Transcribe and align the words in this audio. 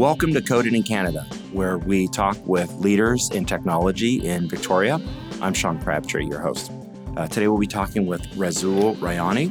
Welcome 0.00 0.32
to 0.32 0.40
Coded 0.40 0.72
in 0.72 0.82
Canada, 0.82 1.26
where 1.52 1.76
we 1.76 2.08
talk 2.08 2.38
with 2.46 2.72
leaders 2.76 3.28
in 3.32 3.44
technology 3.44 4.26
in 4.26 4.48
Victoria. 4.48 4.98
I'm 5.42 5.52
Sean 5.52 5.78
Crabtree, 5.78 6.24
your 6.24 6.40
host. 6.40 6.72
Uh, 7.18 7.26
today 7.28 7.48
we'll 7.48 7.58
be 7.58 7.66
talking 7.66 8.06
with 8.06 8.22
Rasool 8.28 8.96
Rayani, 8.96 9.50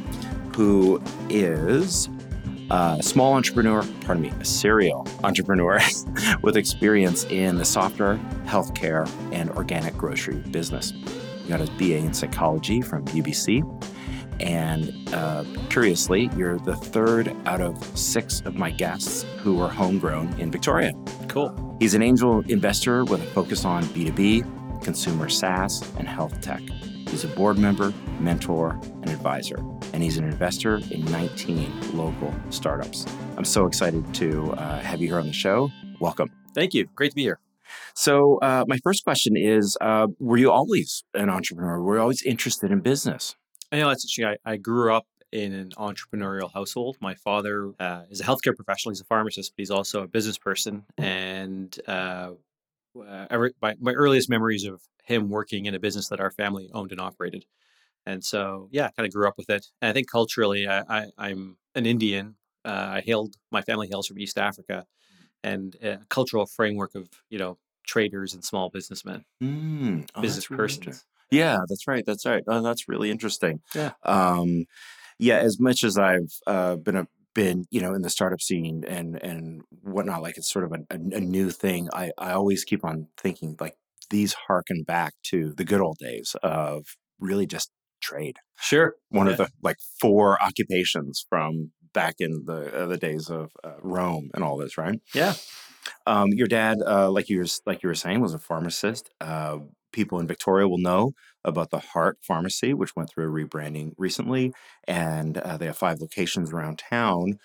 who 0.56 1.00
is 1.28 2.08
a 2.68 2.98
small 3.00 3.34
entrepreneur, 3.34 3.84
pardon 4.00 4.22
me, 4.24 4.32
a 4.40 4.44
serial 4.44 5.06
entrepreneur 5.22 5.78
with 6.42 6.56
experience 6.56 7.22
in 7.26 7.54
the 7.54 7.64
software, 7.64 8.16
healthcare, 8.44 9.08
and 9.32 9.50
organic 9.50 9.96
grocery 9.96 10.38
business. 10.50 10.92
He 11.44 11.48
got 11.48 11.60
his 11.60 11.70
BA 11.70 11.98
in 11.98 12.12
psychology 12.12 12.80
from 12.80 13.04
UBC 13.04 13.62
and 14.40 14.92
uh, 15.12 15.44
curiously, 15.68 16.30
you're 16.36 16.58
the 16.58 16.76
third 16.76 17.36
out 17.46 17.60
of 17.60 17.82
six 17.98 18.40
of 18.42 18.54
my 18.54 18.70
guests 18.70 19.24
who 19.38 19.60
are 19.60 19.68
homegrown 19.68 20.38
in 20.40 20.50
Victoria. 20.50 20.92
Cool. 21.28 21.76
He's 21.78 21.94
an 21.94 22.02
angel 22.02 22.40
investor 22.48 23.04
with 23.04 23.22
a 23.22 23.26
focus 23.26 23.64
on 23.64 23.84
B2B, 23.84 24.82
consumer 24.82 25.28
SaaS, 25.28 25.82
and 25.98 26.08
health 26.08 26.40
tech. 26.40 26.60
He's 27.08 27.24
a 27.24 27.28
board 27.28 27.58
member, 27.58 27.92
mentor, 28.20 28.78
and 29.02 29.10
advisor, 29.10 29.58
and 29.92 30.02
he's 30.02 30.16
an 30.16 30.24
investor 30.24 30.76
in 30.90 31.04
19 31.06 31.96
local 31.96 32.34
startups. 32.50 33.06
I'm 33.36 33.44
so 33.44 33.66
excited 33.66 34.14
to 34.14 34.52
uh, 34.52 34.80
have 34.80 35.00
you 35.00 35.08
here 35.08 35.18
on 35.18 35.26
the 35.26 35.32
show. 35.32 35.70
Welcome. 36.00 36.30
Thank 36.54 36.72
you. 36.72 36.86
Great 36.94 37.10
to 37.10 37.16
be 37.16 37.22
here. 37.22 37.40
So, 37.94 38.38
uh, 38.38 38.64
my 38.66 38.78
first 38.82 39.04
question 39.04 39.36
is 39.36 39.76
uh, 39.80 40.08
Were 40.18 40.36
you 40.36 40.50
always 40.50 41.04
an 41.14 41.30
entrepreneur? 41.30 41.80
Were 41.80 41.96
you 41.96 42.00
always 42.00 42.22
interested 42.22 42.70
in 42.70 42.80
business? 42.80 43.36
You 43.72 43.80
know, 43.80 43.88
that's 43.88 44.04
interesting. 44.04 44.24
I, 44.26 44.52
I 44.52 44.56
grew 44.56 44.94
up 44.94 45.06
in 45.32 45.52
an 45.52 45.70
entrepreneurial 45.78 46.52
household. 46.52 46.96
My 47.00 47.14
father 47.14 47.72
uh, 47.78 48.02
is 48.10 48.20
a 48.20 48.24
healthcare 48.24 48.54
professional. 48.54 48.90
He's 48.90 49.00
a 49.00 49.04
pharmacist, 49.04 49.52
but 49.52 49.60
he's 49.60 49.70
also 49.70 50.02
a 50.02 50.08
business 50.08 50.38
person. 50.38 50.84
And 50.98 51.78
uh, 51.86 52.32
uh, 52.98 53.26
every, 53.30 53.52
my, 53.62 53.76
my 53.80 53.92
earliest 53.92 54.28
memories 54.28 54.64
of 54.64 54.82
him 55.04 55.28
working 55.28 55.66
in 55.66 55.74
a 55.74 55.78
business 55.78 56.08
that 56.08 56.20
our 56.20 56.30
family 56.30 56.70
owned 56.74 56.90
and 56.90 57.00
operated. 57.00 57.44
And 58.06 58.24
so, 58.24 58.68
yeah, 58.72 58.90
kind 58.90 59.06
of 59.06 59.12
grew 59.12 59.28
up 59.28 59.34
with 59.36 59.50
it. 59.50 59.66
And 59.80 59.90
I 59.90 59.92
think 59.92 60.10
culturally, 60.10 60.66
I, 60.66 61.06
am 61.18 61.58
an 61.74 61.86
Indian. 61.86 62.36
Uh, 62.64 62.94
I 62.94 63.00
hailed, 63.00 63.36
my 63.52 63.62
family 63.62 63.88
hails 63.88 64.06
from 64.06 64.18
East 64.18 64.38
Africa, 64.38 64.86
and 65.44 65.76
a 65.82 65.98
cultural 66.08 66.46
framework 66.46 66.94
of, 66.94 67.08
you 67.28 67.38
know, 67.38 67.58
traders 67.86 68.34
and 68.34 68.44
small 68.44 68.70
businessmen, 68.70 69.24
mm. 69.42 70.08
oh, 70.14 70.20
business 70.20 70.46
persons. 70.46 71.04
Yeah, 71.30 71.58
that's 71.68 71.86
right. 71.86 72.04
That's 72.06 72.26
right. 72.26 72.42
Oh, 72.46 72.62
that's 72.62 72.88
really 72.88 73.10
interesting. 73.10 73.60
Yeah. 73.74 73.92
Um, 74.04 74.66
yeah. 75.18 75.38
As 75.38 75.60
much 75.60 75.84
as 75.84 75.98
I've 75.98 76.32
uh, 76.46 76.76
been 76.76 76.96
a 76.96 77.06
been 77.32 77.64
you 77.70 77.80
know 77.80 77.94
in 77.94 78.02
the 78.02 78.10
startup 78.10 78.40
scene 78.40 78.84
and 78.86 79.16
and 79.22 79.62
whatnot, 79.82 80.22
like 80.22 80.36
it's 80.36 80.50
sort 80.50 80.64
of 80.64 80.72
a, 80.72 80.78
a, 80.90 81.16
a 81.16 81.20
new 81.20 81.50
thing. 81.50 81.88
I 81.92 82.12
I 82.18 82.32
always 82.32 82.64
keep 82.64 82.84
on 82.84 83.08
thinking 83.16 83.56
like 83.60 83.76
these 84.10 84.34
harken 84.48 84.82
back 84.82 85.14
to 85.22 85.52
the 85.52 85.64
good 85.64 85.80
old 85.80 85.98
days 85.98 86.36
of 86.42 86.96
really 87.18 87.46
just 87.46 87.70
trade. 88.00 88.38
Sure. 88.58 88.96
One 89.10 89.26
yeah. 89.26 89.32
of 89.32 89.38
the 89.38 89.48
like 89.62 89.76
four 90.00 90.42
occupations 90.42 91.24
from 91.28 91.70
back 91.92 92.16
in 92.18 92.44
the 92.46 92.82
uh, 92.82 92.86
the 92.86 92.96
days 92.96 93.30
of 93.30 93.52
uh, 93.64 93.74
Rome 93.80 94.30
and 94.34 94.44
all 94.44 94.56
this, 94.56 94.76
right? 94.76 95.00
Yeah. 95.14 95.34
Um, 96.06 96.28
your 96.32 96.46
dad, 96.46 96.78
uh, 96.86 97.10
like 97.10 97.28
you 97.28 97.38
were 97.38 97.46
like 97.66 97.82
you 97.82 97.88
were 97.88 97.94
saying, 97.94 98.20
was 98.20 98.34
a 98.34 98.38
pharmacist. 98.38 99.10
People 99.92 100.18
in 100.20 100.26
Victoria 100.26 100.68
will 100.68 100.78
know 100.78 101.12
about 101.44 101.70
the 101.70 101.78
Heart 101.78 102.18
Pharmacy, 102.22 102.74
which 102.74 102.94
went 102.94 103.10
through 103.10 103.26
a 103.26 103.44
rebranding 103.44 103.92
recently, 103.96 104.52
and 104.86 105.38
uh, 105.38 105.56
they 105.56 105.66
have 105.66 105.76
five 105.76 106.00
locations 106.00 106.52
around 106.52 106.78
town. 106.78 107.38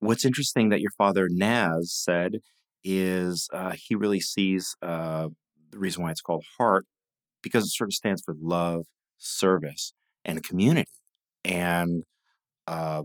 What's 0.00 0.24
interesting 0.24 0.68
that 0.68 0.80
your 0.80 0.92
father 0.96 1.28
Naz 1.30 1.92
said 1.92 2.36
is 2.84 3.48
uh, 3.52 3.72
he 3.74 3.94
really 3.94 4.20
sees 4.20 4.76
uh, 4.82 5.28
the 5.70 5.78
reason 5.78 6.02
why 6.02 6.10
it's 6.10 6.20
called 6.20 6.44
Heart 6.58 6.86
because 7.42 7.64
it 7.64 7.70
sort 7.70 7.88
of 7.88 7.94
stands 7.94 8.22
for 8.24 8.34
love, 8.40 8.86
service, 9.16 9.92
and 10.24 10.42
community, 10.42 10.90
and 11.44 12.04
uh, 12.66 13.02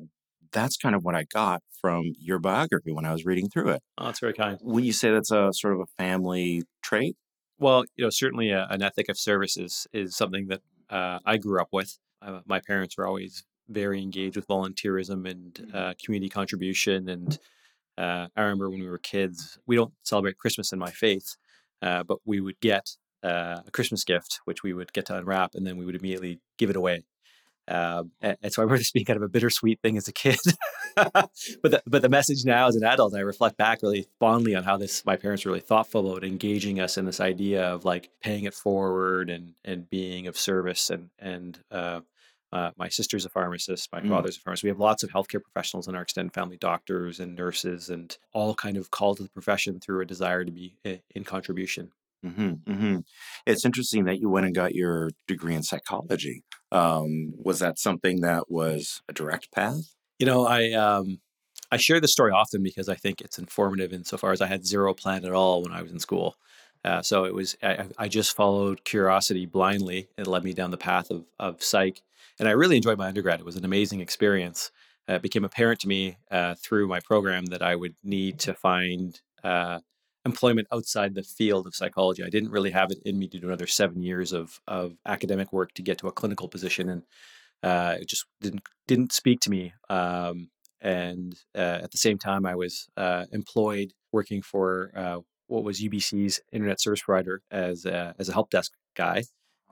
that's 0.52 0.78
kind 0.78 0.96
of 0.96 1.04
what 1.04 1.16
I 1.16 1.24
got 1.24 1.62
from 1.82 2.14
your 2.20 2.40
biography 2.40 2.92
when 2.92 3.06
I 3.06 3.12
was 3.12 3.26
reading 3.26 3.50
through 3.50 3.70
it. 3.70 3.82
Oh, 3.98 4.06
that's 4.06 4.20
very 4.20 4.34
kind. 4.34 4.58
Would 4.62 4.86
you 4.86 4.94
say 4.94 5.12
that's 5.12 5.32
a 5.32 5.52
sort 5.52 5.74
of 5.74 5.82
a 5.82 5.86
family 5.98 6.64
trait? 6.82 7.16
Well, 7.64 7.86
you 7.96 8.04
know, 8.04 8.10
certainly 8.10 8.50
a, 8.50 8.68
an 8.70 8.82
ethic 8.82 9.08
of 9.08 9.18
service 9.18 9.56
is, 9.56 9.88
is 9.94 10.18
something 10.18 10.48
that 10.48 10.60
uh, 10.90 11.20
I 11.26 11.38
grew 11.38 11.62
up 11.62 11.70
with. 11.72 11.98
Uh, 12.22 12.42
my 12.46 12.60
parents 12.60 12.98
were 12.98 13.08
always 13.08 13.46
very 13.70 14.02
engaged 14.02 14.36
with 14.36 14.50
volunteerism 14.50 15.26
and 15.32 15.54
mm-hmm. 15.54 15.78
uh, 15.78 15.94
community 16.04 16.28
contribution. 16.28 17.08
And 17.08 17.40
uh, 17.98 18.28
I 18.36 18.42
remember 18.42 18.70
when 18.70 18.82
we 18.82 18.90
were 18.90 18.98
kids, 18.98 19.60
we 19.66 19.78
don't 19.78 19.94
celebrate 20.04 20.38
Christmas 20.38 20.74
in 20.74 20.80
my 20.80 20.92
faith, 20.92 21.38
uh, 21.82 22.04
but 22.04 22.18
we 22.26 22.42
would 22.42 22.60
get 22.60 22.98
uh, 23.24 23.62
a 23.66 23.72
Christmas 23.72 24.04
gift, 24.04 24.42
which 24.44 24.62
we 24.62 24.74
would 24.74 24.92
get 24.92 25.06
to 25.06 25.18
unwrap, 25.18 25.56
and 25.56 25.66
then 25.66 25.78
we 25.78 25.86
would 25.86 25.96
immediately 25.96 26.42
give 26.58 26.70
it 26.70 26.76
away. 26.76 27.06
Um, 27.68 28.12
and, 28.22 28.38
and, 28.42 28.52
so 28.52 28.62
I 28.62 28.64
remember 28.64 28.80
this 28.80 28.92
being 28.92 29.06
kind 29.06 29.18
of 29.18 29.24
a 29.24 29.30
bittersweet 29.30 29.80
thing 29.82 29.98
as 29.98 30.08
a 30.08 30.12
kid. 30.12 30.40
but 30.96 31.32
the, 31.64 31.82
but 31.88 32.02
the 32.02 32.10
message 32.10 32.44
now 32.44 32.68
as 32.68 32.76
an 32.76 32.84
adult, 32.84 33.16
I 33.16 33.20
reflect 33.20 33.58
back 33.58 33.82
really 33.82 34.08
fondly 34.20 34.54
on 34.54 34.64
how 34.64 34.78
this 34.78 35.06
my 35.06 35.16
parents 35.16 35.46
were 35.46 35.52
really 35.52 35.62
thoughtful 35.62 36.12
about 36.12 36.24
engaging 36.24 36.80
us 36.80 36.98
in 36.98 37.06
this 37.06 37.20
idea 37.20 37.66
of 37.66 37.86
like 37.86 38.10
paying 38.22 38.44
it 38.44 38.54
forward 38.54 39.30
and 39.30 39.54
and 39.64 39.90
being 39.90 40.28
of 40.28 40.38
service 40.38 40.90
and 40.90 41.10
and 41.20 41.60
uh, 41.72 42.02
uh, 42.54 42.70
my 42.78 42.88
sister's 42.88 43.26
a 43.26 43.30
pharmacist, 43.30 43.92
my 43.92 44.00
mm. 44.00 44.10
father's 44.10 44.38
a 44.38 44.40
pharmacist. 44.40 44.64
We 44.64 44.70
have 44.70 44.80
lots 44.80 45.02
of 45.02 45.10
healthcare 45.10 45.42
professionals 45.42 45.88
in 45.88 45.96
our 45.96 46.04
extended 46.04 46.34
family, 46.34 46.56
doctors 46.56 47.20
and 47.20 47.36
nurses, 47.36 47.90
and 47.90 48.16
all 48.32 48.54
kind 48.54 48.78
of 48.78 48.92
called 48.92 49.18
to 49.18 49.24
the 49.24 49.30
profession 49.30 49.80
through 49.80 50.02
a 50.02 50.06
desire 50.06 50.46
to 50.46 50.52
be 50.52 50.78
eh, 50.86 50.98
in 51.16 51.24
contribution. 51.24 51.92
Mm-hmm, 52.24 52.72
mm-hmm. 52.72 52.98
It's 53.48 53.66
interesting 53.66 54.06
that 54.06 54.20
you 54.20 54.30
went 54.30 54.46
and 54.46 54.54
got 54.54 54.76
your 54.76 55.10
degree 55.28 55.56
in 55.56 55.64
psychology. 55.64 56.44
Um, 56.74 57.34
was 57.38 57.60
that 57.60 57.78
something 57.78 58.22
that 58.22 58.50
was 58.50 59.02
a 59.08 59.14
direct 59.14 59.52
path? 59.52 59.94
You 60.18 60.26
know, 60.26 60.46
I 60.46 60.72
um, 60.72 61.20
I 61.72 61.78
share 61.78 62.00
this 62.00 62.12
story 62.12 62.32
often 62.32 62.64
because 62.64 62.90
I 62.90 62.96
think 62.96 63.22
it's 63.22 63.40
informative 63.40 63.94
insofar 63.94 64.32
as 64.32 64.42
I 64.42 64.48
had 64.48 64.66
zero 64.66 64.94
plan 64.94 65.24
at 65.24 65.32
all 65.32 65.62
when 65.62 65.72
I 65.72 65.82
was 65.82 65.92
in 65.92 66.00
school. 66.00 66.36
Uh, 66.84 67.02
so 67.02 67.26
it 67.26 67.34
was 67.34 67.56
I, 67.64 67.86
I, 67.98 68.08
just 68.10 68.36
followed 68.36 68.84
curiosity 68.84 69.46
blindly. 69.46 70.10
It 70.18 70.28
led 70.28 70.44
me 70.44 70.54
down 70.54 70.72
the 70.72 70.78
path 70.78 71.12
of 71.12 71.26
of 71.40 71.64
psych, 71.64 72.02
and 72.40 72.50
I 72.50 72.52
really 72.52 72.76
enjoyed 72.76 72.98
my 72.98 73.08
undergrad. 73.08 73.40
It 73.40 73.46
was 73.46 73.56
an 73.56 73.66
amazing 73.66 74.02
experience. 74.02 74.72
Uh, 75.08 75.14
it 75.14 75.22
became 75.22 75.46
apparent 75.46 75.80
to 75.82 75.88
me 75.88 76.18
uh, 76.32 76.56
through 76.56 76.88
my 76.88 77.00
program 77.00 77.46
that 77.48 77.62
I 77.62 77.76
would 77.76 77.96
need 78.04 78.40
to 78.40 78.54
find 78.54 79.20
uh, 79.44 79.80
employment 80.26 80.68
outside 80.72 81.16
the 81.16 81.24
field 81.24 81.68
of 81.68 81.76
psychology. 81.76 82.24
I 82.24 82.30
didn't 82.30 82.52
really 82.52 82.72
have 82.72 82.92
it 82.92 83.00
in 83.06 83.20
me 83.20 83.28
to 83.28 83.40
do 83.40 83.48
another 83.48 83.68
seven 83.68 84.02
years 84.04 84.34
of 84.34 84.60
of 84.68 84.98
academic 85.06 85.52
work 85.52 85.74
to 85.74 85.82
get 85.82 85.98
to 86.00 86.08
a 86.08 86.12
clinical 86.12 86.48
position, 86.48 86.90
and 86.90 87.04
uh, 87.62 87.98
it 88.00 88.08
just 88.08 88.26
didn't 88.42 88.64
didn't 88.88 89.12
speak 89.12 89.40
to 89.42 89.50
me. 89.50 89.74
Um, 89.90 90.50
and 90.82 91.36
uh, 91.56 91.80
at 91.82 91.92
the 91.92 91.98
same 91.98 92.18
time, 92.18 92.46
I 92.46 92.56
was 92.56 92.88
uh, 92.98 93.26
employed 93.32 93.94
working 94.12 94.42
for 94.42 94.92
uh, 94.96 95.20
what 95.48 95.64
was 95.64 95.82
UBC's 95.82 96.42
internet 96.52 96.82
service 96.82 97.02
provider 97.02 97.42
as 97.50 97.86
a, 97.86 98.14
as 98.20 98.28
a 98.28 98.34
help 98.34 98.50
desk 98.50 98.74
guy, 98.96 99.24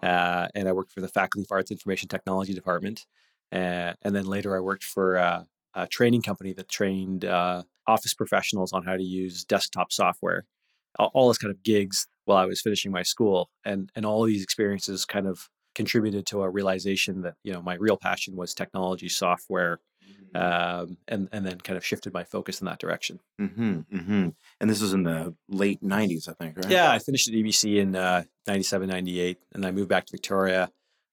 uh, 0.01 0.47
and 0.55 0.69
I 0.69 0.71
worked 0.71 0.93
for 0.93 1.01
the 1.01 1.09
Faculty 1.09 1.43
of 1.43 1.51
Arts 1.51 1.71
Information 1.71 2.07
Technology 2.07 2.53
department. 2.53 3.05
Uh, 3.51 3.93
and 4.01 4.15
then 4.15 4.25
later, 4.25 4.55
I 4.55 4.61
worked 4.61 4.85
for 4.85 5.45
a 5.73 5.87
training 5.87 6.21
company 6.21 6.53
that 6.53 6.69
trained 6.69 7.25
office 7.87 8.13
professionals 8.13 8.73
on 8.73 8.83
how 8.83 8.95
to 8.95 9.03
use 9.03 9.43
desktop 9.43 9.91
software. 9.91 10.45
All, 10.99 11.29
this 11.29 11.37
kind 11.37 11.51
of 11.51 11.63
gigs 11.63 12.07
while 12.25 12.37
I 12.37 12.45
was 12.45 12.61
finishing 12.61 12.91
my 12.91 13.03
school, 13.03 13.49
and 13.63 13.89
and 13.95 14.05
all 14.05 14.23
these 14.23 14.43
experiences 14.43 15.05
kind 15.05 15.25
of 15.25 15.49
contributed 15.73 16.25
to 16.27 16.41
a 16.41 16.49
realization 16.49 17.21
that 17.21 17.35
you 17.43 17.53
know 17.53 17.61
my 17.61 17.75
real 17.75 17.95
passion 17.95 18.35
was 18.35 18.53
technology, 18.53 19.07
software, 19.07 19.79
mm-hmm. 20.05 20.37
um, 20.37 20.97
and 21.07 21.29
and 21.31 21.45
then 21.45 21.59
kind 21.59 21.77
of 21.77 21.85
shifted 21.85 22.13
my 22.13 22.25
focus 22.25 22.59
in 22.59 22.65
that 22.65 22.77
direction. 22.77 23.19
Mm-hmm, 23.39 23.79
mm-hmm. 23.95 24.29
And 24.59 24.69
this 24.69 24.81
was 24.81 24.93
in 24.93 25.03
the 25.03 25.33
late 25.47 25.81
'90s, 25.81 26.27
I 26.27 26.33
think, 26.33 26.57
right? 26.57 26.69
Yeah, 26.69 26.91
I 26.91 26.99
finished 26.99 27.29
at 27.29 27.33
UBC 27.33 27.77
in 27.77 27.95
uh, 27.95 28.23
'97, 28.47 28.89
'98, 28.89 29.37
and 29.53 29.65
I 29.65 29.71
moved 29.71 29.89
back 29.89 30.05
to 30.07 30.11
Victoria 30.11 30.71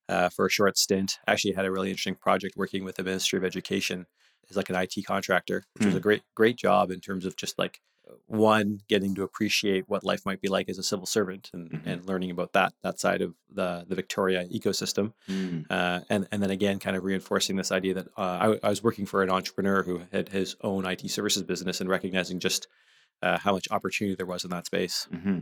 uh, 0.09 0.27
for 0.27 0.45
a 0.45 0.49
short 0.49 0.77
stint. 0.77 1.19
Actually, 1.25 1.53
had 1.53 1.65
a 1.65 1.71
really 1.71 1.89
interesting 1.89 2.15
project 2.15 2.57
working 2.57 2.83
with 2.83 2.97
the 2.97 3.03
Ministry 3.03 3.37
of 3.37 3.45
Education 3.45 4.07
as 4.49 4.57
like 4.57 4.69
an 4.69 4.75
IT 4.75 5.05
contractor, 5.05 5.63
which 5.73 5.83
mm. 5.83 5.87
was 5.87 5.95
a 5.95 5.99
mm. 5.99 6.03
great 6.03 6.21
great 6.35 6.57
job 6.57 6.91
in 6.91 6.99
terms 6.99 7.25
of 7.25 7.35
just 7.35 7.57
like 7.59 7.81
one 8.25 8.79
getting 8.87 9.15
to 9.15 9.23
appreciate 9.23 9.85
what 9.87 10.03
life 10.03 10.25
might 10.25 10.41
be 10.41 10.47
like 10.47 10.69
as 10.69 10.77
a 10.77 10.83
civil 10.83 11.05
servant 11.05 11.49
and, 11.53 11.69
mm-hmm. 11.69 11.89
and 11.89 12.05
learning 12.05 12.31
about 12.31 12.53
that 12.53 12.73
that 12.83 12.99
side 12.99 13.21
of 13.21 13.35
the 13.51 13.85
the 13.87 13.95
Victoria 13.95 14.45
ecosystem, 14.47 15.13
mm. 15.29 15.65
uh, 15.69 16.01
and 16.09 16.27
and 16.31 16.41
then 16.41 16.49
again 16.49 16.79
kind 16.79 16.95
of 16.95 17.03
reinforcing 17.03 17.55
this 17.55 17.71
idea 17.71 17.93
that 17.93 18.07
uh, 18.17 18.55
I, 18.61 18.67
I, 18.67 18.69
was 18.69 18.83
working 18.83 19.05
for 19.05 19.23
an 19.23 19.29
entrepreneur 19.29 19.83
who 19.83 20.01
had 20.11 20.29
his 20.29 20.55
own 20.61 20.85
IT 20.85 21.09
services 21.09 21.43
business 21.43 21.81
and 21.81 21.89
recognizing 21.89 22.39
just 22.39 22.67
uh, 23.21 23.37
how 23.37 23.53
much 23.53 23.67
opportunity 23.71 24.15
there 24.15 24.25
was 24.25 24.43
in 24.43 24.49
that 24.51 24.65
space. 24.65 25.07
Mm-hmm. 25.11 25.39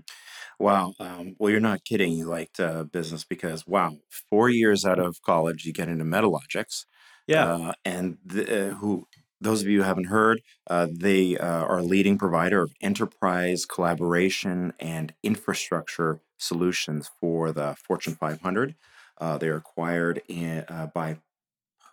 Wow. 0.60 0.94
Um, 1.00 1.36
well, 1.38 1.52
you're 1.52 1.60
not 1.60 1.84
kidding. 1.84 2.14
You 2.14 2.26
liked 2.26 2.60
uh, 2.60 2.84
business 2.86 3.24
because 3.24 3.68
wow, 3.68 3.98
four 4.30 4.50
years 4.50 4.86
out 4.86 5.00
of 5.00 5.22
college, 5.22 5.66
you 5.66 5.74
get 5.74 5.90
into 5.90 6.06
Metalogix. 6.06 6.86
Yeah. 7.28 7.46
Uh, 7.54 7.74
and 7.86 8.18
the, 8.26 8.72
uh, 8.72 8.74
who 8.76 9.08
those 9.40 9.62
of 9.62 9.68
you 9.68 9.80
who 9.80 9.84
haven't 9.84 10.06
heard, 10.06 10.42
uh, 10.68 10.88
they 10.92 11.38
uh, 11.38 11.46
are 11.64 11.80
a 11.80 11.84
leading 11.84 12.18
provider 12.18 12.62
of 12.64 12.74
enterprise 12.82 13.66
collaboration 13.66 14.74
and 14.80 15.14
infrastructure 15.24 16.22
solutions 16.40 17.10
for 17.20 17.52
the 17.52 17.76
Fortune 17.86 18.16
500. 18.16 18.76
Uh, 19.20 19.38
they 19.38 19.48
are 19.50 19.58
acquired 19.58 20.22
in, 20.28 20.66
uh, 20.68 20.88
by 20.94 21.18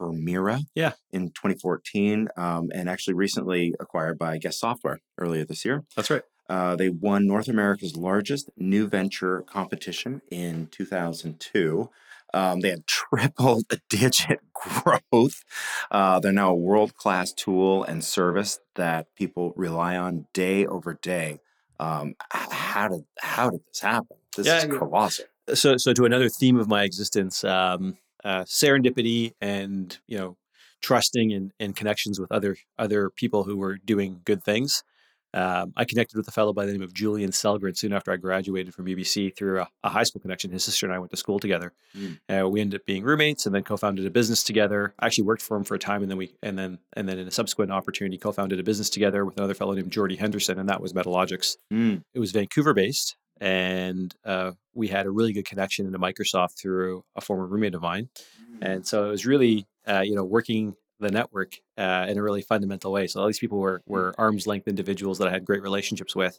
Permira 0.00 0.60
Yeah. 0.74 0.92
in 1.12 1.30
2014 1.30 2.28
um, 2.36 2.70
and 2.74 2.88
actually 2.88 3.14
recently 3.14 3.74
acquired 3.78 4.18
by 4.18 4.38
Quest 4.38 4.58
Software 4.60 5.00
earlier 5.18 5.44
this 5.44 5.64
year. 5.64 5.84
That's 5.96 6.10
right. 6.10 6.22
Uh, 6.48 6.76
they 6.76 6.90
won 6.90 7.26
North 7.26 7.48
America's 7.48 7.96
largest 7.96 8.50
new 8.56 8.86
venture 8.86 9.42
competition 9.42 10.20
in 10.30 10.66
2002. 10.68 11.88
Um, 12.34 12.60
they 12.60 12.70
had 12.70 12.86
triple 12.86 13.62
digit 13.88 14.40
growth. 14.52 15.42
Uh, 15.90 16.20
they're 16.20 16.32
now 16.32 16.50
a 16.50 16.54
world 16.54 16.96
class 16.96 17.32
tool 17.32 17.84
and 17.84 18.04
service 18.04 18.60
that 18.74 19.14
people 19.14 19.52
rely 19.56 19.96
on 19.96 20.26
day 20.34 20.66
over 20.66 20.94
day. 20.94 21.40
Um, 21.80 22.14
how 22.30 22.88
did 22.88 23.04
how 23.20 23.50
did 23.50 23.60
this 23.66 23.80
happen? 23.80 24.16
This 24.36 24.46
Yeah, 24.46 24.58
is 24.64 24.64
colossal. 24.64 25.26
so 25.54 25.76
so 25.76 25.92
to 25.92 26.04
another 26.04 26.28
theme 26.28 26.58
of 26.58 26.68
my 26.68 26.84
existence 26.84 27.44
um, 27.44 27.98
uh, 28.24 28.42
serendipity 28.44 29.34
and 29.40 29.98
you 30.06 30.18
know 30.18 30.36
trusting 30.80 31.32
and, 31.32 31.52
and 31.60 31.76
connections 31.76 32.20
with 32.20 32.30
other 32.32 32.56
other 32.78 33.10
people 33.10 33.44
who 33.44 33.56
were 33.56 33.76
doing 33.76 34.20
good 34.24 34.42
things 34.44 34.82
um, 35.34 35.72
i 35.76 35.84
connected 35.84 36.16
with 36.16 36.26
a 36.26 36.30
fellow 36.30 36.52
by 36.52 36.64
the 36.64 36.72
name 36.72 36.82
of 36.82 36.94
julian 36.94 37.30
selgren 37.30 37.76
soon 37.76 37.92
after 37.92 38.10
i 38.10 38.16
graduated 38.16 38.74
from 38.74 38.86
ubc 38.86 39.36
through 39.36 39.60
a, 39.60 39.68
a 39.82 39.88
high 39.88 40.02
school 40.02 40.20
connection. 40.20 40.50
His 40.50 40.64
sister 40.64 40.86
and 40.86 40.94
i 40.94 40.98
went 40.98 41.10
to 41.10 41.16
school 41.16 41.38
together. 41.38 41.72
Mm. 41.96 42.18
uh, 42.28 42.48
we 42.48 42.60
ended 42.60 42.80
up 42.80 42.86
being 42.86 43.04
roommates 43.04 43.46
and 43.46 43.54
then 43.54 43.62
co-founded 43.62 44.06
a 44.06 44.10
business 44.10 44.42
together. 44.42 44.94
I 44.98 45.06
actually 45.06 45.24
worked 45.24 45.42
for 45.42 45.56
him 45.56 45.64
for 45.64 45.74
a 45.74 45.78
time 45.78 46.02
and 46.02 46.10
then 46.10 46.18
we 46.18 46.34
and 46.42 46.58
then 46.58 46.78
and 46.94 47.08
then 47.08 47.18
in 47.18 47.28
a 47.28 47.30
subsequent 47.30 47.72
opportunity 47.72 48.18
co-founded 48.18 48.58
a 48.58 48.62
business 48.62 48.90
together 48.90 49.24
with 49.24 49.36
another 49.36 49.54
fellow 49.54 49.74
named 49.74 49.90
jordy 49.90 50.16
henderson 50.16 50.58
and 50.58 50.68
that 50.68 50.80
was 50.80 50.92
Metalogix. 50.92 51.56
Mm. 51.72 52.02
it 52.14 52.18
was 52.18 52.32
Vancouver 52.32 52.74
based, 52.74 53.16
and 53.40 54.14
uh, 54.24 54.52
we 54.74 54.88
had 54.88 55.06
a 55.06 55.10
really 55.10 55.32
good 55.32 55.46
connection 55.46 55.86
into 55.86 55.98
Microsoft 55.98 56.58
through 56.60 57.04
a 57.16 57.20
former 57.20 57.46
roommate 57.46 57.74
of 57.74 57.82
mine, 57.82 58.08
and 58.62 58.86
so 58.86 59.06
it 59.06 59.10
was 59.10 59.26
really 59.26 59.66
uh, 59.86 60.00
you 60.00 60.14
know 60.14 60.24
working 60.24 60.74
the 61.00 61.10
network 61.10 61.56
uh, 61.76 62.06
in 62.08 62.18
a 62.18 62.22
really 62.22 62.42
fundamental 62.42 62.92
way. 62.92 63.06
So 63.06 63.20
all 63.20 63.26
these 63.26 63.38
people 63.38 63.58
were 63.58 63.82
were 63.86 64.14
arm's 64.18 64.46
length 64.46 64.68
individuals 64.68 65.18
that 65.18 65.28
I 65.28 65.30
had 65.30 65.44
great 65.44 65.62
relationships 65.62 66.14
with. 66.14 66.38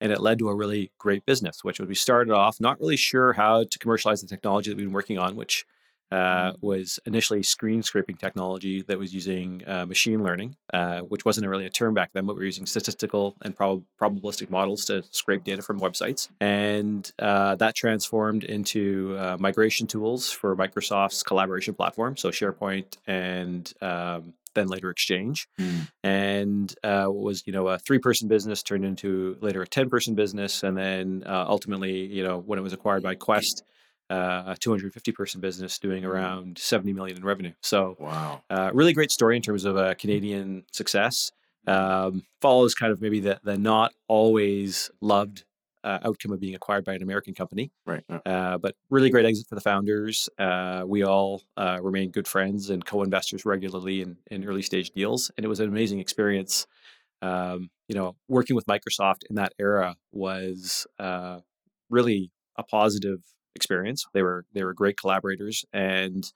And 0.00 0.10
it 0.10 0.20
led 0.20 0.40
to 0.40 0.48
a 0.48 0.54
really 0.54 0.90
great 0.98 1.24
business, 1.26 1.62
which 1.62 1.78
was 1.78 1.88
we 1.88 1.94
started 1.94 2.32
off 2.32 2.60
not 2.60 2.80
really 2.80 2.96
sure 2.96 3.34
how 3.34 3.64
to 3.64 3.78
commercialize 3.78 4.20
the 4.20 4.26
technology 4.26 4.70
that 4.70 4.76
we've 4.76 4.86
been 4.86 4.92
working 4.92 5.18
on, 5.18 5.36
which 5.36 5.64
uh, 6.12 6.52
was 6.60 7.00
initially 7.06 7.42
screen 7.42 7.82
scraping 7.82 8.16
technology 8.16 8.82
that 8.82 8.98
was 8.98 9.14
using 9.14 9.62
uh, 9.66 9.86
machine 9.86 10.22
learning, 10.22 10.54
uh, 10.74 11.00
which 11.00 11.24
wasn't 11.24 11.46
really 11.46 11.64
a 11.64 11.70
term 11.70 11.94
back 11.94 12.10
then, 12.12 12.26
but 12.26 12.36
we 12.36 12.40
were 12.40 12.46
using 12.46 12.66
statistical 12.66 13.34
and 13.42 13.56
prob- 13.56 13.82
probabilistic 13.98 14.50
models 14.50 14.84
to 14.84 15.02
scrape 15.10 15.42
data 15.42 15.62
from 15.62 15.80
websites. 15.80 16.28
And 16.38 17.10
uh, 17.18 17.54
that 17.56 17.74
transformed 17.74 18.44
into 18.44 19.16
uh, 19.18 19.38
migration 19.40 19.86
tools 19.86 20.30
for 20.30 20.54
Microsoft's 20.54 21.22
collaboration 21.22 21.72
platform, 21.72 22.18
so 22.18 22.28
SharePoint 22.28 22.98
and 23.06 23.72
um, 23.80 24.34
then 24.54 24.68
later 24.68 24.90
Exchange. 24.90 25.48
Mm. 25.58 25.88
And 26.04 26.74
uh, 26.84 27.06
was 27.08 27.42
you 27.46 27.54
know 27.54 27.68
a 27.68 27.78
three 27.78 27.98
person 27.98 28.28
business 28.28 28.62
turned 28.62 28.84
into 28.84 29.38
later 29.40 29.62
a 29.62 29.66
ten 29.66 29.88
person 29.88 30.14
business, 30.14 30.62
and 30.62 30.76
then 30.76 31.24
uh, 31.24 31.46
ultimately 31.48 32.04
you 32.04 32.22
know 32.22 32.38
when 32.38 32.58
it 32.58 32.62
was 32.62 32.74
acquired 32.74 33.02
by 33.02 33.14
Quest 33.14 33.64
uh, 34.12 34.52
a 34.52 34.56
250 34.58 35.12
person 35.12 35.40
business 35.40 35.78
doing 35.78 36.04
around 36.04 36.58
70 36.58 36.92
million 36.92 37.16
in 37.16 37.24
revenue. 37.24 37.52
So, 37.62 37.96
Wow. 37.98 38.42
uh, 38.50 38.70
really 38.74 38.92
great 38.92 39.10
story 39.10 39.36
in 39.36 39.42
terms 39.42 39.64
of 39.64 39.76
uh, 39.76 39.94
Canadian 39.94 40.64
success. 40.72 41.32
Um, 41.66 42.24
follows 42.40 42.74
kind 42.74 42.92
of 42.92 43.00
maybe 43.00 43.20
the, 43.20 43.40
the 43.44 43.56
not 43.56 43.92
always 44.08 44.90
loved 45.00 45.44
uh, 45.84 45.98
outcome 46.04 46.32
of 46.32 46.40
being 46.40 46.54
acquired 46.54 46.84
by 46.84 46.94
an 46.94 47.02
American 47.02 47.34
company, 47.34 47.70
Right. 47.86 48.04
Uh, 48.10 48.20
uh, 48.28 48.58
but 48.58 48.74
really 48.90 49.10
great 49.10 49.24
exit 49.24 49.46
for 49.48 49.54
the 49.54 49.60
founders. 49.60 50.28
Uh, 50.38 50.84
we 50.86 51.04
all 51.04 51.42
uh, 51.56 51.78
remain 51.82 52.10
good 52.10 52.28
friends 52.28 52.70
and 52.70 52.84
co 52.84 53.02
investors 53.02 53.44
regularly 53.44 54.00
in, 54.02 54.16
in 54.30 54.44
early 54.44 54.62
stage 54.62 54.90
deals. 54.90 55.30
And 55.36 55.44
it 55.44 55.48
was 55.48 55.60
an 55.60 55.68
amazing 55.68 55.98
experience. 56.00 56.66
Um, 57.20 57.70
you 57.88 57.94
know, 57.94 58.16
working 58.28 58.56
with 58.56 58.66
Microsoft 58.66 59.22
in 59.30 59.36
that 59.36 59.52
era 59.58 59.96
was 60.12 60.86
uh, 60.98 61.40
really 61.90 62.30
a 62.56 62.62
positive 62.62 63.20
experience. 63.54 64.06
They 64.12 64.22
were 64.22 64.44
they 64.52 64.64
were 64.64 64.74
great 64.74 64.96
collaborators 64.96 65.64
and 65.72 66.30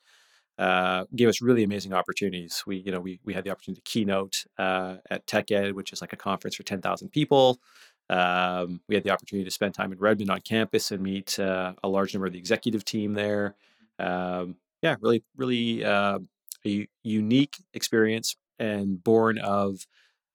uh, 0.59 1.05
gave 1.15 1.29
us 1.29 1.43
really 1.43 1.63
amazing 1.65 1.93
opportunities. 1.93 2.63
We 2.67 2.77
you 2.77 2.93
know 2.93 3.01
we 3.01 3.21
we 3.25 3.35
had 3.35 3.45
the 3.45 3.51
opportunity 3.51 3.81
to 3.81 3.91
keynote 3.91 4.45
uh, 4.59 4.97
at 5.11 5.27
TechEd, 5.27 5.73
which 5.73 5.93
is 5.93 6.01
like 6.01 6.13
a 6.13 6.17
conference 6.17 6.57
for 6.57 6.63
ten 6.63 6.81
thousand 6.81 7.11
people. 7.11 7.61
Um, 8.09 8.81
we 8.89 8.95
had 8.95 9.05
the 9.05 9.11
opportunity 9.11 9.45
to 9.45 9.51
spend 9.51 9.75
time 9.75 9.93
in 9.93 9.99
Redmond 9.99 10.31
on 10.31 10.41
campus 10.41 10.93
and 10.93 11.03
meet 11.03 11.39
uh, 11.41 11.73
a 11.83 11.89
large 11.89 12.15
number 12.15 12.27
of 12.27 12.33
the 12.33 12.39
executive 12.39 12.85
team 12.85 13.15
there. 13.15 13.55
Um, 13.99 14.57
yeah, 14.83 14.97
really 15.01 15.25
really 15.37 15.85
uh, 15.85 16.21
a 16.65 16.89
unique 17.03 17.57
experience 17.75 18.37
and 18.59 19.03
born 19.03 19.39
of 19.39 19.87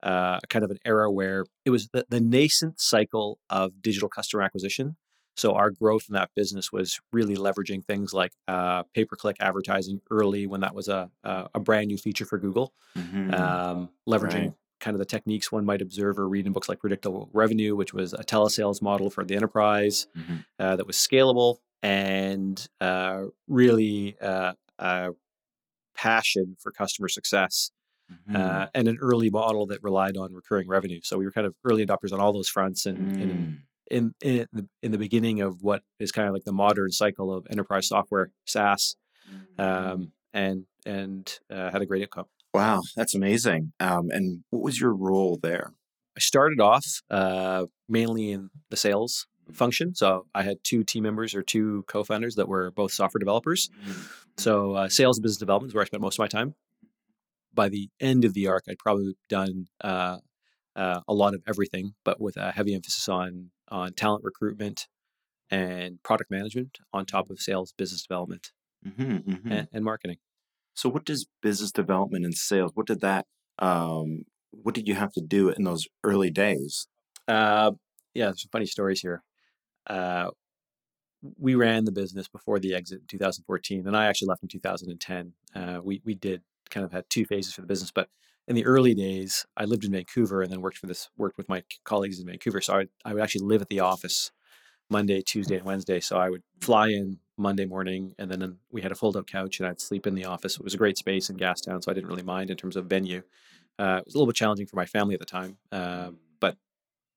uh, 0.04 0.40
kind 0.50 0.64
of 0.66 0.72
an 0.72 0.80
era 0.86 1.12
where 1.12 1.46
it 1.66 1.70
was 1.70 1.90
the, 1.90 2.06
the 2.10 2.20
nascent 2.20 2.80
cycle 2.80 3.40
of 3.50 3.82
digital 3.82 4.10
customer 4.10 4.44
acquisition. 4.44 4.98
So 5.38 5.54
our 5.56 5.72
growth 5.72 6.06
in 6.10 6.14
that 6.16 6.32
business 6.36 6.72
was 6.72 7.00
really 7.14 7.36
leveraging 7.36 7.86
things 7.86 8.14
like 8.14 8.34
uh, 8.48 8.84
pay-per-click 8.94 9.38
advertising 9.40 10.02
early 10.12 10.48
when 10.48 10.62
that 10.62 10.76
was 10.76 10.88
a 10.90 11.10
a, 11.24 11.50
a 11.56 11.60
brand 11.60 11.88
new 11.88 11.98
feature 11.98 12.26
for 12.26 12.38
Google, 12.38 12.74
mhm. 12.96 13.32
um, 13.34 13.92
leveraging 14.10 14.50
Right. 14.50 14.56
kind 14.80 14.96
of 14.96 15.00
the 15.00 15.06
techniques 15.06 15.52
one 15.52 15.66
might 15.66 15.82
observe 15.82 16.20
or 16.20 16.28
read 16.30 16.48
in 16.48 16.54
books 16.54 16.70
like 16.70 16.80
Predictable 16.80 17.30
Revenue, 17.34 17.76
which 17.76 17.94
was 17.94 18.14
a 18.14 18.24
telesales 18.24 18.82
model 18.82 19.10
for 19.12 19.24
the 19.26 19.36
enterprise 19.36 20.08
Mhm. 20.16 20.42
uh, 20.60 20.76
that 20.76 20.88
was 20.88 20.98
scalable 20.98 21.58
and 21.84 22.68
uh, 22.82 23.26
really 23.48 24.18
uh, 24.22 24.54
a 24.80 25.12
passion 25.96 26.56
for 26.60 26.72
customer 26.72 27.08
success 27.08 27.72
Mhm. 28.10 28.36
uh, 28.36 28.68
and 28.76 28.88
an 28.88 28.98
early 29.02 29.30
model 29.30 29.66
that 29.68 29.84
relied 29.84 30.18
on 30.18 30.34
recurring 30.34 30.68
revenue. 30.68 31.02
So 31.04 31.18
we 31.18 31.26
were 31.26 31.32
kind 31.32 31.48
of 31.48 31.56
early 31.66 31.86
adopters 31.86 32.14
on 32.14 32.20
all 32.22 32.34
those 32.34 32.50
fronts, 32.50 32.86
and, 32.86 33.12
and 33.20 33.32
Mm. 33.32 33.64
In 33.92 34.16
in 34.22 34.48
the, 34.54 34.68
in 34.82 34.92
the 34.92 34.98
beginning 34.98 35.42
of 35.42 35.62
what 35.62 35.84
is 36.00 36.12
kind 36.12 36.28
of 36.28 36.34
like 36.34 36.46
the 36.46 36.54
modern 36.54 36.92
cycle 36.92 37.34
of 37.34 37.46
enterprise 37.52 37.88
software 37.88 38.32
SaaS, 38.46 38.96
um, 39.60 40.12
and 40.34 40.66
and 40.86 41.40
uh, 41.52 41.70
had 41.72 41.82
a 41.82 41.86
great 41.86 42.04
outcome. 42.04 42.26
Wow, 42.54 42.82
that's 42.96 43.16
amazing. 43.16 43.74
Um, 43.80 44.10
and 44.10 44.44
what 44.50 44.64
was 44.64 44.80
your 44.80 44.94
role 44.94 45.40
there? 45.42 45.74
I 46.18 46.20
started 46.20 46.60
off 46.60 46.86
uh, 47.10 47.66
mainly 47.88 48.32
in 48.32 48.50
the 48.70 48.78
sales 48.78 49.28
function. 49.54 49.96
So 49.96 50.26
I 50.34 50.44
had 50.44 50.58
two 50.64 50.84
team 50.84 51.04
members 51.04 51.36
or 51.36 51.44
two 51.44 51.84
co-founders 51.88 52.36
that 52.36 52.48
were 52.48 52.72
both 52.72 52.92
software 52.92 53.20
developers. 53.20 53.70
So 54.38 54.74
uh, 54.74 54.90
sales 54.90 55.18
and 55.18 55.24
business 55.24 55.38
development 55.38 55.72
is 55.72 55.76
where 55.76 55.84
I 55.84 55.86
spent 55.86 56.02
most 56.02 56.16
of 56.16 56.20
my 56.20 56.28
time. 56.28 56.56
By 57.54 57.70
the 57.70 57.90
end 58.00 58.26
of 58.26 58.34
the 58.34 58.48
arc, 58.48 58.64
I'd 58.70 58.80
probably 58.80 59.16
done 59.30 59.68
uh, 59.82 60.18
uh, 60.76 61.02
a 61.08 61.14
lot 61.14 61.34
of 61.34 61.42
everything, 61.48 61.94
but 62.04 62.20
with 62.20 62.38
a 62.38 62.52
heavy 62.52 62.74
emphasis 62.74 63.08
on 63.10 63.52
on 63.70 63.94
talent 63.94 64.24
recruitment 64.24 64.88
and 65.50 66.02
product 66.04 66.32
management 66.32 66.80
on 66.94 67.06
top 67.06 67.30
of 67.30 67.40
sales, 67.40 67.74
business 67.78 68.04
development, 68.04 68.52
hmm 68.84 69.18
hmm 69.18 69.52
and, 69.52 69.68
and 69.72 69.84
marketing. 69.84 70.18
So, 70.74 70.90
what 70.90 71.06
does 71.06 71.28
business 71.42 71.72
development 71.72 72.26
and 72.26 72.34
sales? 72.34 72.72
What 72.74 72.88
did 72.88 73.02
that? 73.02 73.26
Um, 73.60 74.24
what 74.52 74.76
did 74.76 74.88
you 74.88 74.96
have 74.96 75.14
to 75.14 75.22
do 75.22 75.50
in 75.50 75.64
those 75.64 75.88
early 76.04 76.32
days? 76.32 76.88
Uh, 77.28 77.72
yeah, 78.14 78.26
there's 78.26 78.42
some 78.42 78.50
funny 78.52 78.66
stories 78.66 79.02
here. 79.02 79.24
Uh, 79.88 80.30
we 81.38 81.56
ran 81.56 81.86
the 81.86 81.92
business 81.92 82.28
before 82.28 82.60
the 82.60 82.74
exit 82.74 83.02
in 83.02 83.08
2014, 83.08 83.88
and 83.88 83.96
I 83.96 84.06
actually 84.06 84.30
left 84.30 84.44
in 84.44 84.50
2010. 84.50 85.34
Uh, 85.56 85.80
we 85.84 86.02
we 86.04 86.16
did 86.16 86.42
kind 86.70 86.86
of 86.86 86.92
had 86.92 87.10
two 87.10 87.26
phases 87.26 87.54
for 87.54 87.62
the 87.62 87.68
business, 87.68 87.92
but 87.92 88.08
in 88.48 88.56
the 88.56 88.66
early 88.66 88.94
days, 88.94 89.46
I 89.56 89.66
lived 89.66 89.86
in 89.86 89.92
Vancouver 89.92 90.42
and 90.42 90.52
then 90.52 90.62
worked 90.62 90.78
for 90.78 90.88
this 90.88 91.10
worked 91.18 91.38
with 91.38 91.50
my 91.50 91.64
colleagues 91.84 92.20
in 92.20 92.26
Vancouver. 92.26 92.62
So 92.62 92.80
I 92.80 92.86
I 93.06 93.14
would 93.14 93.24
actually 93.24 93.46
live 93.46 93.62
at 93.62 93.70
the 93.70 93.80
office 93.80 94.32
Monday, 94.90 95.22
Tuesday, 95.22 95.56
and 95.56 95.66
Wednesday. 95.66 96.00
So 96.00 96.18
I 96.18 96.30
would 96.30 96.44
fly 96.60 96.90
in 96.90 97.20
Monday 97.38 97.66
morning, 97.66 98.14
and 98.20 98.30
then 98.30 98.58
we 98.72 98.82
had 98.82 98.92
a 98.92 98.96
fold 98.96 99.16
out 99.18 99.26
couch, 99.28 99.60
and 99.60 99.68
I'd 99.68 99.80
sleep 99.80 100.06
in 100.06 100.16
the 100.16 100.26
office. 100.26 100.56
It 100.58 100.64
was 100.64 100.74
a 100.74 100.78
great 100.78 100.98
space 100.98 101.30
in 101.30 101.38
Gastown, 101.38 101.82
so 101.82 101.90
I 101.92 101.94
didn't 101.94 102.10
really 102.10 102.24
mind 102.24 102.50
in 102.52 102.58
terms 102.58 102.76
of 102.76 102.86
venue. 102.86 103.24
Uh, 103.80 103.98
it 104.00 104.06
was 104.06 104.14
a 104.14 104.18
little 104.18 104.28
bit 104.28 104.36
challenging 104.36 104.68
for 104.68 104.76
my 104.76 104.86
family 104.86 105.14
at 105.14 105.20
the 105.20 105.26
time, 105.26 105.58
uh, 105.72 106.12
but 106.40 106.58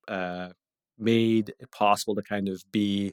uh, 0.08 0.50
made 0.98 1.52
it 1.58 1.70
possible 1.72 2.14
to 2.14 2.22
kind 2.22 2.48
of 2.48 2.62
be 2.70 3.12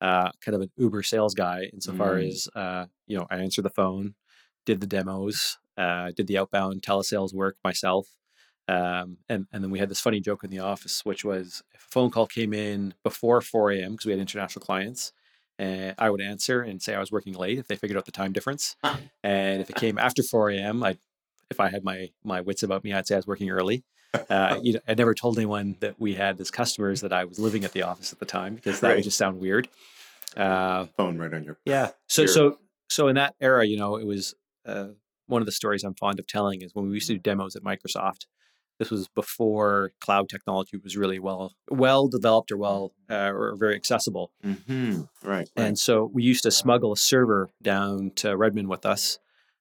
uh, 0.00 0.30
kind 0.40 0.54
of 0.54 0.60
an 0.60 0.70
Uber 0.76 1.02
sales 1.02 1.34
guy 1.34 1.68
insofar 1.72 2.14
Mm. 2.14 2.28
as 2.28 2.48
uh, 2.54 2.86
you 3.06 3.18
know 3.18 3.26
I 3.28 3.38
answered 3.38 3.64
the 3.64 3.70
phone, 3.70 4.14
did 4.64 4.80
the 4.80 4.86
demos, 4.86 5.58
uh, 5.76 6.10
did 6.16 6.26
the 6.26 6.38
outbound 6.38 6.82
telesales 6.82 7.32
work 7.34 7.56
myself, 7.64 8.08
um, 8.68 9.18
and 9.28 9.46
and 9.52 9.62
then 9.62 9.70
we 9.70 9.78
had 9.78 9.88
this 9.88 10.00
funny 10.00 10.20
joke 10.20 10.42
in 10.44 10.50
the 10.50 10.58
office, 10.58 11.04
which 11.04 11.24
was 11.24 11.62
if 11.74 11.82
a 11.84 11.88
phone 11.90 12.10
call 12.10 12.26
came 12.26 12.52
in 12.52 12.94
before 13.02 13.40
4 13.40 13.70
a.m. 13.72 13.92
because 13.92 14.06
we 14.06 14.12
had 14.12 14.20
international 14.20 14.64
clients. 14.64 15.12
And 15.58 15.94
I 15.98 16.10
would 16.10 16.20
answer 16.20 16.60
and 16.60 16.82
say 16.82 16.94
I 16.94 17.00
was 17.00 17.10
working 17.10 17.32
late 17.32 17.58
if 17.58 17.66
they 17.66 17.76
figured 17.76 17.96
out 17.96 18.04
the 18.04 18.12
time 18.12 18.32
difference. 18.32 18.76
And 19.24 19.62
if 19.62 19.70
it 19.70 19.76
came 19.76 19.96
after 19.98 20.22
4 20.22 20.50
a.m., 20.50 20.82
I'd 20.82 20.98
if 21.50 21.60
I 21.60 21.68
had 21.70 21.82
my 21.84 22.10
my 22.24 22.40
wits 22.42 22.62
about 22.62 22.84
me, 22.84 22.92
I'd 22.92 23.06
say 23.06 23.14
I 23.14 23.18
was 23.18 23.26
working 23.26 23.48
early. 23.48 23.82
Uh, 24.28 24.58
you 24.62 24.74
know, 24.74 24.80
I 24.86 24.92
never 24.94 25.14
told 25.14 25.38
anyone 25.38 25.76
that 25.80 25.98
we 25.98 26.12
had 26.14 26.38
as 26.40 26.50
customers 26.50 27.00
that 27.00 27.12
I 27.12 27.24
was 27.24 27.38
living 27.38 27.64
at 27.64 27.72
the 27.72 27.82
office 27.84 28.12
at 28.12 28.18
the 28.18 28.26
time 28.26 28.54
because 28.54 28.80
that 28.80 28.88
Right. 28.88 28.94
would 28.96 29.04
just 29.04 29.16
sound 29.16 29.40
weird. 29.40 29.68
Uh, 30.36 30.86
Phone 30.98 31.16
right 31.16 31.32
on 31.32 31.44
your. 31.44 31.56
yeah. 31.64 31.92
So 32.08 32.26
so 32.26 32.58
so 32.90 33.08
in 33.08 33.14
that 33.14 33.34
era, 33.40 33.64
you 33.64 33.78
know, 33.78 33.96
it 33.96 34.04
was 34.04 34.34
uh, 34.66 34.88
one 35.26 35.42
of 35.42 35.46
the 35.46 35.52
stories 35.52 35.84
I'm 35.84 35.94
fond 35.94 36.18
of 36.18 36.26
telling 36.26 36.62
is 36.62 36.74
when 36.74 36.88
we 36.88 36.94
used 36.94 37.08
to 37.08 37.14
do 37.14 37.18
demos 37.18 37.56
at 37.56 37.62
Microsoft. 37.62 38.26
This 38.78 38.90
was 38.90 39.08
before 39.08 39.92
cloud 40.00 40.28
technology 40.28 40.76
was 40.76 40.98
really 40.98 41.18
well 41.18 41.54
well 41.70 42.08
developed 42.08 42.52
or 42.52 42.58
well 42.58 42.92
uh, 43.10 43.30
or 43.32 43.56
very 43.58 43.74
accessible. 43.74 44.32
Mm-hmm. 44.44 45.02
Right. 45.24 45.48
And 45.56 45.78
so 45.78 46.10
we 46.12 46.22
used 46.22 46.42
to 46.42 46.50
smuggle 46.50 46.92
a 46.92 46.96
server 46.96 47.48
down 47.62 48.12
to 48.16 48.36
Redmond 48.36 48.68
with 48.68 48.84
us. 48.84 49.18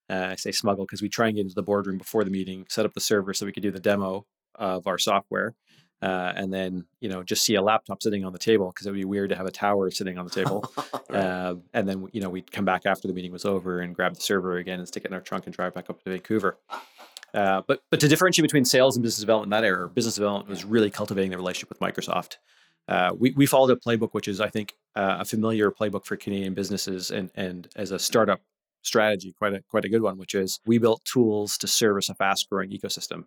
Uh, 0.09 0.27
I 0.31 0.35
say 0.35 0.51
smuggle 0.51 0.85
because 0.85 1.01
we 1.01 1.09
try 1.09 1.27
and 1.27 1.35
get 1.35 1.43
into 1.43 1.55
the 1.55 1.63
boardroom 1.63 1.97
before 1.97 2.23
the 2.23 2.29
meeting, 2.29 2.65
set 2.69 2.85
up 2.85 2.93
the 2.93 2.99
server 2.99 3.33
so 3.33 3.45
we 3.45 3.53
could 3.53 3.63
do 3.63 3.71
the 3.71 3.79
demo 3.79 4.25
of 4.53 4.85
our 4.85 4.97
software, 4.97 5.55
uh, 6.01 6.33
and 6.35 6.53
then 6.53 6.85
you 6.99 7.09
know 7.09 7.23
just 7.23 7.43
see 7.43 7.55
a 7.55 7.61
laptop 7.61 8.01
sitting 8.01 8.25
on 8.25 8.33
the 8.33 8.39
table 8.39 8.67
because 8.67 8.85
it 8.85 8.91
would 8.91 8.97
be 8.97 9.05
weird 9.05 9.29
to 9.29 9.35
have 9.35 9.45
a 9.45 9.51
tower 9.51 9.89
sitting 9.91 10.17
on 10.17 10.25
the 10.25 10.31
table. 10.31 10.71
Right. 11.07 11.23
Um, 11.23 11.63
and 11.71 11.87
then 11.87 12.07
you 12.13 12.19
know 12.19 12.29
we'd 12.29 12.51
come 12.51 12.65
back 12.65 12.87
after 12.87 13.07
the 13.07 13.13
meeting 13.13 13.31
was 13.31 13.45
over 13.45 13.79
and 13.79 13.93
grab 13.95 14.15
the 14.15 14.21
server 14.21 14.57
again 14.57 14.79
and 14.79 14.87
stick 14.87 15.05
it 15.05 15.11
in 15.11 15.13
our 15.13 15.21
trunk 15.21 15.45
and 15.45 15.55
drive 15.55 15.75
back 15.75 15.87
up 15.87 16.03
to 16.03 16.09
Vancouver. 16.09 16.57
Uh, 17.33 17.61
but 17.67 17.83
but 17.91 17.99
to 17.99 18.07
differentiate 18.07 18.43
between 18.43 18.65
sales 18.65 18.95
and 18.97 19.03
business 19.03 19.19
development 19.19 19.53
in 19.53 19.61
that 19.61 19.65
era, 19.65 19.87
business 19.87 20.15
development 20.15 20.49
was 20.49 20.65
really 20.65 20.89
cultivating 20.89 21.29
the 21.29 21.37
relationship 21.37 21.69
with 21.69 21.79
Microsoft. 21.79 22.37
Uh, 22.87 23.11
we 23.17 23.31
we 23.31 23.45
followed 23.45 23.69
a 23.69 23.75
playbook 23.75 24.09
which 24.13 24.27
is 24.27 24.41
I 24.41 24.49
think 24.49 24.73
uh, 24.95 25.17
a 25.19 25.25
familiar 25.25 25.69
playbook 25.69 26.05
for 26.05 26.17
Canadian 26.17 26.55
businesses 26.55 27.11
and 27.11 27.29
and 27.35 27.67
as 27.75 27.91
a 27.91 27.99
startup 27.99 28.41
strategy, 28.81 29.33
quite 29.37 29.53
a 29.53 29.61
quite 29.69 29.85
a 29.85 29.89
good 29.89 30.01
one, 30.01 30.17
which 30.17 30.33
is 30.33 30.59
we 30.65 30.77
built 30.77 31.03
tools 31.05 31.57
to 31.59 31.67
service 31.67 32.09
a 32.09 32.15
fast 32.15 32.49
growing 32.49 32.71
ecosystem. 32.71 33.25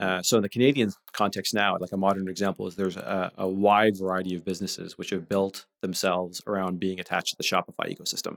Uh, 0.00 0.22
so 0.22 0.36
in 0.36 0.42
the 0.42 0.48
Canadian 0.48 0.92
context 1.12 1.54
now, 1.54 1.76
like 1.80 1.92
a 1.92 1.96
modern 1.96 2.28
example 2.28 2.66
is 2.66 2.76
there's 2.76 2.96
a, 2.96 3.32
a 3.36 3.48
wide 3.48 3.96
variety 3.98 4.34
of 4.34 4.44
businesses 4.44 4.96
which 4.96 5.10
have 5.10 5.28
built 5.28 5.66
themselves 5.80 6.40
around 6.46 6.78
being 6.78 7.00
attached 7.00 7.30
to 7.30 7.36
the 7.36 7.42
Shopify 7.44 7.92
ecosystem. 7.92 8.36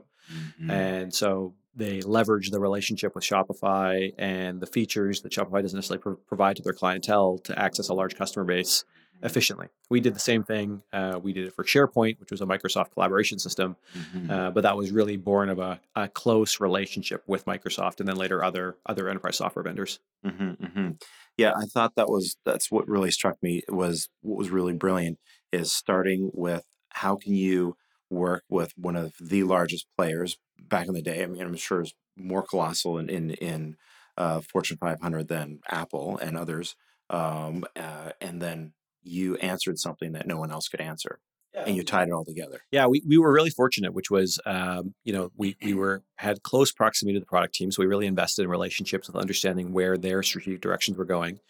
Mhm. 0.60 0.70
And 0.70 1.14
so 1.14 1.54
they 1.74 2.00
leverage 2.02 2.50
the 2.50 2.60
relationship 2.60 3.14
with 3.14 3.24
Shopify 3.24 4.12
and 4.18 4.60
the 4.60 4.66
features 4.66 5.22
that 5.22 5.32
Shopify 5.32 5.62
doesn't 5.62 5.76
necessarily 5.76 6.02
pro- 6.02 6.16
provide 6.16 6.56
to 6.56 6.62
their 6.62 6.72
clientele 6.72 7.38
to 7.44 7.58
access 7.58 7.88
a 7.88 7.94
large 7.94 8.16
customer 8.16 8.44
base 8.44 8.84
efficiently. 9.22 9.68
We 9.90 10.00
did 10.00 10.14
the 10.14 10.20
same 10.20 10.42
thing. 10.42 10.82
Uh, 10.92 11.20
we 11.22 11.32
did 11.32 11.46
it 11.46 11.54
for 11.54 11.64
SharePoint, 11.64 12.18
which 12.20 12.30
was 12.30 12.40
a 12.40 12.46
Microsoft 12.46 12.92
collaboration 12.92 13.38
system, 13.38 13.76
Mhm. 13.94 14.30
uh, 14.30 14.50
but 14.50 14.62
that 14.62 14.76
was 14.76 14.90
really 14.90 15.16
born 15.16 15.48
of 15.48 15.58
a, 15.58 15.80
a 15.94 16.08
close 16.08 16.60
relationship 16.60 17.22
with 17.26 17.44
Microsoft 17.44 18.00
and 18.00 18.08
then 18.08 18.16
later 18.16 18.42
other 18.42 18.76
other 18.86 19.08
enterprise 19.08 19.36
software 19.36 19.62
vendors. 19.62 20.00
hmm 20.24 20.52
hmm 20.52 20.90
Yeah, 21.36 21.52
I 21.56 21.64
thought 21.66 21.94
that 21.96 22.08
was 22.08 22.36
that's 22.44 22.70
what 22.70 22.88
really 22.88 23.10
struck 23.10 23.42
me 23.42 23.62
was 23.68 24.08
what 24.20 24.38
was 24.38 24.50
really 24.50 24.74
brilliant 24.74 25.18
is 25.52 25.72
starting 25.72 26.30
with 26.34 26.64
how 26.90 27.16
can 27.16 27.34
you 27.34 27.76
work 28.10 28.44
with 28.48 28.72
one 28.76 28.96
of 28.96 29.14
the 29.20 29.42
largest 29.44 29.86
players 29.96 30.36
back 30.58 30.86
in 30.86 30.94
the 30.94 31.02
day. 31.02 31.22
I 31.22 31.26
mean, 31.26 31.40
I'm 31.42 31.56
sure 31.56 31.80
it's 31.80 31.94
more 32.16 32.42
colossal 32.42 32.98
in 32.98 33.08
in, 33.08 33.30
in 33.32 33.76
uh, 34.18 34.40
Fortune 34.40 34.76
500 34.78 35.28
than 35.28 35.60
Apple 35.68 36.18
and 36.18 36.36
others, 36.36 36.76
um, 37.10 37.64
uh, 37.76 38.10
and 38.20 38.42
then 38.42 38.74
you 39.02 39.36
answered 39.36 39.78
something 39.78 40.12
that 40.12 40.26
no 40.26 40.38
one 40.38 40.50
else 40.50 40.68
could 40.68 40.80
answer, 40.80 41.18
and 41.54 41.76
you 41.76 41.82
tied 41.82 42.08
it 42.08 42.12
all 42.12 42.24
together. 42.24 42.60
Yeah, 42.70 42.86
we, 42.86 43.02
we 43.06 43.18
were 43.18 43.32
really 43.32 43.50
fortunate, 43.50 43.92
which 43.92 44.10
was, 44.10 44.40
um, 44.46 44.94
you 45.04 45.12
know, 45.12 45.30
we, 45.36 45.56
we 45.62 45.74
were 45.74 46.02
had 46.16 46.42
close 46.42 46.72
proximity 46.72 47.16
to 47.16 47.20
the 47.20 47.26
product 47.26 47.54
team. 47.54 47.70
So 47.70 47.82
we 47.82 47.86
really 47.86 48.06
invested 48.06 48.42
in 48.42 48.48
relationships 48.48 49.06
with 49.06 49.16
understanding 49.16 49.72
where 49.72 49.98
their 49.98 50.22
strategic 50.22 50.60
directions 50.60 50.96
were 50.96 51.04
going. 51.04 51.40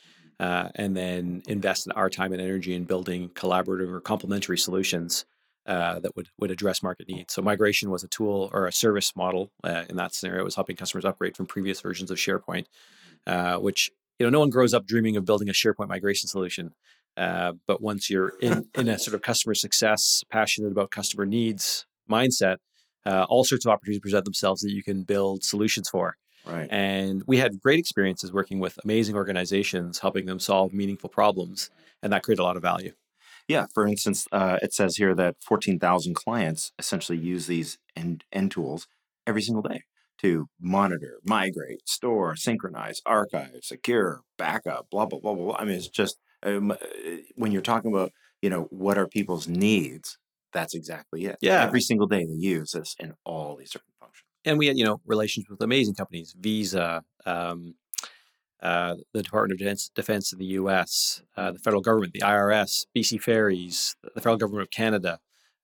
Uh, 0.40 0.70
and 0.74 0.96
then 0.96 1.40
invest 1.46 1.86
in 1.86 1.92
our 1.92 2.10
time 2.10 2.32
and 2.32 2.42
energy 2.42 2.74
in 2.74 2.82
building 2.82 3.28
collaborative 3.28 3.92
or 3.92 4.00
complementary 4.00 4.58
solutions 4.58 5.24
uh, 5.66 6.00
that 6.00 6.16
would, 6.16 6.28
would 6.40 6.50
address 6.50 6.82
market 6.82 7.06
needs. 7.06 7.32
So 7.32 7.42
migration 7.42 7.90
was 7.90 8.02
a 8.02 8.08
tool 8.08 8.50
or 8.52 8.66
a 8.66 8.72
service 8.72 9.14
model 9.14 9.52
uh, 9.62 9.84
in 9.88 9.96
that 9.96 10.14
scenario. 10.14 10.40
It 10.40 10.44
was 10.44 10.56
helping 10.56 10.74
customers 10.74 11.04
upgrade 11.04 11.36
from 11.36 11.46
previous 11.46 11.80
versions 11.80 12.10
of 12.10 12.18
SharePoint, 12.18 12.64
uh, 13.26 13.58
which 13.58 13.90
you 14.18 14.26
know 14.26 14.30
no 14.30 14.40
one 14.40 14.50
grows 14.50 14.74
up 14.74 14.84
dreaming 14.86 15.16
of 15.16 15.24
building 15.24 15.48
a 15.48 15.52
SharePoint 15.52 15.88
migration 15.88 16.28
solution. 16.28 16.74
Uh, 17.16 17.52
but 17.66 17.82
once 17.82 18.08
you're 18.08 18.32
in, 18.40 18.66
in 18.76 18.88
a 18.88 18.98
sort 18.98 19.14
of 19.14 19.22
customer 19.22 19.54
success, 19.54 20.24
passionate 20.30 20.72
about 20.72 20.90
customer 20.90 21.26
needs 21.26 21.86
mindset, 22.10 22.56
uh, 23.04 23.26
all 23.28 23.44
sorts 23.44 23.66
of 23.66 23.70
opportunities 23.72 24.00
present 24.00 24.24
themselves 24.24 24.62
that 24.62 24.72
you 24.72 24.82
can 24.82 25.02
build 25.02 25.44
solutions 25.44 25.88
for. 25.88 26.16
Right. 26.46 26.68
And 26.70 27.22
we 27.26 27.36
had 27.36 27.60
great 27.60 27.78
experiences 27.78 28.32
working 28.32 28.58
with 28.58 28.78
amazing 28.82 29.14
organizations, 29.14 30.00
helping 30.00 30.26
them 30.26 30.40
solve 30.40 30.72
meaningful 30.72 31.08
problems, 31.08 31.70
and 32.02 32.12
that 32.12 32.22
created 32.22 32.40
a 32.40 32.44
lot 32.44 32.56
of 32.56 32.62
value. 32.62 32.92
Yeah, 33.48 33.66
for 33.74 33.86
instance, 33.86 34.26
uh, 34.32 34.58
it 34.62 34.72
says 34.72 34.96
here 34.96 35.14
that 35.14 35.36
14,000 35.40 36.14
clients 36.14 36.72
essentially 36.78 37.18
use 37.18 37.46
these 37.46 37.78
end, 37.96 38.24
end 38.32 38.52
tools 38.52 38.86
every 39.26 39.42
single 39.42 39.62
day 39.62 39.82
to 40.18 40.48
monitor, 40.60 41.18
migrate, 41.24 41.88
store, 41.88 42.36
synchronize, 42.36 43.02
archive, 43.04 43.58
secure, 43.62 44.22
backup, 44.38 44.88
blah, 44.90 45.06
blah, 45.06 45.18
blah, 45.18 45.34
blah. 45.34 45.44
blah. 45.46 45.56
I 45.56 45.64
mean, 45.64 45.74
it's 45.74 45.88
just 45.88 46.18
um, 46.42 46.70
uh, 46.70 46.76
when 47.34 47.52
you're 47.52 47.62
talking 47.62 47.92
about, 47.92 48.12
you 48.40 48.50
know, 48.50 48.62
what 48.70 48.98
are 48.98 49.06
people's 49.06 49.48
needs, 49.48 50.18
that's 50.52 50.74
exactly 50.74 51.24
it. 51.26 51.36
Yeah. 51.40 51.62
Every 51.62 51.80
single 51.80 52.06
day 52.06 52.24
they 52.24 52.34
use 52.34 52.72
this 52.72 52.94
in 52.98 53.14
all 53.24 53.56
these 53.56 53.70
different 53.70 53.94
functions. 53.98 54.26
And 54.44 54.58
we 54.58 54.66
had, 54.66 54.76
you 54.76 54.84
know, 54.84 55.00
relations 55.06 55.46
with 55.48 55.60
amazing 55.62 55.94
companies, 55.94 56.34
Visa, 56.38 57.04
um, 57.24 57.74
uh, 58.62 58.96
the 59.12 59.22
Department 59.22 59.52
of 59.52 59.58
Defense, 59.58 59.90
Defense 59.94 60.32
in 60.32 60.38
the 60.38 60.44
U.S., 60.46 61.22
uh, 61.36 61.52
the 61.52 61.58
federal 61.58 61.82
government, 61.82 62.12
the 62.12 62.20
IRS, 62.20 62.86
BC 62.96 63.20
Ferries, 63.20 63.96
the 64.02 64.20
federal 64.20 64.36
government 64.36 64.62
of 64.62 64.70
Canada, 64.70 65.18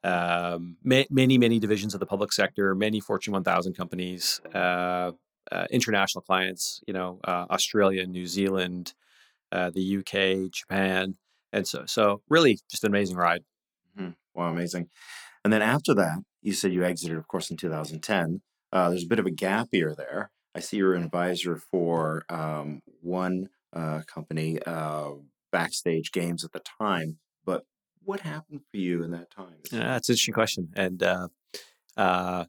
um, 0.05 0.77
ma- 0.83 1.05
many, 1.11 1.39
many 1.39 1.59
divisions 1.59 1.95
of 1.95 2.01
the 2.01 2.07
public 2.07 2.33
sector, 2.33 2.75
many 2.75 3.01
Fortune 3.01 3.33
1000 3.33 3.75
companies, 3.75 4.41
uh, 4.55 5.13
uh, 5.53 5.67
international 5.71 6.23
clients, 6.23 6.83
you 6.87 6.93
know, 6.93 7.21
uh, 7.25 7.47
Australia, 7.51 8.07
New 8.07 8.27
Zealand, 8.27 8.95
uh, 9.53 9.71
the 9.71 9.99
UK, 9.99 10.51
Japan, 10.51 11.17
and 11.53 11.67
so 11.67 11.85
so 11.87 12.23
really 12.29 12.59
just 12.71 12.85
an 12.85 12.91
amazing 12.91 13.17
ride. 13.17 13.45
Mhm. 13.99 14.15
Wow, 14.35 14.51
amazing. 14.51 14.89
And 15.45 15.53
then 15.53 15.63
after 15.63 15.95
that, 15.95 16.19
you 16.43 16.53
said 16.53 16.73
you 16.73 16.85
exited, 16.85 17.17
of 17.17 17.29
course, 17.29 17.51
in 17.51 17.57
2010. 17.57 18.43
Uh, 18.73 18.91
there's 18.91 19.05
a 19.05 19.09
bit 19.09 19.19
of 19.19 19.27
a 19.27 19.31
gap 19.31 19.69
year 19.73 19.95
there. 19.97 20.31
I 20.55 20.61
see 20.61 20.79
you're 20.79 20.95
an 20.95 21.05
advisor 21.05 21.57
for 21.57 22.25
um, 22.29 22.83
one 23.01 23.49
uh, 23.73 24.03
company, 24.07 24.59
uh, 24.67 25.13
Backstage 25.53 26.13
Games 26.13 26.45
at 26.45 26.53
the 26.53 26.61
time. 26.61 27.19
But 27.45 27.65
what 28.03 28.21
happened 28.21 28.63
for 28.71 28.77
you 28.77 29.03
in 29.03 29.11
that 29.13 29.31
time? 29.31 29.55
Yeah, 29.71 29.81
that's 29.81 30.09
an 30.09 30.15
interesting 30.15 30.35
question, 30.35 30.69
and 30.75 31.03
uh, 31.03 31.29
uh, 31.97 32.45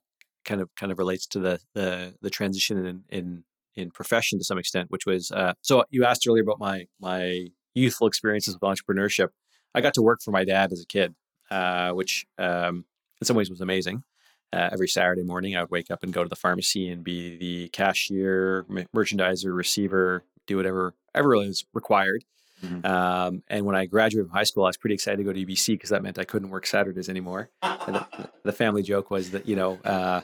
kind 0.46 0.62
of 0.62 0.70
kind 0.76 0.92
of 0.92 0.98
relates 0.98 1.28
to 1.28 1.40
the 1.40 1.60
the, 1.74 2.16
the 2.22 2.30
transition 2.30 2.86
in, 2.86 3.04
in 3.10 3.44
in 3.80 3.92
profession 3.92 4.38
to 4.40 4.46
some 4.46 4.58
extent, 4.58 4.90
which 4.92 5.06
was 5.06 5.32
uh, 5.32 5.54
so 5.62 5.84
you 5.90 6.06
asked 6.06 6.26
earlier 6.28 6.44
about 6.44 6.60
my 6.60 6.86
my 7.00 7.48
youthful 7.76 8.08
experiences 8.08 8.56
with 8.56 8.62
entrepreneurship. 8.62 9.30
I 9.76 9.82
got 9.82 9.94
to 9.96 10.02
work 10.02 10.22
for 10.24 10.32
my 10.32 10.44
dad 10.44 10.72
as 10.72 10.82
a 10.82 10.86
kid, 10.88 11.16
uh, 11.52 11.92
which 11.92 12.26
um, 12.38 12.86
in 13.22 13.26
some 13.26 13.36
ways 13.36 13.50
was 13.50 13.62
amazing. 13.62 14.04
Uh, 14.52 14.70
every 14.72 14.88
Saturday 14.88 15.24
morning, 15.24 15.56
I 15.56 15.62
would 15.62 15.70
wake 15.70 15.92
up 15.92 16.04
and 16.04 16.12
go 16.12 16.24
to 16.24 16.30
the 16.30 16.36
pharmacy 16.36 16.90
and 16.90 17.04
be 17.04 17.38
the 17.38 17.70
cashier, 17.70 18.66
m- 18.70 18.88
merchandiser, 18.96 19.56
receiver, 19.56 20.24
do 20.48 20.58
whatever 20.58 20.96
ever 21.14 21.30
was 21.38 21.66
required. 21.74 22.24
Mhm. 22.66 22.84
Um, 22.84 23.44
and 23.48 23.66
when 23.66 23.76
I 23.76 23.86
graduated 23.86 24.28
from 24.28 24.36
high 24.36 24.44
school, 24.44 24.66
I 24.66 24.68
was 24.68 24.78
pretty 24.78 24.96
excited 24.96 25.18
to 25.18 25.24
go 25.24 25.32
to 25.32 25.40
UBC 25.46 25.76
because 25.76 25.92
that 25.92 26.02
meant 26.04 26.18
I 26.20 26.26
couldn't 26.26 26.50
work 26.50 26.66
Saturdays 26.66 27.08
anymore. 27.08 27.50
And 27.62 27.96
the, 27.96 28.30
the 28.44 28.52
family 28.52 28.82
joke 28.84 29.12
was 29.12 29.32
that 29.32 29.48
you 29.48 29.56
know 29.56 29.78
uh, 29.86 30.22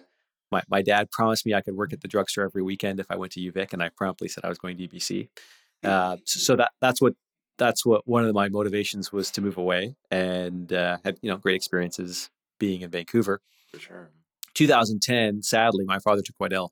my 0.55 0.63
my 0.69 0.81
dad 0.81 1.11
promised 1.11 1.45
me 1.45 1.53
I 1.53 1.61
could 1.61 1.75
work 1.75 1.93
at 1.93 2.01
the 2.01 2.07
drugstore 2.07 2.45
every 2.45 2.63
weekend 2.63 2.99
if 2.99 3.07
I 3.09 3.17
went 3.17 3.33
to 3.33 3.39
UVic, 3.39 3.73
and 3.73 3.83
I 3.83 3.89
promptly 3.89 4.27
said 4.27 4.45
I 4.45 4.49
was 4.49 4.57
going 4.57 4.77
to 4.77 4.87
UBC. 4.87 5.29
Uh, 5.83 6.17
so, 6.25 6.39
so 6.39 6.55
that 6.55 6.71
that's 6.81 7.01
what 7.01 7.13
that's 7.57 7.85
what 7.85 8.07
one 8.07 8.25
of 8.25 8.33
my 8.33 8.49
motivations 8.49 9.11
was 9.11 9.29
to 9.31 9.41
move 9.41 9.57
away, 9.57 9.95
and 10.09 10.71
uh, 10.71 10.97
had 11.03 11.17
you 11.21 11.29
know 11.29 11.37
great 11.37 11.55
experiences 11.55 12.29
being 12.59 12.81
in 12.81 12.89
Vancouver. 12.89 13.41
For 13.73 13.79
sure. 13.79 14.11
2010, 14.53 15.43
sadly, 15.43 15.83
my 15.85 15.99
father 15.99 16.21
took 16.21 16.37
quite 16.37 16.53
ill. 16.53 16.71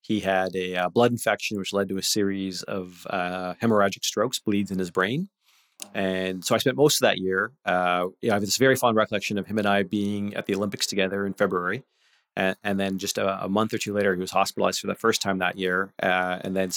He 0.00 0.20
had 0.20 0.54
a 0.54 0.76
uh, 0.76 0.88
blood 0.88 1.10
infection, 1.10 1.58
which 1.58 1.72
led 1.72 1.88
to 1.88 1.98
a 1.98 2.02
series 2.02 2.62
of 2.62 3.04
uh, 3.10 3.54
hemorrhagic 3.60 4.04
strokes, 4.04 4.38
bleeds 4.38 4.70
in 4.70 4.78
his 4.78 4.92
brain. 4.92 5.28
And 5.94 6.44
so 6.44 6.54
I 6.54 6.58
spent 6.58 6.76
most 6.76 7.02
of 7.02 7.06
that 7.06 7.18
year. 7.18 7.52
Uh, 7.64 8.06
you 8.20 8.28
know, 8.28 8.34
I 8.34 8.36
have 8.36 8.42
this 8.42 8.56
very 8.56 8.76
fond 8.76 8.96
recollection 8.96 9.36
of 9.36 9.46
him 9.46 9.58
and 9.58 9.66
I 9.66 9.82
being 9.82 10.34
at 10.34 10.46
the 10.46 10.54
Olympics 10.54 10.86
together 10.86 11.26
in 11.26 11.34
February. 11.34 11.82
And, 12.38 12.56
and 12.62 12.78
then 12.78 12.98
just 12.98 13.18
a, 13.18 13.44
a 13.44 13.48
month 13.48 13.74
or 13.74 13.78
two 13.78 13.92
later, 13.92 14.14
he 14.14 14.20
was 14.20 14.30
hospitalized 14.30 14.80
for 14.80 14.86
the 14.86 14.94
first 14.94 15.20
time 15.20 15.38
that 15.38 15.58
year. 15.58 15.92
Uh, 16.00 16.38
and 16.40 16.54
then 16.54 16.70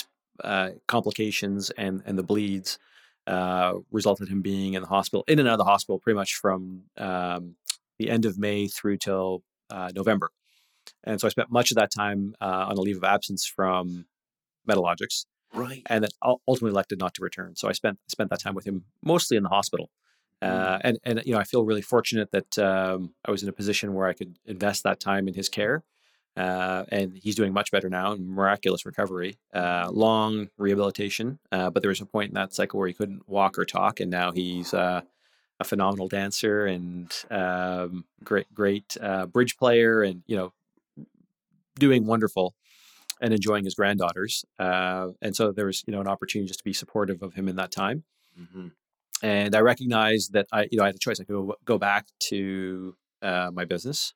uh, 0.43 0.71
complications 0.87 1.69
and, 1.69 2.01
and 2.05 2.17
the 2.17 2.23
bleeds 2.23 2.79
uh, 3.27 3.75
resulted 3.91 4.27
in 4.27 4.33
him 4.33 4.41
being 4.41 4.73
in 4.73 4.81
the 4.81 4.87
hospital, 4.87 5.23
in 5.27 5.37
and 5.37 5.47
out 5.47 5.53
of 5.53 5.57
the 5.59 5.65
hospital, 5.65 5.99
pretty 5.99 6.17
much 6.17 6.33
from 6.33 6.85
um, 6.97 7.55
the 7.99 8.09
end 8.09 8.25
of 8.25 8.39
May 8.39 8.67
through 8.67 8.97
till 8.97 9.43
uh, 9.69 9.91
November. 9.95 10.31
And 11.03 11.21
so 11.21 11.27
I 11.27 11.29
spent 11.29 11.51
much 11.51 11.69
of 11.69 11.75
that 11.75 11.91
time 11.91 12.35
uh, 12.41 12.65
on 12.69 12.77
a 12.77 12.81
leave 12.81 12.97
of 12.97 13.03
absence 13.03 13.45
from 13.45 14.05
Metalogix. 14.67 15.25
Right. 15.53 15.83
and 15.87 16.05
then 16.05 16.09
ultimately 16.47 16.71
elected 16.71 16.97
not 16.97 17.13
to 17.15 17.21
return. 17.21 17.57
So 17.57 17.67
I 17.67 17.73
spent 17.73 17.99
spent 18.07 18.29
that 18.29 18.39
time 18.39 18.55
with 18.55 18.65
him 18.65 18.85
mostly 19.03 19.35
in 19.35 19.43
the 19.43 19.49
hospital. 19.49 19.89
Uh, 20.41 20.79
and 20.81 20.97
and 21.03 21.21
you 21.25 21.33
know 21.33 21.39
I 21.39 21.43
feel 21.43 21.63
really 21.63 21.81
fortunate 21.81 22.31
that 22.31 22.57
um, 22.57 23.13
I 23.25 23.31
was 23.31 23.43
in 23.43 23.49
a 23.49 23.53
position 23.53 23.93
where 23.93 24.07
I 24.07 24.13
could 24.13 24.37
invest 24.45 24.83
that 24.83 24.99
time 24.99 25.27
in 25.27 25.33
his 25.35 25.49
care, 25.49 25.83
uh, 26.35 26.85
and 26.89 27.17
he's 27.17 27.35
doing 27.35 27.53
much 27.53 27.71
better 27.71 27.89
now. 27.89 28.15
Miraculous 28.19 28.85
recovery, 28.85 29.37
uh, 29.53 29.89
long 29.91 30.49
rehabilitation, 30.57 31.39
uh, 31.51 31.69
but 31.69 31.83
there 31.83 31.89
was 31.89 32.01
a 32.01 32.05
point 32.05 32.29
in 32.29 32.35
that 32.35 32.53
cycle 32.53 32.79
where 32.79 32.87
he 32.87 32.93
couldn't 32.93 33.27
walk 33.29 33.57
or 33.59 33.65
talk, 33.65 33.99
and 33.99 34.09
now 34.09 34.31
he's 34.31 34.73
uh, 34.73 35.01
a 35.59 35.63
phenomenal 35.63 36.07
dancer 36.07 36.65
and 36.65 37.13
um, 37.29 38.05
great 38.23 38.51
great 38.53 38.97
uh, 39.01 39.27
bridge 39.27 39.57
player, 39.57 40.01
and 40.01 40.23
you 40.27 40.35
know 40.35 40.53
doing 41.79 42.05
wonderful 42.05 42.55
and 43.21 43.33
enjoying 43.33 43.65
his 43.65 43.75
granddaughters. 43.75 44.45
Uh, 44.59 45.09
and 45.21 45.35
so 45.35 45.51
there 45.51 45.65
was 45.65 45.83
you 45.87 45.93
know 45.93 46.01
an 46.01 46.07
opportunity 46.07 46.47
just 46.47 46.59
to 46.59 46.65
be 46.65 46.73
supportive 46.73 47.21
of 47.21 47.33
him 47.33 47.47
in 47.47 47.55
that 47.57 47.71
time 47.71 48.03
hmm 48.35 48.67
and 49.23 49.55
I 49.55 49.59
recognized 49.59 50.33
that 50.33 50.47
I, 50.51 50.67
you 50.71 50.77
know, 50.77 50.83
I 50.83 50.87
had 50.87 50.95
a 50.95 50.99
choice. 50.99 51.19
I 51.19 51.23
could 51.23 51.51
go, 51.65 51.77
back 51.77 52.07
to 52.29 52.95
uh, 53.21 53.51
my 53.53 53.65
business, 53.65 54.13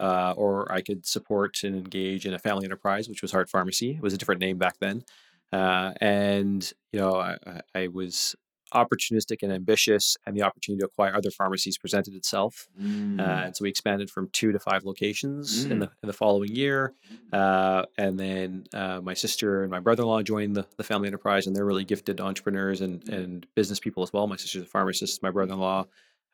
uh, 0.00 0.34
or 0.36 0.70
I 0.72 0.80
could 0.82 1.06
support 1.06 1.58
and 1.64 1.74
engage 1.74 2.26
in 2.26 2.34
a 2.34 2.38
family 2.38 2.64
enterprise, 2.64 3.08
which 3.08 3.22
was 3.22 3.32
Heart 3.32 3.50
Pharmacy. 3.50 3.92
It 3.92 4.02
was 4.02 4.14
a 4.14 4.18
different 4.18 4.40
name 4.40 4.58
back 4.58 4.76
then, 4.80 5.04
uh, 5.52 5.92
and 6.00 6.70
you 6.92 7.00
know, 7.00 7.16
I- 7.16 7.60
I 7.74 7.88
was 7.88 8.34
opportunistic 8.74 9.42
and 9.42 9.52
ambitious, 9.52 10.16
and 10.26 10.36
the 10.36 10.42
opportunity 10.42 10.80
to 10.80 10.86
acquire 10.86 11.14
other 11.14 11.30
pharmacies 11.30 11.78
presented 11.78 12.14
itself. 12.14 12.68
Mm. 12.80 13.20
Uh, 13.20 13.44
and 13.46 13.56
so 13.56 13.62
we 13.62 13.68
expanded 13.68 14.10
from 14.10 14.28
two 14.32 14.52
to 14.52 14.58
five 14.58 14.84
locations 14.84 15.64
in 15.64 15.78
Mm. 15.78 15.80
the 15.80 15.90
in 16.02 16.06
the 16.06 16.12
following 16.12 16.54
year. 16.54 16.92
Uh, 17.32 17.84
and 17.96 18.18
then 18.18 18.64
uh, 18.74 19.00
my 19.00 19.14
sister 19.14 19.62
and 19.62 19.70
my 19.70 19.80
brother-in-law 19.80 20.22
joined 20.22 20.56
the, 20.56 20.66
the 20.76 20.84
family 20.84 21.06
enterprise, 21.08 21.46
and 21.46 21.54
they're 21.54 21.64
really 21.64 21.84
gifted 21.84 22.20
entrepreneurs 22.20 22.80
and 22.80 23.08
and 23.08 23.46
business 23.54 23.80
people 23.80 24.02
as 24.02 24.12
well. 24.12 24.26
My 24.26 24.36
sister's 24.36 24.62
a 24.62 24.66
pharmacist. 24.66 25.22
My 25.22 25.30
brother-in-law 25.30 25.86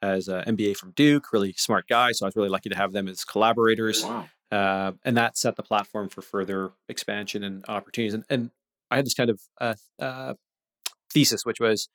has 0.02 0.28
an 0.28 0.44
MBA 0.56 0.76
from 0.76 0.90
Duke, 0.92 1.32
really 1.32 1.54
smart 1.54 1.88
guy. 1.88 2.12
So 2.12 2.26
I 2.26 2.28
was 2.28 2.36
really 2.36 2.48
lucky 2.50 2.68
to 2.68 2.76
have 2.76 2.92
them 2.92 3.08
as 3.08 3.24
collaborators, 3.24 4.04
wow. 4.04 4.28
uh, 4.52 4.92
and 5.04 5.16
that 5.16 5.38
set 5.38 5.56
the 5.56 5.62
platform 5.62 6.08
for 6.10 6.20
further 6.20 6.72
expansion 6.88 7.42
and 7.42 7.64
opportunities. 7.68 8.12
And, 8.14 8.24
and 8.28 8.50
I 8.90 8.96
had 8.96 9.06
this 9.06 9.14
kind 9.14 9.30
of 9.30 9.40
uh, 9.60 9.74
uh, 9.98 10.34
thesis, 11.12 11.46
which 11.46 11.58
was 11.58 11.88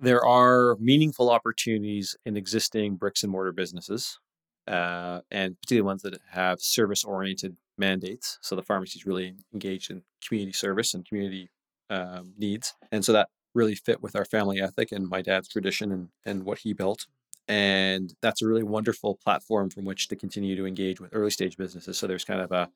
there 0.00 0.24
are 0.24 0.76
meaningful 0.80 1.30
opportunities 1.30 2.16
in 2.24 2.36
existing 2.36 2.96
bricks 2.96 3.22
and 3.22 3.32
mortar 3.32 3.52
businesses, 3.52 4.18
uh, 4.66 5.20
and 5.30 5.60
particularly 5.60 5.86
ones 5.86 6.02
that 6.02 6.18
have 6.30 6.60
service 6.60 7.04
oriented 7.04 7.56
mandates. 7.78 8.38
So 8.42 8.56
the 8.56 8.62
pharmacy 8.62 8.98
is 8.98 9.06
really 9.06 9.34
engaged 9.52 9.90
in 9.90 10.02
community 10.26 10.52
service 10.52 10.94
and 10.94 11.06
community 11.06 11.50
um, 11.90 12.34
needs. 12.38 12.74
And 12.90 13.04
so 13.04 13.12
that 13.12 13.28
really 13.54 13.74
fit 13.74 14.02
with 14.02 14.16
our 14.16 14.24
family 14.24 14.60
ethic 14.60 14.90
and 14.92 15.08
my 15.08 15.22
dad's 15.22 15.48
tradition 15.48 15.92
and, 15.92 16.08
and 16.24 16.44
what 16.44 16.58
he 16.58 16.72
built. 16.72 17.06
And 17.46 18.14
that's 18.22 18.42
a 18.42 18.46
really 18.46 18.62
wonderful 18.62 19.18
platform 19.22 19.70
from 19.70 19.84
which 19.84 20.08
to 20.08 20.16
continue 20.16 20.56
to 20.56 20.66
engage 20.66 21.00
with 21.00 21.10
early 21.14 21.30
stage 21.30 21.56
businesses. 21.56 21.98
So 21.98 22.06
there's 22.06 22.24
kind 22.24 22.40
of 22.40 22.52
a 22.52 22.70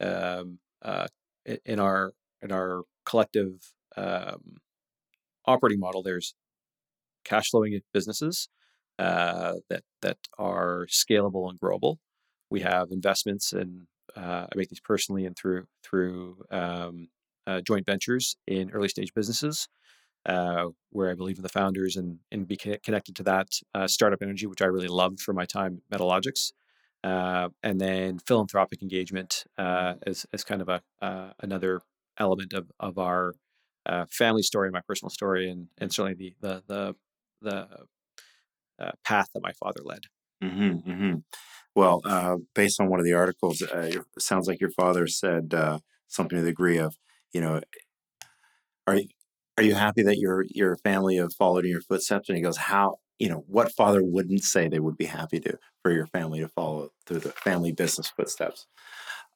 um, 0.00 0.58
uh, 0.82 1.08
in 1.64 1.80
our 1.80 2.12
in 2.40 2.52
our 2.52 2.82
collective 3.04 3.72
um, 3.96 4.58
operating 5.46 5.80
model. 5.80 6.02
There's 6.02 6.34
cash 7.24 7.50
flowing 7.50 7.80
businesses 7.92 8.48
uh, 8.98 9.54
that 9.68 9.82
that 10.02 10.18
are 10.38 10.86
scalable 10.90 11.50
and 11.50 11.58
growable. 11.58 11.96
We 12.50 12.60
have 12.60 12.90
investments, 12.90 13.52
and 13.52 13.86
uh, 14.16 14.46
I 14.46 14.56
make 14.56 14.68
these 14.68 14.80
personally 14.80 15.26
and 15.26 15.36
through 15.36 15.66
through 15.82 16.44
um, 16.50 17.08
uh, 17.46 17.60
joint 17.60 17.86
ventures 17.86 18.36
in 18.46 18.70
early 18.70 18.88
stage 18.88 19.12
businesses, 19.12 19.68
uh, 20.26 20.66
where 20.90 21.10
I 21.10 21.14
believe 21.14 21.38
in 21.38 21.42
the 21.42 21.48
founders 21.48 21.96
and 21.96 22.20
and 22.30 22.46
be 22.46 22.56
connected 22.56 23.16
to 23.16 23.22
that 23.24 23.48
uh, 23.74 23.88
startup 23.88 24.22
energy, 24.22 24.46
which 24.46 24.62
I 24.62 24.66
really 24.66 24.88
loved 24.88 25.20
for 25.20 25.32
my 25.32 25.44
time 25.44 25.82
at 25.90 25.98
Metalogix. 25.98 26.52
Uh, 27.02 27.50
and 27.62 27.78
then 27.78 28.18
philanthropic 28.18 28.80
engagement 28.80 29.44
as, 29.58 30.24
as 30.32 30.42
kind 30.42 30.62
of 30.62 30.70
a 30.70 30.80
another 31.40 31.82
element 32.16 32.54
of, 32.54 32.70
of 32.80 32.96
our 32.96 33.34
family 34.08 34.42
story 34.42 34.68
and 34.68 34.72
my 34.72 34.80
personal 34.80 35.10
story, 35.10 35.50
and, 35.50 35.66
and 35.76 35.92
certainly 35.92 36.14
the 36.14 36.34
the 36.40 36.62
the, 36.66 36.94
the 37.44 37.68
uh, 38.78 38.92
path 39.04 39.28
that 39.34 39.42
my 39.42 39.52
father 39.52 39.80
led. 39.84 40.02
hmm 40.42 40.72
hmm 40.72 41.14
Well, 41.74 42.02
uh, 42.04 42.38
based 42.54 42.80
on 42.80 42.88
one 42.90 43.00
of 43.00 43.06
the 43.06 43.14
articles, 43.14 43.62
uh, 43.62 43.90
it 43.92 44.02
sounds 44.18 44.48
like 44.48 44.60
your 44.60 44.70
father 44.70 45.06
said 45.06 45.54
uh, 45.54 45.78
something 46.08 46.38
to 46.38 46.44
the 46.44 46.50
degree 46.50 46.78
of, 46.78 46.96
you 47.32 47.40
know, 47.40 47.60
are 48.86 48.96
you, 48.96 49.08
are 49.58 49.64
you 49.64 49.74
happy 49.74 50.02
that 50.02 50.18
your 50.18 50.44
your 50.50 50.76
family 50.78 51.16
have 51.16 51.32
followed 51.34 51.64
in 51.64 51.70
your 51.70 51.80
footsteps? 51.80 52.28
And 52.28 52.36
he 52.36 52.42
goes, 52.42 52.56
how, 52.56 52.96
you 53.18 53.28
know, 53.28 53.44
what 53.46 53.72
father 53.72 54.02
wouldn't 54.02 54.42
say 54.42 54.68
they 54.68 54.80
would 54.80 54.96
be 54.96 55.04
happy 55.04 55.40
to 55.40 55.58
for 55.82 55.92
your 55.92 56.06
family 56.08 56.40
to 56.40 56.48
follow 56.48 56.90
through 57.06 57.20
the 57.20 57.30
family 57.32 57.72
business 57.72 58.08
footsteps? 58.08 58.66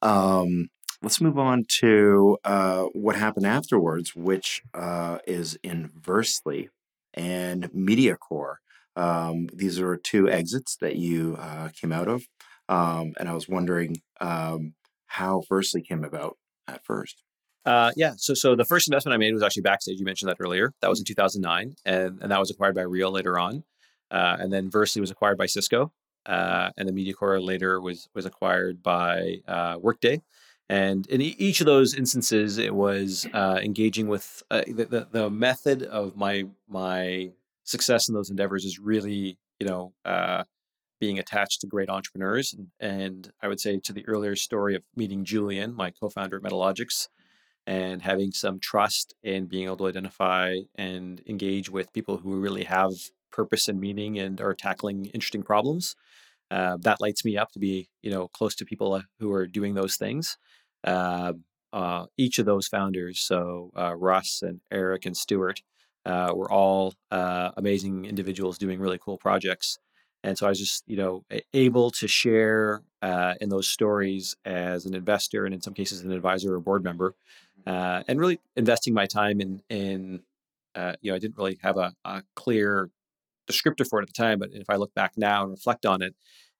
Um, 0.03 0.69
let's 1.03 1.21
move 1.21 1.39
on 1.39 1.65
to 1.81 2.39
uh, 2.45 2.85
what 2.95 3.17
happened 3.17 3.47
afterwards, 3.47 4.15
which 4.17 4.63
uh, 4.75 5.19
is 5.27 5.59
inversely 5.63 6.71
and 7.19 7.71
MediaCore. 7.73 8.55
Um, 8.97 9.49
these 9.53 9.79
are 9.81 9.97
two 9.97 10.31
exits 10.31 10.77
that 10.81 10.97
you 10.97 11.37
uh, 11.39 11.69
came 11.79 11.93
out 11.93 12.09
of, 12.09 12.23
um, 12.69 13.13
and 13.19 13.29
I 13.29 13.35
was 13.35 13.49
wondering 13.49 14.01
um, 14.21 14.75
how 15.07 15.43
Versely 15.51 15.87
came 15.87 16.05
about 16.05 16.39
at 16.67 16.85
first. 16.85 17.23
Uh, 17.67 17.93
yeah. 17.97 18.15
So, 18.17 18.35
so 18.35 18.57
the 18.57 18.65
first 18.65 18.89
investment 18.89 19.15
I 19.15 19.19
made 19.19 19.35
was 19.35 19.43
actually 19.43 19.63
Backstage. 19.63 19.99
You 19.99 20.05
mentioned 20.05 20.31
that 20.31 20.39
earlier. 20.41 20.73
That 20.81 20.89
was 20.89 21.01
in 21.01 21.05
2009, 21.05 21.75
and, 21.85 22.19
and 22.23 22.31
that 22.31 22.39
was 22.39 22.51
acquired 22.51 22.75
by 22.75 22.83
Real 22.83 23.11
later 23.11 23.39
on. 23.39 23.65
Uh, 24.11 24.37
and 24.41 24.53
then 24.53 24.71
Versely 24.71 25.01
was 25.01 25.11
acquired 25.11 25.37
by 25.37 25.47
Cisco, 25.47 25.93
uh, 26.25 26.71
and 26.79 26.89
the 26.89 26.93
MediaCore 26.93 27.45
later 27.45 27.81
was 27.81 28.09
was 28.15 28.25
acquired 28.25 28.83
by 28.83 29.37
uh, 29.47 29.77
Workday. 29.81 30.23
And 30.69 31.07
in 31.07 31.23
each 31.23 31.61
of 31.61 31.67
those 31.67 31.95
instances, 31.95 32.59
it 32.59 32.75
was 32.75 33.27
uh, 33.33 33.59
engaging 33.63 34.07
with 34.07 34.43
uh, 34.51 34.63
the, 34.67 34.85
the 34.85 35.09
the 35.11 35.31
method 35.31 35.83
of 35.83 36.15
my 36.17 36.45
my 36.69 37.31
success 37.65 38.09
in 38.09 38.15
those 38.15 38.31
endeavors 38.31 38.65
is 38.65 38.79
really 38.79 39.39
you 39.61 39.67
know 39.67 39.93
uh, 40.05 40.45
being 41.01 41.19
attached 41.19 41.61
to 41.63 41.67
great 41.67 41.89
entrepreneurs. 41.89 42.55
And, 42.55 42.69
and 42.81 43.33
I 43.43 43.49
would 43.49 43.61
say 43.61 43.79
to 43.79 43.93
the 43.93 44.07
earlier 44.07 44.37
story 44.37 44.75
of 44.75 44.83
meeting 44.97 45.25
Julian, 45.25 45.75
my 45.75 45.91
co-founder 45.91 46.37
at 46.37 46.43
Metalogix, 46.43 47.09
and 47.67 48.03
having 48.03 48.33
some 48.33 48.59
trust 48.61 49.15
in 49.23 49.47
being 49.47 49.67
able 49.67 49.77
to 49.79 49.89
identify 49.89 50.57
and 50.75 51.23
engage 51.27 51.71
with 51.71 51.93
people 51.93 52.19
who 52.19 52.41
really 52.41 52.65
have 52.65 52.93
purpose 53.31 53.69
and 53.69 53.79
meaning 53.79 54.19
and 54.19 54.41
are 54.41 54.55
tackling 54.55 55.07
interesting 55.07 55.43
problems. 55.43 55.95
Uh, 56.51 56.77
that 56.81 57.01
lights 57.01 57.25
me 57.25 57.37
up 57.37 57.53
to 57.53 57.59
be, 57.59 57.89
you 58.03 58.11
know, 58.11 58.29
close 58.29 58.55
to 58.57 58.65
people 58.65 58.95
uh, 58.95 59.03
who 59.19 59.33
are 59.33 59.47
doing 59.47 59.75
those 59.75 59.97
things. 59.97 60.39
Uh, 60.85 61.35
uh, 61.73 62.07
each 62.17 62.39
of 62.39 62.47
those 62.47 62.67
founders, 62.67 63.21
so 63.21 63.71
uh, 63.77 63.95
Russ 63.95 64.43
and 64.43 64.61
Eric 64.71 65.05
and 65.05 65.17
Stuart, 65.17 65.63
uh, 66.07 66.33
were 66.35 66.51
all 66.51 66.95
uh, 67.11 67.51
amazing 67.57 68.07
individuals 68.07 68.57
doing 68.57 68.81
really 68.81 68.99
cool 68.99 69.19
projects. 69.19 69.79
And 70.25 70.37
so 70.37 70.47
I 70.47 70.49
was 70.49 70.59
just, 70.59 70.85
you 70.87 70.97
know, 70.97 71.25
able 71.53 71.91
to 71.93 72.09
share 72.09 72.83
uh, 73.03 73.35
in 73.41 73.49
those 73.51 73.69
stories 73.69 74.35
as 74.45 74.87
an 74.87 74.95
investor 74.95 75.45
and 75.45 75.55
in 75.55 75.61
some 75.61 75.75
cases 75.75 76.01
an 76.03 76.13
advisor 76.13 76.55
or 76.55 76.61
board 76.61 76.83
member, 76.83 77.15
uh, 77.67 78.03
and 78.09 78.19
really 78.19 78.41
investing 78.57 78.95
my 78.95 79.07
time 79.07 79.41
in 79.41 79.63
in 79.69 80.21
uh, 80.75 80.95
you 81.01 81.11
know 81.11 81.17
I 81.17 81.19
didn't 81.19 81.37
really 81.37 81.59
have 81.63 81.77
a, 81.77 81.95
a 82.05 82.23
clear 82.35 82.91
descriptor 83.51 83.89
for 83.89 83.99
it 84.01 84.03
at 84.03 84.09
the 84.09 84.13
time, 84.13 84.39
but 84.39 84.51
if 84.53 84.69
I 84.71 84.77
look 84.77 84.95
back 84.95 85.13
now 85.17 85.43
and 85.43 85.51
reflect 85.53 85.87
on 85.87 86.03
it, 86.03 86.15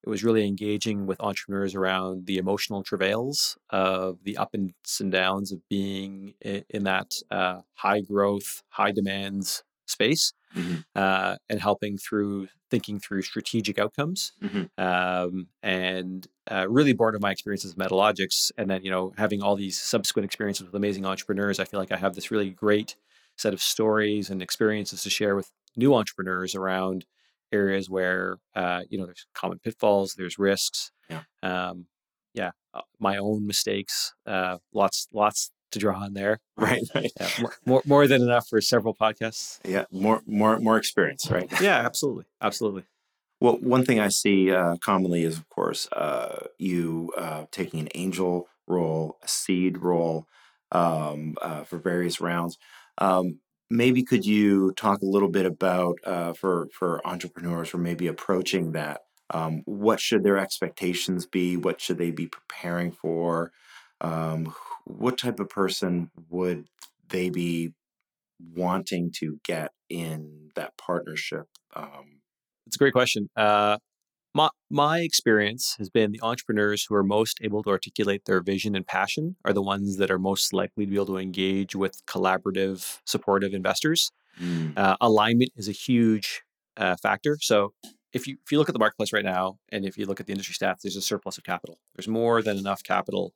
it 0.05 0.09
was 0.09 0.23
really 0.25 0.47
engaging 0.47 1.07
with 1.07 1.21
entrepreneurs 1.21 1.75
around 1.75 2.27
the 2.27 2.39
emotional 2.39 2.83
travails 2.83 3.59
of 3.71 4.23
the 4.25 4.37
ups 4.37 5.01
and 5.01 5.11
downs 5.13 5.53
of 5.53 5.61
being 5.69 6.35
in, 6.41 6.85
that 6.85 7.13
uh, 7.31 7.63
high 7.75 8.01
growth, 8.01 8.63
high 8.71 8.93
demands 8.93 9.65
space, 9.87 10.33
Mhm. 10.57 10.85
uh, 10.95 11.37
and 11.51 11.61
helping 11.61 11.99
through 11.99 12.49
thinking 12.71 12.99
through 12.99 13.23
strategic 13.23 13.79
outcomes. 13.79 14.33
Mhm. 14.43 14.69
Um, 14.79 15.49
and 15.63 16.27
uh, 16.51 16.67
really 16.69 16.93
born 16.95 17.15
of 17.15 17.21
my 17.23 17.31
experiences 17.31 17.75
with 17.75 17.87
Metalogix, 17.87 18.51
and 18.57 18.71
then 18.71 18.83
you 18.85 18.91
know 18.91 19.13
having 19.19 19.43
all 19.43 19.57
these 19.57 19.79
subsequent 19.81 20.25
experiences 20.25 20.65
with 20.67 20.75
amazing 20.75 21.05
entrepreneurs, 21.07 21.59
I 21.61 21.65
feel 21.65 21.81
like 21.81 21.93
I 21.93 21.97
have 21.97 22.15
this 22.15 22.31
really 22.31 22.51
great 22.51 22.97
set 23.37 23.53
of 23.55 23.61
stories 23.63 24.31
and 24.31 24.43
experiences 24.43 25.03
to 25.03 25.11
share 25.11 25.37
with 25.37 25.51
new 25.79 25.95
entrepreneurs 25.95 26.55
around 26.55 27.07
areas 27.53 27.89
where 27.89 28.39
uh, 28.55 28.83
you 28.91 28.99
know 28.99 29.07
there's 29.07 29.27
common 29.35 29.59
pitfalls, 29.59 30.15
there's 30.15 30.39
risks. 30.39 30.91
Yeah. 31.09 31.23
Um, 31.43 31.87
yeah, 32.35 32.51
uh, 32.75 32.83
my 33.01 33.17
own 33.17 33.47
mistakes, 33.47 34.15
uh, 34.27 34.59
lots, 34.73 35.09
lots 35.13 35.51
to 35.73 35.79
draw 35.79 35.99
on 35.99 36.15
there. 36.15 36.41
Right, 36.57 36.83
right. 36.95 37.11
Yeah, 37.21 37.29
more, 37.65 37.83
more, 37.87 38.07
than 38.07 38.23
enough 38.23 38.47
for 38.49 38.61
several 38.61 38.95
podcasts. 38.95 39.59
Yeah, 39.65 39.87
more, 39.91 40.23
more, 40.27 40.59
more 40.59 40.77
experience, 40.77 41.31
right? 41.31 41.49
Yeah, 41.61 41.79
absolutely, 41.79 42.25
absolutely. 42.43 42.85
Well, 43.41 43.59
one 43.61 43.85
thing 43.85 43.99
I 44.01 44.09
see 44.09 44.53
uh, 44.53 44.77
commonly 44.85 45.25
is, 45.25 45.39
of 45.39 45.49
course, 45.49 45.89
uh, 45.93 46.47
you 46.59 47.13
uh, 47.17 47.47
taking 47.51 47.81
an 47.81 47.89
angel 47.95 48.49
role, 48.67 49.17
a 49.23 49.29
seed 49.29 49.79
role. 49.79 50.27
um, 50.73 51.35
uh, 51.41 51.65
for 51.65 51.79
various 51.79 52.21
rounds. 52.21 52.59
Um, 52.99 53.41
maybe 53.71 54.03
could 54.03 54.25
you 54.25 54.73
talk 54.73 55.03
a 55.03 55.07
little 55.07 55.29
bit 55.29 55.47
about 55.47 55.99
uh, 56.05 56.33
for 56.33 56.69
for 56.73 57.07
entrepreneurs 57.07 57.75
are 57.75 57.79
maybe 57.79 58.07
approaching 58.07 58.73
that? 58.73 59.03
Um, 59.31 59.63
what 59.67 60.01
should 60.01 60.25
their 60.25 60.39
expectations 60.39 61.27
be? 61.27 61.57
What 61.57 61.81
should 61.81 61.99
they 61.99 62.11
be 62.11 62.27
preparing 62.27 62.93
for? 62.93 63.53
Um, 64.01 64.55
what 64.85 65.19
type 65.19 65.39
of 65.39 65.51
person 65.51 66.11
would 66.31 66.69
they 67.09 67.29
be 67.29 67.75
wanting 68.55 69.11
to 69.17 69.39
get 69.45 69.73
in 69.91 70.51
that 70.55 70.77
partnership? 70.79 71.47
Um, 71.75 72.21
it's 72.67 72.77
a 72.77 72.79
great 72.79 72.93
question. 72.93 73.29
Uh, 73.37 73.79
my, 74.35 74.51
my 74.71 75.01
experience 75.01 75.75
has 75.79 75.89
been 75.89 76.13
the 76.13 76.21
entrepreneurs 76.23 76.85
who 76.85 76.95
are 76.95 77.03
most 77.03 77.39
able 77.43 77.63
to 77.63 77.71
articulate 77.71 78.25
their 78.27 78.41
vision 78.41 78.77
and 78.77 78.87
passion 78.87 79.37
are 79.45 79.53
the 79.53 79.63
ones 79.63 79.97
that 79.97 80.11
are 80.11 80.19
most 80.19 80.53
likely 80.53 80.85
to 80.85 80.91
be 80.91 80.97
able 80.97 81.07
to 81.07 81.19
engage 81.19 81.75
with 81.75 82.05
collaborative, 82.07 82.99
supportive 83.05 83.55
investors. 83.55 84.11
Mm. 84.41 84.77
Uh, 84.77 84.97
alignment 85.01 85.51
is 85.57 85.69
a 85.69 85.73
huge 85.73 86.43
uh, 86.77 86.97
factor. 86.97 87.39
So 87.41 87.73
if 88.13 88.27
you 88.27 88.37
if 88.45 88.53
you 88.53 88.59
look 88.59 88.69
at 88.69 88.73
the 88.73 88.79
marketplace 88.79 89.13
right 89.13 89.25
now, 89.25 89.59
and 89.71 89.85
if 89.85 89.99
you 89.99 90.07
look 90.07 90.21
at 90.21 90.27
the 90.27 90.33
industry 90.33 90.55
stats, 90.55 90.81
there's 90.83 90.97
a 90.97 91.03
surplus 91.03 91.39
of 91.39 91.45
capital. 91.45 91.79
There's 91.95 92.09
more 92.09 92.43
than 92.43 92.57
enough 92.57 92.83
capital 92.83 93.35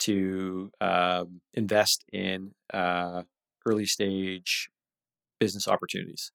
to 0.00 0.70
um, 0.80 1.40
invest 1.54 2.04
in 2.12 2.52
uh, 2.72 3.22
early 3.64 3.86
stage 3.86 4.68
business 5.38 5.68
opportunities. 5.68 6.32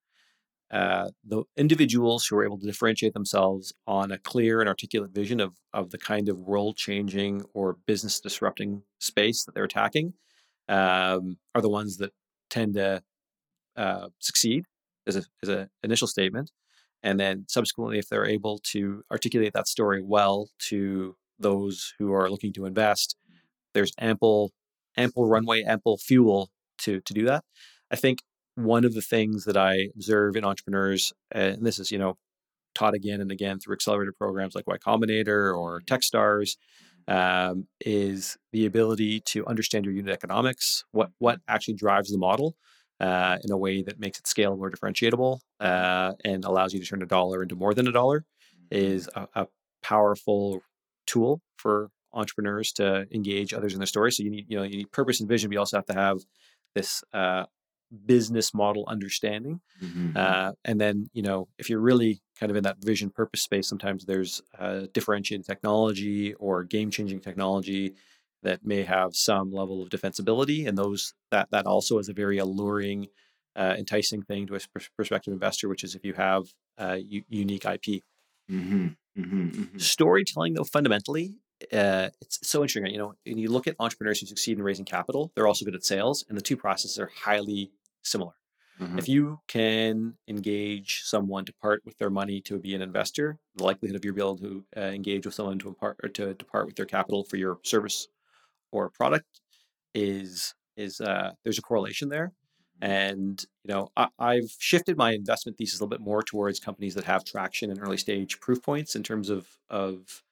Uh, 0.69 1.09
the 1.25 1.43
individuals 1.55 2.25
who 2.25 2.35
are 2.35 2.43
able 2.43 2.59
to 2.59 2.65
differentiate 2.65 3.13
themselves 3.13 3.73
on 3.85 4.11
a 4.11 4.17
clear 4.17 4.59
and 4.59 4.67
articulate 4.67 5.11
vision 5.11 5.39
of, 5.39 5.53
of 5.73 5.91
the 5.91 5.97
kind 5.97 6.27
of 6.27 6.37
world 6.37 6.75
changing 6.75 7.41
or 7.53 7.77
business 7.85 8.19
disrupting 8.19 8.83
space 8.99 9.45
that 9.45 9.55
they're 9.55 9.63
attacking 9.63 10.13
um, 10.67 11.37
are 11.55 11.61
the 11.61 11.69
ones 11.69 11.97
that 11.97 12.11
tend 12.49 12.73
to 12.73 13.01
uh, 13.77 14.09
succeed 14.19 14.65
as 15.05 15.15
an 15.15 15.23
as 15.41 15.49
a 15.49 15.69
initial 15.83 16.07
statement. 16.07 16.51
And 17.03 17.19
then 17.19 17.45
subsequently, 17.47 17.99
if 17.99 18.09
they're 18.09 18.25
able 18.25 18.59
to 18.71 19.03
articulate 19.11 19.53
that 19.53 19.67
story 19.67 20.01
well 20.03 20.49
to 20.69 21.15
those 21.39 21.93
who 21.99 22.11
are 22.11 22.29
looking 22.29 22.51
to 22.53 22.65
invest, 22.65 23.15
there's 23.73 23.93
ample 23.99 24.51
ample 24.97 25.27
runway, 25.27 25.63
ample 25.63 25.97
fuel 25.97 26.49
to 26.79 26.99
to 27.01 27.13
do 27.13 27.25
that. 27.25 27.45
I 27.89 27.95
think 27.95 28.19
one 28.57 28.85
of 28.85 28.95
the 28.95 29.01
things 29.01 29.45
that 29.45 29.55
I 29.55 29.89
observe 29.95 30.35
in 30.35 30.43
entrepreneurs, 30.43 31.13
and 31.31 31.63
this 31.63 31.77
is 31.77 31.91
you 31.91 31.99
know 31.99 32.17
taught 32.73 32.95
again 32.95 33.21
and 33.21 33.31
again 33.31 33.59
through 33.59 33.75
accelerator 33.75 34.11
programs 34.11 34.55
like 34.55 34.67
Y 34.67 34.77
Combinator 34.77 35.55
or 35.55 35.81
TechStars, 35.81 36.57
um, 37.07 37.67
is 37.81 38.37
the 38.51 38.65
ability 38.65 39.19
to 39.21 39.45
understand 39.45 39.85
your 39.85 39.93
unit 39.93 40.11
economics, 40.11 40.83
what 40.91 41.11
what 41.19 41.39
actually 41.47 41.75
drives 41.75 42.11
the 42.11 42.17
model, 42.17 42.55
uh, 42.99 43.37
in 43.43 43.51
a 43.51 43.57
way 43.57 43.83
that 43.83 43.99
makes 43.99 44.17
it 44.17 44.25
scalable 44.25 44.61
or 44.61 44.71
differentiable, 44.71 45.39
uh, 45.59 46.13
and 46.25 46.43
allows 46.43 46.73
you 46.73 46.79
to 46.79 46.85
turn 46.85 47.03
a 47.03 47.05
dollar 47.05 47.43
into 47.43 47.55
more 47.55 47.75
than 47.75 47.87
a 47.87 47.91
dollar, 47.91 48.25
is 48.71 49.07
a, 49.15 49.27
a 49.35 49.47
powerful 49.83 50.61
tool 51.05 51.41
for 51.57 51.89
entrepreneurs 52.11 52.71
to 52.73 53.05
engage 53.13 53.53
others 53.53 53.73
in 53.73 53.79
their 53.79 53.85
story. 53.85 54.11
So 54.11 54.23
you 54.23 54.31
need 54.31 54.45
you 54.49 54.57
know 54.57 54.63
you 54.63 54.77
need 54.77 54.91
purpose 54.91 55.19
and 55.19 55.29
vision, 55.29 55.49
but 55.49 55.53
you 55.53 55.59
also 55.59 55.77
have 55.77 55.85
to 55.85 55.93
have 55.93 56.17
this 56.73 57.03
uh, 57.13 57.43
business 58.05 58.53
model 58.53 58.85
understanding. 58.87 59.61
Mm-hmm. 59.81 60.11
Uh, 60.15 60.51
and 60.65 60.79
then, 60.79 61.09
you 61.13 61.21
know, 61.21 61.47
if 61.57 61.69
you're 61.69 61.79
really 61.79 62.21
kind 62.39 62.49
of 62.49 62.55
in 62.55 62.63
that 62.63 62.77
vision 62.83 63.09
purpose 63.09 63.41
space, 63.41 63.67
sometimes 63.67 64.05
there's 64.05 64.41
uh, 64.57 64.87
differentiated 64.93 65.45
technology 65.45 66.33
or 66.35 66.63
game 66.63 66.91
changing 66.91 67.19
technology 67.19 67.93
that 68.43 68.65
may 68.65 68.83
have 68.83 69.15
some 69.15 69.51
level 69.51 69.81
of 69.81 69.89
defensibility. 69.89 70.67
And 70.67 70.77
those 70.77 71.13
that 71.31 71.49
that 71.51 71.65
also 71.65 71.97
is 71.99 72.09
a 72.09 72.13
very 72.13 72.37
alluring, 72.37 73.07
uh, 73.55 73.75
enticing 73.77 74.21
thing 74.21 74.47
to 74.47 74.55
a 74.55 74.59
prospective 74.95 75.33
investor, 75.33 75.67
which 75.67 75.83
is 75.83 75.95
if 75.95 76.05
you 76.05 76.13
have 76.13 76.43
uh, 76.77 76.97
u- 76.99 77.23
unique 77.29 77.65
IP. 77.65 78.03
Mm-hmm. 78.51 78.87
Mm-hmm. 79.17 79.47
mm-hmm. 79.47 79.77
Storytelling, 79.77 80.53
though, 80.53 80.63
fundamentally 80.63 81.35
uh, 81.73 82.09
it's 82.21 82.39
so 82.47 82.61
interesting. 82.61 82.85
You 82.87 82.99
know, 82.99 83.13
when 83.25 83.37
you 83.37 83.49
look 83.49 83.67
at 83.67 83.75
entrepreneurs 83.79 84.19
who 84.19 84.27
succeed 84.27 84.57
in 84.57 84.63
raising 84.63 84.85
capital, 84.85 85.31
they're 85.35 85.47
also 85.47 85.65
good 85.65 85.75
at 85.75 85.85
sales, 85.85 86.25
and 86.29 86.37
the 86.37 86.41
two 86.41 86.57
processes 86.57 86.99
are 86.99 87.11
highly 87.23 87.71
similar. 88.03 88.33
Mm-hmm. 88.79 88.99
If 88.99 89.09
you 89.09 89.39
can 89.47 90.13
engage 90.27 91.01
someone 91.03 91.45
to 91.45 91.53
part 91.53 91.81
with 91.83 91.97
their 91.97 92.11
money 92.11 92.41
to 92.41 92.59
be 92.59 92.75
an 92.75 92.81
investor, 92.81 93.39
the 93.55 93.63
likelihood 93.63 93.95
of 93.95 94.05
you 94.05 94.13
being 94.13 94.27
able 94.27 94.37
to 94.37 94.65
uh, 94.75 94.81
engage 94.81 95.25
with 95.25 95.33
someone 95.33 95.57
to 95.59 95.69
impart 95.69 95.97
or 96.03 96.09
to 96.09 96.35
depart 96.35 96.67
with 96.67 96.75
their 96.75 96.85
capital 96.85 97.23
for 97.23 97.37
your 97.37 97.57
service 97.63 98.07
or 98.71 98.89
product 98.89 99.41
is 99.95 100.53
is 100.75 101.01
uh, 101.01 101.31
there's 101.43 101.57
a 101.57 101.63
correlation 101.63 102.09
there. 102.09 102.33
Mm-hmm. 102.83 102.91
And 102.91 103.45
you 103.63 103.73
know, 103.73 103.89
I, 103.97 104.09
I've 104.19 104.55
shifted 104.59 104.95
my 104.95 105.13
investment 105.13 105.57
thesis 105.57 105.79
a 105.79 105.83
little 105.83 105.97
bit 105.97 106.05
more 106.05 106.21
towards 106.21 106.59
companies 106.59 106.93
that 106.93 107.05
have 107.05 107.23
traction 107.23 107.71
and 107.71 107.79
early 107.81 107.97
stage 107.97 108.39
proof 108.39 108.61
points 108.61 108.95
in 108.95 109.01
terms 109.01 109.29
of 109.29 109.47
of 109.71 110.23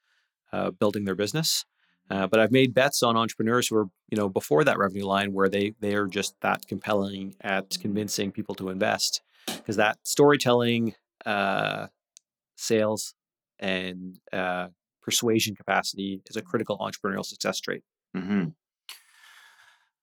uh, 0.51 0.71
building 0.71 1.05
their 1.05 1.15
business. 1.15 1.65
Uh, 2.09 2.27
but 2.27 2.39
I've 2.39 2.51
made 2.51 2.73
bets 2.73 3.01
on 3.01 3.17
entrepreneurs 3.17 3.67
who 3.67 3.77
are, 3.77 3.87
you 4.09 4.17
know, 4.17 4.29
before 4.29 4.63
that 4.63 4.77
revenue 4.77 5.05
line 5.05 5.33
where 5.33 5.49
they 5.49 5.73
they 5.79 5.95
are 5.95 6.07
just 6.07 6.35
that 6.41 6.67
compelling 6.67 7.35
at 7.41 7.77
convincing 7.81 8.31
people 8.31 8.53
to 8.55 8.69
invest 8.69 9.21
because 9.47 9.77
that 9.77 9.97
storytelling, 10.03 10.93
uh, 11.25 11.87
sales, 12.55 13.15
and 13.59 14.19
uh, 14.31 14.67
persuasion 15.01 15.55
capacity 15.55 16.21
is 16.27 16.35
a 16.35 16.41
critical 16.41 16.77
entrepreneurial 16.77 17.25
success 17.25 17.59
trait. 17.59 17.83
Mm-hmm. 18.15 18.49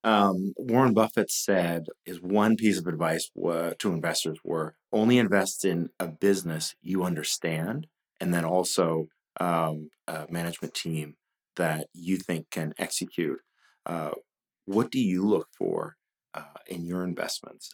Um, 0.05 0.53
Warren 0.57 0.93
Buffett 0.93 1.31
said 1.31 1.85
his 2.03 2.21
one 2.21 2.57
piece 2.57 2.77
of 2.77 2.87
advice 2.87 3.31
to 3.35 3.75
investors 3.93 4.39
were 4.43 4.75
only 4.91 5.17
invest 5.17 5.63
in 5.63 5.89
a 5.99 6.07
business 6.07 6.75
you 6.81 7.03
understand, 7.03 7.87
and 8.19 8.33
then 8.33 8.43
also 8.43 9.07
um, 9.39 9.89
a 10.07 10.25
management 10.29 10.73
team 10.73 11.15
that 11.55 11.87
you 11.93 12.17
think 12.17 12.49
can 12.49 12.73
execute. 12.77 13.39
Uh, 13.85 14.11
what 14.65 14.91
do 14.91 14.99
you 14.99 15.25
look 15.25 15.47
for 15.57 15.97
uh, 16.33 16.43
in 16.67 16.85
your 16.85 17.03
investments? 17.03 17.71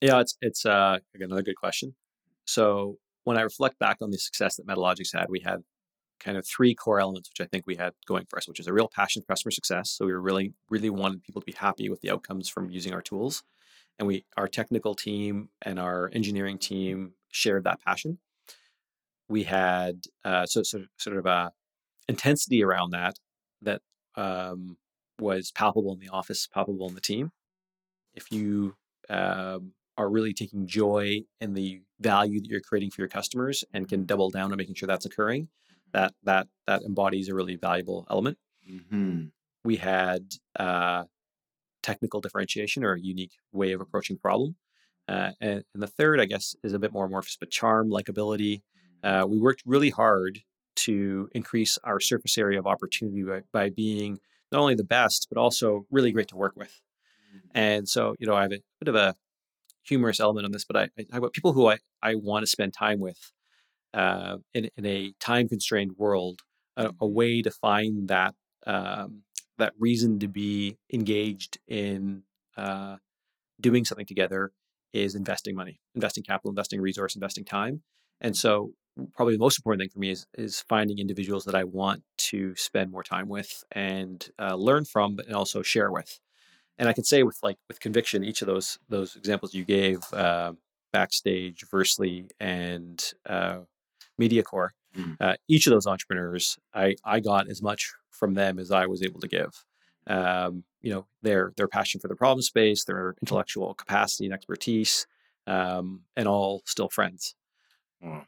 Yeah, 0.00 0.20
it's 0.20 0.36
it's 0.40 0.64
uh, 0.64 0.98
another 1.14 1.42
good 1.42 1.56
question. 1.56 1.94
So 2.46 2.98
when 3.24 3.36
I 3.36 3.42
reflect 3.42 3.78
back 3.78 3.98
on 4.00 4.10
the 4.10 4.18
success 4.18 4.56
that 4.56 4.66
Metalogix 4.66 5.12
had, 5.12 5.26
we 5.28 5.40
had 5.40 5.62
kind 6.20 6.36
of 6.36 6.46
three 6.46 6.74
core 6.74 6.98
elements 6.98 7.30
which 7.30 7.44
I 7.44 7.48
think 7.48 7.66
we 7.66 7.76
had 7.76 7.92
going 8.06 8.24
for 8.28 8.38
us, 8.38 8.48
which 8.48 8.58
is 8.58 8.66
a 8.66 8.72
real 8.72 8.88
passion 8.88 9.22
for 9.22 9.28
customer 9.28 9.52
success. 9.52 9.90
So 9.90 10.06
we 10.06 10.12
were 10.12 10.20
really 10.20 10.54
really 10.70 10.90
wanted 10.90 11.22
people 11.22 11.42
to 11.42 11.46
be 11.46 11.52
happy 11.52 11.88
with 11.88 12.00
the 12.00 12.10
outcomes 12.10 12.48
from 12.48 12.70
using 12.70 12.92
our 12.92 13.02
tools, 13.02 13.42
and 13.98 14.08
we 14.08 14.24
our 14.36 14.48
technical 14.48 14.94
team 14.94 15.50
and 15.62 15.78
our 15.78 16.10
engineering 16.12 16.58
team 16.58 17.12
shared 17.30 17.64
that 17.64 17.82
passion 17.84 18.18
we 19.28 19.44
had 19.44 20.04
uh, 20.24 20.46
so, 20.46 20.62
so 20.62 20.84
sort 20.96 21.16
of 21.16 21.26
a 21.26 21.52
intensity 22.08 22.62
around 22.64 22.90
that 22.90 23.18
that 23.62 23.82
um, 24.16 24.76
was 25.20 25.52
palpable 25.52 25.92
in 25.92 26.00
the 26.00 26.08
office, 26.08 26.46
palpable 26.46 26.88
in 26.88 26.94
the 26.94 27.00
team. 27.00 27.30
If 28.14 28.32
you 28.32 28.74
um, 29.10 29.72
are 29.96 30.08
really 30.08 30.32
taking 30.32 30.66
joy 30.66 31.22
in 31.40 31.54
the 31.54 31.82
value 32.00 32.40
that 32.40 32.48
you're 32.48 32.60
creating 32.60 32.90
for 32.90 33.00
your 33.00 33.08
customers 33.08 33.64
and 33.72 33.88
can 33.88 34.06
double 34.06 34.30
down 34.30 34.52
on 34.52 34.58
making 34.58 34.74
sure 34.74 34.86
that's 34.86 35.06
occurring, 35.06 35.48
that 35.92 36.14
that 36.24 36.48
that 36.66 36.82
embodies 36.82 37.28
a 37.28 37.34
really 37.34 37.56
valuable 37.56 38.06
element. 38.10 38.38
Mm-hmm. 38.70 39.26
We 39.64 39.76
had 39.76 40.34
uh, 40.58 41.04
technical 41.82 42.20
differentiation 42.20 42.84
or 42.84 42.94
a 42.94 43.00
unique 43.00 43.32
way 43.52 43.72
of 43.72 43.80
approaching 43.80 44.18
problem. 44.18 44.56
Uh, 45.08 45.30
and, 45.40 45.64
and, 45.72 45.82
the 45.82 45.86
third, 45.86 46.20
I 46.20 46.26
guess, 46.26 46.54
is 46.62 46.74
a 46.74 46.78
bit 46.78 46.92
more 46.92 47.06
amorphous, 47.06 47.38
but 47.40 47.50
charm, 47.50 47.88
likability, 47.88 48.60
uh, 49.02 49.26
we 49.28 49.38
worked 49.38 49.62
really 49.66 49.90
hard 49.90 50.40
to 50.76 51.28
increase 51.32 51.78
our 51.84 52.00
surface 52.00 52.38
area 52.38 52.58
of 52.58 52.66
opportunity 52.66 53.22
by, 53.22 53.42
by, 53.52 53.70
being 53.70 54.18
not 54.52 54.60
only 54.60 54.74
the 54.74 54.84
best, 54.84 55.26
but 55.30 55.38
also 55.38 55.86
really 55.90 56.12
great 56.12 56.28
to 56.28 56.36
work 56.36 56.54
with. 56.56 56.80
Mm-hmm. 57.34 57.58
And 57.58 57.88
so, 57.88 58.14
you 58.18 58.26
know, 58.26 58.34
I 58.34 58.42
have 58.42 58.52
a 58.52 58.60
bit 58.80 58.88
of 58.88 58.94
a 58.94 59.14
humorous 59.84 60.20
element 60.20 60.46
on 60.46 60.52
this, 60.52 60.64
but 60.64 60.76
I, 60.76 60.82
I 60.98 61.02
talk 61.02 61.18
about 61.18 61.32
people 61.32 61.52
who 61.52 61.68
I, 61.68 61.78
I 62.02 62.14
want 62.14 62.44
to 62.44 62.46
spend 62.46 62.74
time 62.74 63.00
with 63.00 63.32
uh, 63.94 64.36
in, 64.54 64.70
in 64.76 64.86
a 64.86 65.12
time 65.18 65.48
constrained 65.48 65.92
world, 65.96 66.40
a, 66.76 66.86
a, 66.86 66.92
mm-hmm. 66.92 67.14
way 67.14 67.42
to 67.42 67.50
find 67.50 68.08
that 68.08 68.34
um, 68.66 69.22
that 69.56 69.72
reason 69.78 70.18
to 70.20 70.28
be 70.28 70.76
engaged 70.92 71.58
in 71.66 72.22
uh, 72.56 72.96
doing 73.60 73.84
something 73.84 74.06
together 74.06 74.52
is 74.92 75.14
investing 75.14 75.56
money, 75.56 75.80
investing 75.94 76.22
capital, 76.22 76.50
investing 76.50 76.80
resource, 76.80 77.14
investing 77.14 77.44
time. 77.44 77.82
And 78.20 78.36
so 78.36 78.72
probably 79.14 79.34
the 79.34 79.40
most 79.40 79.58
important 79.58 79.80
thing 79.82 79.90
for 79.90 79.98
me 80.00 80.10
is 80.10 80.26
is 80.34 80.60
finding 80.68 80.98
individuals 80.98 81.44
that 81.44 81.54
I 81.54 81.64
want 81.64 82.02
to 82.30 82.54
spend 82.56 82.90
more 82.90 83.02
time 83.04 83.28
with 83.28 83.64
and 83.72 84.28
uh, 84.38 84.54
learn 84.56 84.84
from, 84.84 85.16
but 85.16 85.32
also 85.32 85.62
share 85.62 85.90
with. 85.92 86.18
And 86.78 86.88
I 86.88 86.92
can 86.92 87.04
say 87.04 87.22
with 87.22 87.38
like 87.42 87.58
with 87.68 87.80
conviction, 87.80 88.24
each 88.24 88.42
of 88.42 88.46
those 88.46 88.78
those 88.88 89.16
examples 89.16 89.54
you 89.54 89.64
gave, 89.64 89.98
uh, 90.12 90.52
backstage, 90.92 91.64
Versely, 91.72 92.30
and 92.40 93.02
uh, 93.26 93.58
MediaCore, 94.20 94.70
mm-hmm. 94.96 95.12
uh, 95.20 95.34
each 95.48 95.66
of 95.66 95.72
those 95.72 95.86
entrepreneurs, 95.86 96.58
I 96.74 96.96
I 97.04 97.20
got 97.20 97.48
as 97.48 97.62
much 97.62 97.92
from 98.10 98.34
them 98.34 98.58
as 98.58 98.70
I 98.70 98.86
was 98.86 99.02
able 99.02 99.20
to 99.20 99.28
give. 99.28 99.64
um, 100.08 100.64
you 100.80 100.92
know 100.92 101.06
their 101.22 101.52
their 101.56 101.68
passion 101.68 102.00
for 102.00 102.08
the 102.08 102.16
problem 102.16 102.42
space, 102.42 102.84
their 102.84 103.14
intellectual 103.22 103.74
capacity 103.74 104.24
and 104.26 104.34
expertise, 104.34 105.06
um, 105.46 106.02
and 106.16 106.26
all 106.28 106.62
still 106.66 106.88
friends. 106.88 107.34
Oh, 108.04 108.22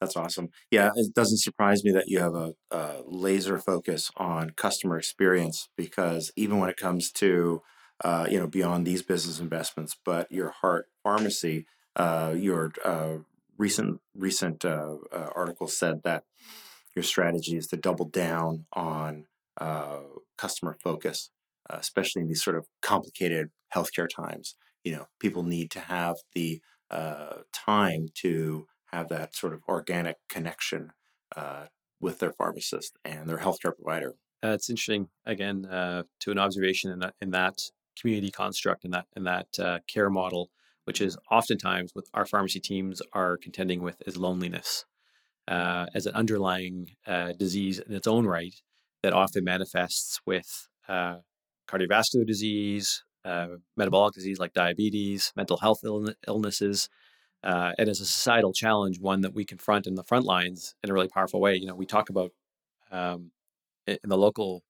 that's 0.00 0.16
awesome. 0.16 0.50
Yeah, 0.70 0.90
it 0.94 1.14
doesn't 1.14 1.38
surprise 1.38 1.82
me 1.82 1.92
that 1.92 2.08
you 2.08 2.18
have 2.18 2.34
a, 2.34 2.52
a, 2.70 3.02
laser 3.06 3.58
focus 3.58 4.10
on 4.16 4.50
customer 4.50 4.98
experience 4.98 5.68
because 5.76 6.30
even 6.36 6.58
when 6.58 6.68
it 6.68 6.76
comes 6.76 7.10
to 7.12 7.62
uh, 8.04 8.26
you 8.30 8.38
know 8.38 8.46
beyond 8.46 8.86
these 8.86 9.02
business 9.02 9.40
investments, 9.40 9.96
but 10.04 10.30
your 10.30 10.50
heart 10.50 10.88
pharmacy, 11.02 11.66
uh, 11.96 12.34
your 12.36 12.72
uh, 12.84 13.16
recent 13.56 14.00
recent 14.14 14.64
uh, 14.64 14.96
uh, 15.12 15.30
article 15.34 15.66
said 15.66 16.02
that 16.04 16.24
your 16.94 17.02
strategy 17.02 17.56
is 17.56 17.66
to 17.68 17.76
double 17.76 18.06
down 18.06 18.66
on 18.74 19.24
uh, 19.58 20.00
customer 20.36 20.76
focus, 20.82 21.30
especially 21.70 22.22
in 22.22 22.28
these 22.28 22.42
sort 22.42 22.56
of 22.56 22.66
complicated 22.82 23.48
healthcare 23.74 24.08
times. 24.14 24.56
You 24.84 24.92
know, 24.92 25.06
people 25.20 25.42
need 25.42 25.70
to 25.72 25.80
have 25.80 26.16
the 26.34 26.60
time 27.52 28.08
to 28.14 28.66
have 28.92 29.08
that 29.08 29.34
sort 29.34 29.52
of 29.52 29.60
organic 29.68 30.16
connection 30.28 30.92
uh, 31.34 31.66
with 32.00 32.18
their 32.18 32.32
pharmacist 32.32 32.96
and 33.04 33.28
their 33.28 33.38
healthcare 33.38 33.74
provider. 33.74 34.14
Uh, 34.44 34.50
it's 34.50 34.70
interesting 34.70 35.08
again 35.24 35.66
uh, 35.66 36.02
to 36.20 36.30
an 36.30 36.38
observation 36.38 36.90
in 36.90 36.98
that 37.00 37.14
in 37.20 37.30
that 37.30 37.58
community 37.98 38.30
construct 38.30 38.84
and 38.84 38.92
that 38.92 39.06
in 39.16 39.24
that 39.24 39.46
uh, 39.58 39.78
care 39.88 40.10
model, 40.10 40.50
which 40.84 41.00
is 41.00 41.16
oftentimes 41.30 41.90
what 41.94 42.04
our 42.14 42.26
pharmacy 42.26 42.60
teams 42.60 43.00
are 43.12 43.36
contending 43.36 43.82
with 43.82 43.96
is 44.06 44.16
loneliness 44.16 44.84
uh, 45.48 45.86
as 45.94 46.06
an 46.06 46.14
underlying 46.14 46.90
uh, 47.06 47.32
disease 47.32 47.78
in 47.78 47.94
its 47.94 48.06
own 48.06 48.26
right 48.26 48.54
that 49.02 49.12
often 49.12 49.44
manifests 49.44 50.20
with 50.26 50.68
cardiovascular 50.88 52.26
disease, 52.26 53.02
metabolic 53.76 54.14
disease 54.14 54.38
like 54.38 54.52
diabetes, 54.52 55.32
mental 55.34 55.56
health 55.56 55.80
illnesses, 56.28 56.88
uh, 57.46 57.72
and 57.78 57.88
as 57.88 58.00
a 58.00 58.04
societal 58.04 58.52
challenge, 58.52 58.98
one 58.98 59.20
that 59.20 59.32
we 59.32 59.44
confront 59.44 59.86
in 59.86 59.94
the 59.94 60.02
front 60.02 60.24
lines 60.24 60.74
in 60.82 60.90
a 60.90 60.92
really 60.92 61.06
powerful 61.06 61.40
way. 61.40 61.54
You 61.54 61.66
know, 61.66 61.76
we 61.76 61.86
talk 61.86 62.10
about 62.10 62.32
um, 62.90 63.30
in 63.86 63.98
the 64.02 64.18
local 64.18 64.64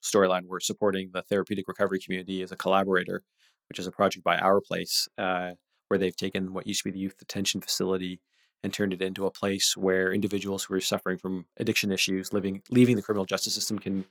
storyline, 0.00 0.42
we're 0.46 0.60
supporting 0.60 1.10
the 1.12 1.22
therapeutic 1.22 1.66
recovery 1.66 1.98
community 1.98 2.40
as 2.40 2.52
a 2.52 2.56
collaborator, 2.56 3.24
which 3.68 3.80
is 3.80 3.88
a 3.88 3.90
project 3.90 4.22
by 4.22 4.38
Our 4.38 4.60
Place, 4.60 5.08
uh, 5.18 5.52
where 5.88 5.98
they've 5.98 6.16
taken 6.16 6.52
what 6.52 6.68
used 6.68 6.82
to 6.82 6.88
be 6.88 6.92
the 6.92 7.00
youth 7.00 7.18
detention 7.18 7.60
facility 7.60 8.20
and 8.62 8.72
turned 8.72 8.92
it 8.92 9.02
into 9.02 9.26
a 9.26 9.30
place 9.32 9.76
where 9.76 10.12
individuals 10.12 10.64
who 10.64 10.74
are 10.74 10.80
suffering 10.80 11.18
from 11.18 11.46
addiction 11.56 11.90
issues, 11.90 12.32
living 12.32 12.62
leaving 12.70 12.94
the 12.94 13.02
criminal 13.02 13.24
justice 13.24 13.56
system, 13.56 13.78
can 13.78 14.04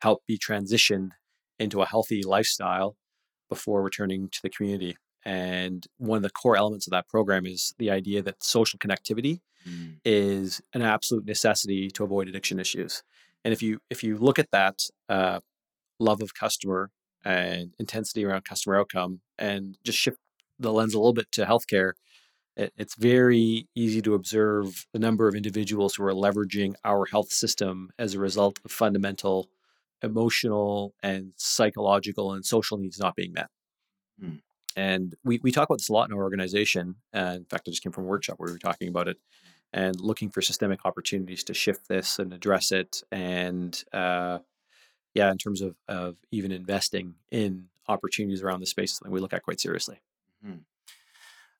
help 0.00 0.22
be 0.26 0.38
transitioned 0.38 1.10
into 1.58 1.82
a 1.82 1.86
healthy 1.86 2.22
lifestyle 2.22 2.96
before 3.50 3.82
returning 3.82 4.30
to 4.32 4.40
the 4.42 4.48
community. 4.48 4.96
And 5.24 5.86
one 5.98 6.16
of 6.16 6.22
the 6.22 6.30
core 6.30 6.56
elements 6.56 6.86
of 6.86 6.90
that 6.92 7.08
program 7.08 7.46
is 7.46 7.74
the 7.78 7.90
idea 7.90 8.22
that 8.22 8.42
social 8.42 8.78
connectivity 8.78 9.40
mm. 9.68 9.96
is 10.04 10.60
an 10.72 10.82
absolute 10.82 11.24
necessity 11.24 11.90
to 11.90 12.04
avoid 12.04 12.28
addiction 12.28 12.58
issues. 12.58 13.02
And 13.44 13.52
if 13.52 13.62
you 13.62 13.80
if 13.90 14.02
you 14.02 14.16
look 14.16 14.38
at 14.38 14.50
that 14.50 14.84
uh, 15.08 15.40
love 15.98 16.22
of 16.22 16.34
customer 16.34 16.90
and 17.24 17.72
intensity 17.78 18.24
around 18.24 18.44
customer 18.44 18.78
outcome, 18.78 19.20
and 19.38 19.78
just 19.84 19.98
shift 19.98 20.18
the 20.58 20.72
lens 20.72 20.94
a 20.94 20.98
little 20.98 21.12
bit 21.12 21.30
to 21.32 21.44
healthcare, 21.44 21.92
it, 22.56 22.72
it's 22.76 22.94
very 22.96 23.68
easy 23.74 24.02
to 24.02 24.14
observe 24.14 24.86
the 24.92 24.98
number 24.98 25.28
of 25.28 25.34
individuals 25.34 25.94
who 25.94 26.04
are 26.04 26.12
leveraging 26.12 26.74
our 26.84 27.06
health 27.06 27.32
system 27.32 27.90
as 27.98 28.14
a 28.14 28.18
result 28.20 28.60
of 28.64 28.70
fundamental 28.70 29.48
emotional 30.02 30.94
and 31.02 31.32
psychological 31.36 32.32
and 32.32 32.44
social 32.44 32.76
needs 32.76 32.98
not 32.98 33.14
being 33.14 33.32
met. 33.32 33.48
Mm. 34.22 34.40
And 34.76 35.14
we, 35.24 35.38
we 35.42 35.52
talk 35.52 35.68
about 35.68 35.78
this 35.78 35.88
a 35.88 35.92
lot 35.92 36.08
in 36.08 36.16
our 36.16 36.22
organization. 36.22 36.96
Uh, 37.14 37.34
in 37.36 37.44
fact, 37.44 37.68
I 37.68 37.70
just 37.70 37.82
came 37.82 37.92
from 37.92 38.04
a 38.04 38.08
workshop 38.08 38.38
where 38.38 38.46
we 38.46 38.52
were 38.52 38.58
talking 38.58 38.88
about 38.88 39.08
it 39.08 39.18
and 39.72 39.98
looking 40.00 40.30
for 40.30 40.42
systemic 40.42 40.80
opportunities 40.84 41.44
to 41.44 41.54
shift 41.54 41.88
this 41.88 42.18
and 42.18 42.32
address 42.32 42.72
it. 42.72 43.02
And 43.10 43.82
uh, 43.92 44.38
yeah, 45.14 45.30
in 45.30 45.38
terms 45.38 45.60
of, 45.60 45.76
of 45.88 46.16
even 46.30 46.52
investing 46.52 47.14
in 47.30 47.68
opportunities 47.88 48.42
around 48.42 48.60
the 48.60 48.66
space, 48.66 48.98
something 48.98 49.12
we 49.12 49.20
look 49.20 49.32
at 49.32 49.42
quite 49.42 49.60
seriously. 49.60 50.00
Mm-hmm. 50.44 50.58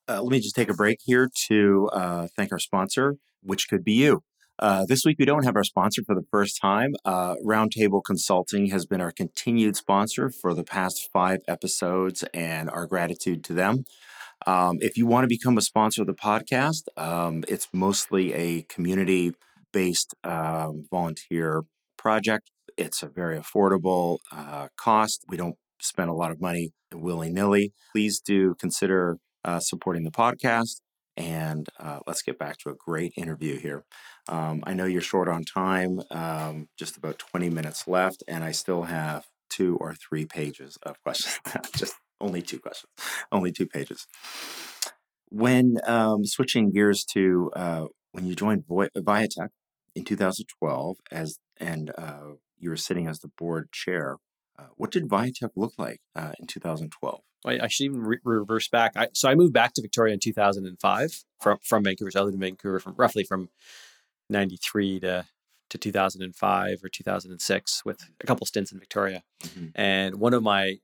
Uh, 0.09 0.23
let 0.23 0.31
me 0.31 0.41
just 0.41 0.55
take 0.55 0.69
a 0.69 0.75
break 0.75 0.99
here 1.05 1.31
to 1.47 1.89
uh, 1.93 2.27
thank 2.37 2.53
our 2.53 2.59
sponsor, 2.59 3.17
which 3.43 3.69
could 3.69 3.85
be 3.85 3.93
you. 3.93 4.23
Uh, 4.59 4.85
this 4.87 5.05
week, 5.05 5.17
we 5.19 5.25
don't 5.25 5.45
have 5.45 5.57
our 5.57 5.65
sponsor 5.65 6.03
for 6.05 6.15
the 6.15 6.27
first 6.31 6.61
time. 6.61 6.95
Uh, 7.05 7.35
Roundtable 7.45 8.03
Consulting 8.05 8.67
has 8.67 8.87
been 8.87 9.01
our 9.01 9.11
continued 9.11 9.77
sponsor 9.77 10.31
for 10.31 10.55
the 10.55 10.65
past 10.65 11.09
five 11.13 11.41
episodes, 11.49 12.23
and 12.35 12.71
our 12.71 12.87
gratitude 12.87 13.43
to 13.45 13.55
them. 13.55 13.85
Um, 14.47 14.79
if 14.81 14.97
you 14.97 15.07
want 15.07 15.25
to 15.25 15.29
become 15.29 15.57
a 15.57 15.63
sponsor 15.63 16.03
of 16.03 16.07
the 16.07 16.15
podcast, 16.15 16.83
um, 16.97 17.45
it's 17.49 17.69
mostly 17.73 18.33
a 18.35 18.63
community 18.63 19.33
based 19.73 20.15
um, 20.25 20.85
volunteer 20.91 21.63
project. 21.97 22.51
It's 22.77 23.03
a 23.03 23.09
very 23.09 23.39
affordable 23.39 24.19
uh, 24.31 24.69
cost. 24.77 25.25
We 25.29 25.37
don't 25.37 25.57
spend 25.81 26.11
a 26.11 26.15
lot 26.15 26.31
of 26.31 26.41
money 26.41 26.73
willy 26.93 27.31
nilly. 27.31 27.73
Please 27.93 28.21
do 28.21 28.55
consider 28.61 29.19
uh, 29.45 29.61
supporting 29.61 30.05
the 30.05 30.11
podcast. 30.11 30.81
And 31.17 31.69
uh, 31.79 32.01
let's 32.07 32.23
get 32.23 32.39
back 32.39 32.59
to 32.59 32.71
a 32.71 32.75
great 32.75 33.13
interview 33.17 33.59
here. 33.59 33.85
Um, 34.29 34.63
I 34.65 34.73
know 34.75 34.87
you're 34.87 35.03
short 35.03 35.29
on 35.29 35.45
time, 35.45 36.01
um, 36.11 36.69
just 36.79 36.97
about 36.97 37.19
20 37.19 37.51
minutes 37.51 37.87
left, 37.87 38.23
and 38.27 38.43
I 38.43 38.53
still 38.53 38.85
have 38.85 39.27
two 39.51 39.77
or 39.77 39.95
three 39.95 40.25
pages 40.25 40.79
of 40.83 40.97
questions. 41.03 41.39
just 41.77 41.95
only 42.21 42.41
two 42.41 42.59
questions, 42.59 42.91
only 43.31 43.53
two 43.53 43.67
pages. 43.67 44.07
When 45.29 45.79
um, 45.87 46.25
switching 46.25 46.71
gears 46.73 47.05
to 47.13 47.51
uh, 47.55 47.87
when 48.13 48.27
you 48.27 48.35
joined 48.35 48.65
Viatec 48.67 49.49
in 49.95 50.05
2012, 50.05 50.97
as 51.11 51.39
and 51.59 51.91
uh, 51.97 52.35
you 52.59 52.71
were 52.71 52.77
sitting 52.77 53.07
as 53.07 53.21
the 53.21 53.31
board 53.39 53.71
chair, 53.73 54.17
uh, 54.63 54.69
what 54.77 54.91
did 54.91 55.09
Viatec 55.09 55.51
look 55.57 55.73
like 55.79 56.01
uh, 56.15 56.33
in 56.39 56.47
2012? 56.47 57.21
I, 57.45 57.67
should 57.67 57.85
even 57.85 58.03
re- 58.03 58.19
reverse 58.23 58.69
back. 58.69 58.93
I, 58.97 59.09
so 59.15 59.29
I 59.29 59.35
moved 59.35 59.53
back 59.53 59.73
to 59.75 59.83
Victoria 59.83 60.15
in 60.15 60.21
2005 60.21 61.25
from 61.41 61.59
from 61.63 61.83
Vancouver. 61.83 62.11
So 62.11 62.21
I 62.21 62.23
lived 62.23 62.35
in 62.35 62.41
Vancouver 62.41 62.79
from 62.79 62.95
roughly 62.97 63.25
from 63.25 63.49
93 64.31 65.01
to 65.01 65.27
to 65.71 65.79
2005 65.79 66.85
or 66.85 66.89
2006 66.89 67.85
with 67.85 68.01
a 68.21 68.27
couple 68.27 68.47
stints 68.47 68.73
in 68.73 68.79
Victoria. 68.79 69.23
Mm-hmm. 69.43 69.67
And 69.75 70.17
one 70.17 70.35
of 70.35 70.43
my 70.43 70.77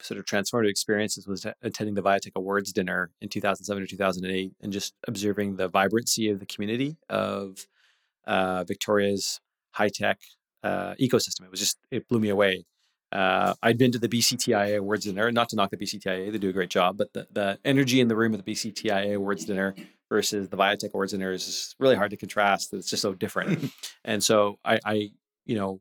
sort 0.00 0.18
of 0.18 0.26
transformative 0.26 0.70
experiences 0.70 1.26
was 1.26 1.46
attending 1.62 1.94
the 1.94 2.02
Viatec 2.02 2.32
Awards 2.34 2.72
dinner 2.72 3.10
in 3.20 3.28
2007 3.28 3.82
or 3.82 3.86
2008 3.86 4.52
and 4.60 4.72
just 4.72 4.94
observing 5.06 5.56
the 5.56 5.68
vibrancy 5.68 6.28
of 6.28 6.40
the 6.40 6.46
community 6.46 6.96
of 7.08 7.66
uh, 8.26 8.64
Victoria's 8.64 9.40
high 9.70 9.88
tech 9.88 10.18
uh, 10.64 10.94
ecosystem. 11.00 11.44
It 11.44 11.50
was 11.50 11.60
just, 11.60 11.78
it 11.92 12.08
blew 12.08 12.18
me 12.18 12.28
away. 12.28 12.64
Uh, 13.12 13.54
I'd 13.62 13.78
been 13.78 13.92
to 13.92 13.98
the 13.98 14.08
BCTIA 14.08 14.78
Awards 14.78 15.04
dinner, 15.04 15.30
not 15.30 15.48
to 15.50 15.56
knock 15.56 15.70
the 15.70 15.76
BCTIA, 15.76 16.32
they 16.32 16.38
do 16.38 16.48
a 16.48 16.52
great 16.52 16.70
job, 16.70 16.98
but 16.98 17.12
the, 17.12 17.28
the 17.32 17.58
energy 17.64 18.00
in 18.00 18.08
the 18.08 18.16
room 18.16 18.34
at 18.34 18.44
the 18.44 18.52
BCTIA 18.52 19.14
Awards 19.14 19.44
dinner 19.44 19.74
versus 20.08 20.48
the 20.48 20.56
Viatec 20.56 20.92
Awards 20.92 21.12
dinner 21.12 21.32
is 21.32 21.76
really 21.78 21.94
hard 21.94 22.10
to 22.10 22.16
contrast. 22.16 22.72
It's 22.72 22.90
just 22.90 23.02
so 23.02 23.14
different. 23.14 23.72
and 24.04 24.22
so 24.22 24.58
I, 24.64 24.80
I, 24.84 25.10
you 25.46 25.56
know, 25.56 25.80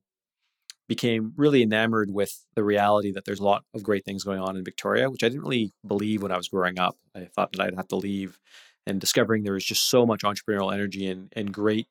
became 0.87 1.33
really 1.37 1.63
enamored 1.63 2.11
with 2.11 2.45
the 2.55 2.63
reality 2.63 3.11
that 3.13 3.25
there's 3.25 3.39
a 3.39 3.43
lot 3.43 3.63
of 3.73 3.83
great 3.83 4.05
things 4.05 4.23
going 4.23 4.39
on 4.39 4.57
in 4.57 4.63
Victoria, 4.63 5.09
which 5.09 5.23
I 5.23 5.29
didn't 5.29 5.43
really 5.43 5.71
believe 5.87 6.21
when 6.21 6.31
I 6.31 6.37
was 6.37 6.49
growing 6.49 6.77
up. 6.77 6.97
I 7.15 7.27
thought 7.33 7.51
that 7.53 7.61
I'd 7.61 7.75
have 7.75 7.87
to 7.87 7.95
leave 7.95 8.37
and 8.85 8.99
discovering 8.99 9.43
there 9.43 9.53
was 9.53 9.65
just 9.65 9.89
so 9.89 10.05
much 10.05 10.21
entrepreneurial 10.21 10.73
energy 10.73 11.07
and, 11.07 11.31
and 11.35 11.53
great 11.53 11.87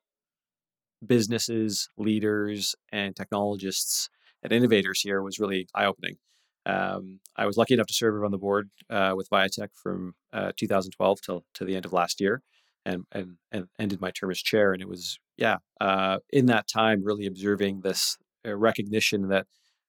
businesses, 1.04 1.88
leaders, 1.96 2.74
and 2.92 3.16
technologists 3.16 4.08
and 4.42 4.52
innovators 4.52 5.00
here 5.00 5.22
was 5.22 5.38
really 5.38 5.68
eye 5.74 5.86
opening. 5.86 6.16
Um, 6.64 7.20
I 7.36 7.46
was 7.46 7.56
lucky 7.56 7.74
enough 7.74 7.88
to 7.88 7.94
serve 7.94 8.22
on 8.24 8.30
the 8.30 8.38
board 8.38 8.70
uh, 8.88 9.14
with 9.16 9.28
Viatec 9.30 9.68
from 9.74 10.14
uh, 10.32 10.52
2012 10.56 11.20
till 11.20 11.44
to 11.54 11.64
the 11.64 11.74
end 11.76 11.84
of 11.84 11.92
last 11.92 12.20
year, 12.20 12.42
and, 12.84 13.04
and 13.12 13.36
and 13.50 13.66
ended 13.78 14.00
my 14.00 14.10
term 14.10 14.30
as 14.30 14.38
chair. 14.38 14.72
And 14.72 14.80
it 14.80 14.88
was 14.88 15.18
yeah, 15.36 15.56
uh, 15.80 16.18
in 16.30 16.46
that 16.46 16.68
time, 16.68 17.02
really 17.02 17.26
observing 17.26 17.80
this 17.80 18.16
uh, 18.46 18.54
recognition 18.54 19.28
that 19.28 19.46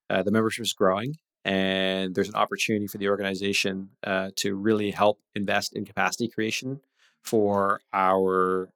uh, 0.09 0.23
the 0.23 0.31
membership 0.31 0.63
is 0.63 0.73
growing, 0.73 1.15
and 1.45 2.15
there's 2.15 2.29
an 2.29 2.35
opportunity 2.35 2.87
for 2.87 2.97
the 2.97 3.09
organization 3.09 3.89
uh, 4.05 4.31
to 4.37 4.55
really 4.55 4.91
help 4.91 5.19
invest 5.35 5.75
in 5.75 5.85
capacity 5.85 6.27
creation 6.27 6.81
for 7.21 7.81
our 7.93 8.69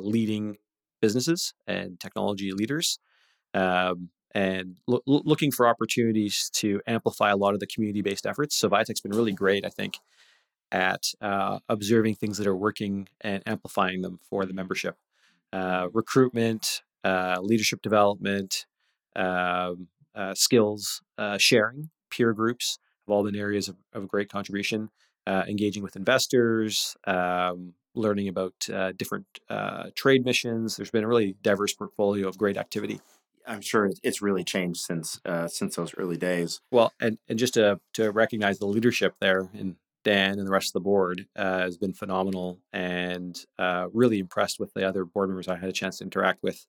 leading 0.00 0.56
businesses 1.00 1.52
and 1.66 2.00
technology 2.00 2.52
leaders. 2.52 2.98
Um, 3.52 4.08
and 4.34 4.76
lo- 4.86 5.02
looking 5.06 5.52
for 5.52 5.66
opportunities 5.66 6.50
to 6.54 6.80
amplify 6.86 7.30
a 7.30 7.36
lot 7.36 7.54
of 7.54 7.60
the 7.60 7.66
community 7.66 8.02
based 8.02 8.26
efforts. 8.26 8.56
So 8.56 8.68
Viatec's 8.68 9.00
been 9.00 9.12
really 9.12 9.32
great, 9.32 9.64
I 9.64 9.68
think, 9.68 9.98
at 10.72 11.04
uh, 11.20 11.60
observing 11.68 12.16
things 12.16 12.38
that 12.38 12.46
are 12.46 12.56
working 12.56 13.08
and 13.20 13.42
amplifying 13.46 14.02
them 14.02 14.18
for 14.28 14.44
the 14.44 14.52
membership. 14.52 14.96
Uh, 15.52 15.86
recruitment, 15.92 16.82
uh, 17.04 17.36
leadership 17.40 17.80
development, 17.80 18.66
um, 19.14 19.86
uh, 20.16 20.34
skills 20.34 21.02
uh, 21.16 21.38
sharing, 21.38 21.90
peer 22.10 22.32
groups 22.32 22.78
have 23.06 23.12
all 23.12 23.22
been 23.22 23.36
areas 23.36 23.68
of, 23.68 23.76
of 23.92 24.08
great 24.08 24.28
contribution. 24.28 24.90
Uh, 25.26 25.42
engaging 25.48 25.82
with 25.82 25.96
investors, 25.96 26.98
um, 27.06 27.72
learning 27.94 28.28
about 28.28 28.52
different 28.98 29.24
trade 29.94 30.22
missions. 30.22 30.76
There's 30.76 30.90
been 30.90 31.04
a 31.04 31.08
really 31.08 31.34
diverse 31.40 31.72
portfolio 31.72 32.28
of 32.28 32.36
great 32.36 32.58
activity. 32.58 33.00
I'm 33.46 33.60
sure 33.60 33.90
it's 34.02 34.22
really 34.22 34.44
changed 34.44 34.80
since 34.80 35.20
uh, 35.24 35.48
since 35.48 35.76
those 35.76 35.94
early 35.96 36.16
days. 36.16 36.60
Well, 36.70 36.92
and 37.00 37.18
and 37.28 37.38
just 37.38 37.54
to 37.54 37.80
to 37.94 38.10
recognize 38.10 38.58
the 38.58 38.66
leadership 38.66 39.14
there 39.20 39.48
and 39.54 39.76
Dan 40.04 40.38
and 40.38 40.46
the 40.46 40.52
rest 40.52 40.68
of 40.68 40.72
the 40.74 40.80
board 40.80 41.26
uh, 41.36 41.60
has 41.60 41.76
been 41.78 41.94
phenomenal, 41.94 42.60
and 42.72 43.42
uh, 43.58 43.88
really 43.92 44.18
impressed 44.18 44.60
with 44.60 44.72
the 44.74 44.86
other 44.86 45.04
board 45.04 45.28
members 45.28 45.48
I 45.48 45.56
had 45.56 45.68
a 45.68 45.72
chance 45.72 45.98
to 45.98 46.04
interact 46.04 46.42
with, 46.42 46.64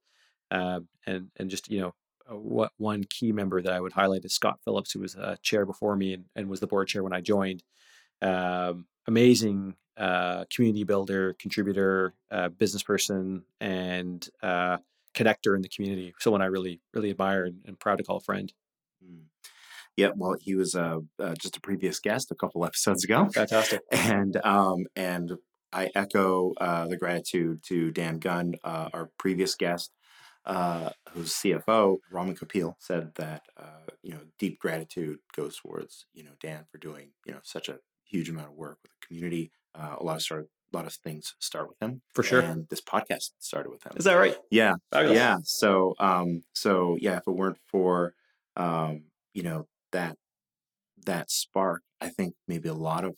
uh, 0.52 0.82
and 1.06 1.30
and 1.38 1.50
just 1.50 1.70
you 1.70 1.82
know. 1.82 1.94
What 2.28 2.72
one 2.78 3.04
key 3.04 3.32
member 3.32 3.62
that 3.62 3.72
I 3.72 3.80
would 3.80 3.94
highlight 3.94 4.26
is 4.26 4.34
Scott 4.34 4.58
Phillips, 4.66 4.92
who 4.92 5.02
was 5.02 5.14
a 5.14 5.38
chair 5.44 5.64
before 5.64 5.96
me 5.96 6.16
and, 6.16 6.26
and 6.36 6.50
was 6.50 6.60
the 6.60 6.66
board 6.66 6.88
chair 6.88 7.04
when 7.04 7.14
I 7.14 7.22
joined. 7.22 7.62
Um, 8.20 8.88
amazing 9.06 9.76
uh, 9.96 10.46
community 10.54 10.84
builder, 10.84 11.36
contributor, 11.40 12.16
uh, 12.32 12.50
business 12.50 12.82
person, 12.82 13.44
and 13.62 14.28
uh, 14.42 14.78
connector 15.16 15.56
in 15.56 15.62
the 15.62 15.70
community. 15.70 16.14
Someone 16.20 16.42
I 16.42 16.46
really, 16.46 16.82
really 16.94 17.12
admire 17.12 17.46
and, 17.46 17.62
and 17.66 17.80
proud 17.80 17.98
to 17.98 18.04
call 18.04 18.18
a 18.18 18.22
friend. 18.22 18.52
Mm. 19.04 19.24
Yeah, 19.98 20.10
well, 20.16 20.36
he 20.40 20.56
was 20.56 20.76
uh, 20.76 21.00
uh, 21.20 21.36
just 21.36 21.56
a 21.56 21.62
previous 21.62 22.00
guest 22.00 22.30
a 22.32 22.36
couple 22.36 22.66
episodes 22.66 23.04
ago. 23.04 23.30
Fantastic. 23.34 23.82
And 23.92 24.36
um, 24.46 24.86
and 24.96 25.38
I 25.72 25.90
echo 25.96 26.54
uh, 26.60 26.88
the 26.88 26.98
gratitude 26.98 27.64
to 27.68 27.92
Dan 27.92 28.20
Gunn, 28.20 28.56
uh, 28.64 28.90
our 28.94 29.10
previous 29.18 29.56
guest, 29.56 29.92
uh, 30.46 30.90
who's 31.12 31.32
CFO. 31.34 31.98
Raman 32.12 32.36
Kapil 32.36 32.76
said 32.80 33.12
that 33.16 33.44
uh, 33.58 33.88
you 34.04 34.12
know 34.12 34.22
deep 34.38 34.60
gratitude 34.60 35.20
goes 35.36 35.58
towards 35.58 36.06
you 36.14 36.24
know 36.24 36.32
Dan 36.42 36.66
for 36.70 36.78
doing 36.78 37.12
you 37.26 37.34
know 37.34 37.40
such 37.44 37.70
a 37.70 37.80
huge 38.04 38.30
amount 38.30 38.48
of 38.48 38.54
work 38.54 38.80
with 38.84 38.92
the 38.92 39.08
community. 39.08 39.52
a 39.74 40.04
lot 40.04 40.18
of 40.18 40.22
start, 40.22 40.44
a 40.44 40.55
lot 40.76 40.86
of 40.86 40.94
things 40.94 41.36
start 41.40 41.68
with 41.70 41.82
him 41.82 42.02
for 42.14 42.24
sure. 42.24 42.42
And 42.42 42.68
this 42.70 42.82
podcast 42.82 43.32
started 43.40 43.70
with 43.70 43.84
him. 43.86 43.94
Is 43.96 44.06
that 44.06 44.16
right? 44.16 44.36
Yeah, 44.52 44.76
Fabulous. 44.92 45.18
yeah. 45.18 45.38
So 45.44 45.96
um, 46.00 46.44
so 46.54 46.98
yeah, 47.00 47.18
if 47.18 47.28
it 47.28 47.32
weren't 47.32 47.60
for 47.68 48.14
um, 48.56 49.04
you 49.34 49.44
know 49.44 49.68
that 49.92 50.18
that 51.06 51.32
spark, 51.32 51.82
I 52.02 52.10
think 52.10 52.36
maybe 52.48 52.70
a 52.70 52.74
lot 52.74 53.06
of 53.06 53.16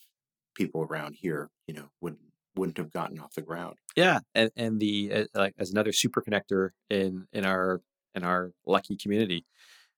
people 0.55 0.81
around 0.83 1.15
here, 1.19 1.49
you 1.67 1.73
know, 1.73 1.89
wouldn't 2.01 2.21
wouldn't 2.55 2.77
have 2.77 2.91
gotten 2.91 3.19
off 3.19 3.33
the 3.35 3.41
ground. 3.41 3.75
Yeah, 3.95 4.19
and 4.35 4.51
and 4.55 4.79
the 4.79 5.11
uh, 5.13 5.25
like 5.33 5.53
as 5.57 5.71
another 5.71 5.91
super 5.93 6.21
connector 6.21 6.69
in 6.89 7.27
in 7.31 7.45
our 7.45 7.81
in 8.15 8.23
our 8.23 8.51
lucky 8.65 8.97
community. 8.97 9.45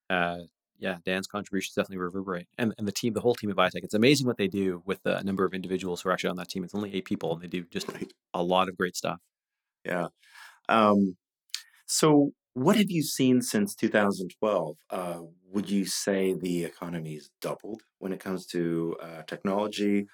Uh, 0.10 0.40
yeah, 0.80 0.98
Dan's 1.06 1.28
contributions 1.28 1.76
definitely 1.76 1.98
reverberate, 1.98 2.48
and 2.58 2.74
and 2.78 2.88
the 2.88 2.92
team, 2.92 3.14
the 3.14 3.22
whole 3.22 3.36
team 3.36 3.52
at 3.52 3.58
Viatec. 3.58 3.84
It's 3.84 3.94
amazing 3.94 4.26
what 4.26 4.38
they 4.38 4.48
do 4.48 4.82
with 4.86 5.04
the 5.04 5.22
number 5.24 5.46
of 5.46 5.54
individuals 5.54 6.02
who 6.02 6.10
are 6.10 6.14
actually 6.14 6.32
on 6.32 6.38
that 6.38 6.50
team. 6.50 6.64
It's 6.64 6.74
only 6.74 6.94
eight 6.96 7.06
people, 7.06 7.34
and 7.34 7.42
they 7.42 7.48
do 7.48 7.66
just 7.70 7.90
a 8.34 8.42
lot 8.42 8.70
of 8.70 8.78
great 8.78 8.96
stuff. 8.96 9.20
Yeah. 9.86 10.08
Um, 10.70 11.18
so, 11.86 12.32
what 12.54 12.78
have 12.78 12.90
you 12.90 13.04
seen 13.04 13.42
since 13.42 13.76
2012? 13.76 14.78
Uh, 14.90 15.20
would 15.52 15.70
you 15.70 15.86
say 15.86 16.34
the 16.34 16.64
economy's 16.64 17.30
doubled 17.42 17.82
when 17.98 18.14
it 18.14 18.20
comes 18.20 18.46
to 18.48 18.96
uh, 19.02 19.24
technology? 19.24 20.08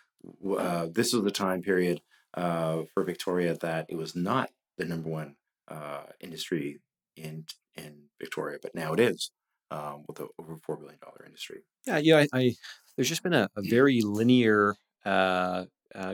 Uh, 0.57 0.87
this 0.91 1.13
was 1.13 1.23
the 1.23 1.31
time 1.31 1.61
period 1.61 2.01
uh, 2.33 2.83
for 2.93 3.03
Victoria 3.03 3.55
that 3.61 3.85
it 3.89 3.97
was 3.97 4.15
not 4.15 4.49
the 4.77 4.85
number 4.85 5.09
one 5.09 5.35
uh, 5.67 6.03
industry 6.19 6.79
in 7.15 7.45
in 7.75 8.05
Victoria, 8.19 8.57
but 8.61 8.73
now 8.73 8.93
it 8.93 8.99
is 8.99 9.31
um, 9.71 10.03
with 10.07 10.21
over 10.39 10.55
four 10.57 10.77
billion 10.77 10.99
dollar 11.01 11.23
industry. 11.25 11.61
Yeah, 11.85 11.97
yeah. 11.97 12.17
I, 12.17 12.27
I, 12.33 12.55
there's 12.95 13.09
just 13.09 13.23
been 13.23 13.33
a, 13.33 13.49
a 13.55 13.61
very 13.69 14.01
linear 14.01 14.75
uh, 15.05 15.65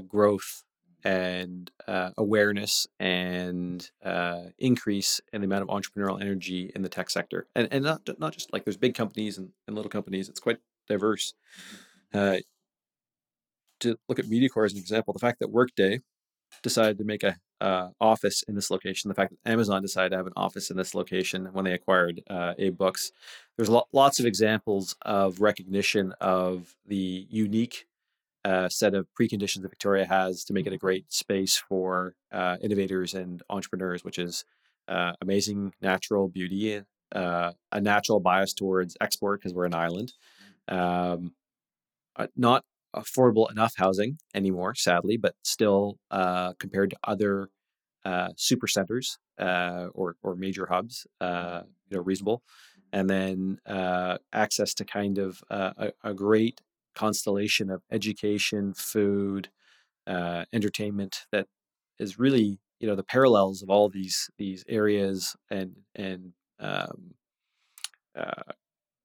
growth 0.08 0.64
and 1.04 1.72
uh, 1.88 2.12
awareness 2.18 2.88
and 3.00 3.90
uh, 4.04 4.44
increase 4.60 5.20
in 5.34 5.42
the 5.42 5.46
amount 5.46 5.64
of 5.64 5.70
entrepreneurial 5.70 6.22
energy 6.22 6.72
in 6.76 6.82
the 6.82 6.90
tech 6.90 7.10
sector, 7.10 7.48
and 7.56 7.68
and 7.72 7.84
not 7.84 8.08
not 8.20 8.34
just 8.34 8.54
like 8.54 8.64
there's 8.64 8.78
big 8.78 8.94
companies 8.94 9.38
and, 9.38 9.50
and 9.68 9.76
little 9.76 9.90
companies. 9.90 10.30
It's 10.30 10.40
quite 10.40 10.58
diverse. 10.88 11.34
Uh, 12.14 12.38
to 13.80 13.98
look 14.08 14.20
at 14.20 14.26
MediaCorp 14.26 14.66
as 14.66 14.74
an 14.74 14.80
example, 14.80 15.14
the 15.14 15.20
fact 15.20 15.40
that 15.40 15.50
Workday 15.50 16.02
decided 16.62 17.00
to 17.00 17.04
make 17.04 17.24
a 17.24 17.38
uh, 17.62 17.90
office 18.02 18.44
in 18.48 18.56
this 18.56 18.72
location, 18.72 19.08
the 19.08 19.16
fact 19.16 19.32
that 19.32 19.52
Amazon 19.52 19.82
decided 19.82 20.10
to 20.10 20.18
have 20.18 20.28
an 20.28 20.34
office 20.36 20.70
in 20.72 20.78
this 20.78 20.96
location 20.96 21.50
when 21.54 21.64
they 21.64 21.74
acquired 21.74 22.22
uh, 22.30 22.54
AbeBooks, 22.60 23.12
there's 23.56 23.70
lo- 23.70 23.88
lots 23.94 24.20
of 24.20 24.26
examples 24.26 24.96
of 25.04 25.40
recognition 25.40 26.14
of 26.20 26.76
the 26.88 27.28
unique 27.30 27.86
uh, 28.44 28.68
set 28.68 28.96
of 28.96 29.08
preconditions 29.20 29.62
that 29.62 29.70
Victoria 29.70 30.06
has 30.06 30.44
to 30.46 30.54
make 30.54 30.66
it 30.66 30.74
a 30.74 30.78
great 30.78 31.12
space 31.14 31.56
for 31.58 32.16
uh, 32.32 32.58
innovators 32.62 33.14
and 33.14 33.44
entrepreneurs, 33.50 34.04
which 34.04 34.18
is 34.18 34.44
uh, 34.88 35.14
amazing 35.22 35.72
natural 35.82 36.28
beauty, 36.28 36.82
uh, 37.14 37.52
a 37.72 37.80
natural 37.80 38.20
bias 38.20 38.54
towards 38.54 38.98
export 39.00 39.40
because 39.40 39.54
we're 39.54 39.66
an 39.66 39.76
island, 39.76 40.14
um, 40.68 41.34
uh, 42.16 42.28
not 42.36 42.64
affordable 42.96 43.50
enough 43.52 43.74
housing 43.78 44.18
anymore, 44.36 44.76
sadly, 44.76 45.18
but 45.18 45.36
still 45.44 45.98
uh, 46.12 46.54
compared 46.60 46.92
to 46.92 46.98
other 47.04 47.50
super 48.36 48.68
centers 48.68 49.18
or 49.40 50.16
or 50.24 50.36
major 50.36 50.68
hubs, 50.68 51.08
you 51.22 51.28
know, 51.98 52.02
reasonable, 52.04 52.44
and 52.94 53.10
then 53.10 53.60
access 54.34 54.74
to 54.76 54.86
kind 54.86 55.18
of 55.18 55.42
a, 55.50 55.92
a 56.04 56.14
great 56.14 56.62
constellation 56.96 57.70
of 57.70 57.82
education, 57.92 58.74
food, 58.74 59.50
uh, 60.08 60.46
entertainment 60.54 61.26
that 61.32 61.48
is 62.00 62.20
really 62.20 62.60
you 62.80 62.88
know 62.88 62.96
the 62.96 63.04
parallels 63.04 63.62
of 63.62 63.70
all 63.70 63.90
these 63.90 64.30
these 64.38 64.64
areas 64.68 65.36
and 65.52 65.76
and 65.96 66.34
um, 66.60 67.14
uh, 68.16 68.52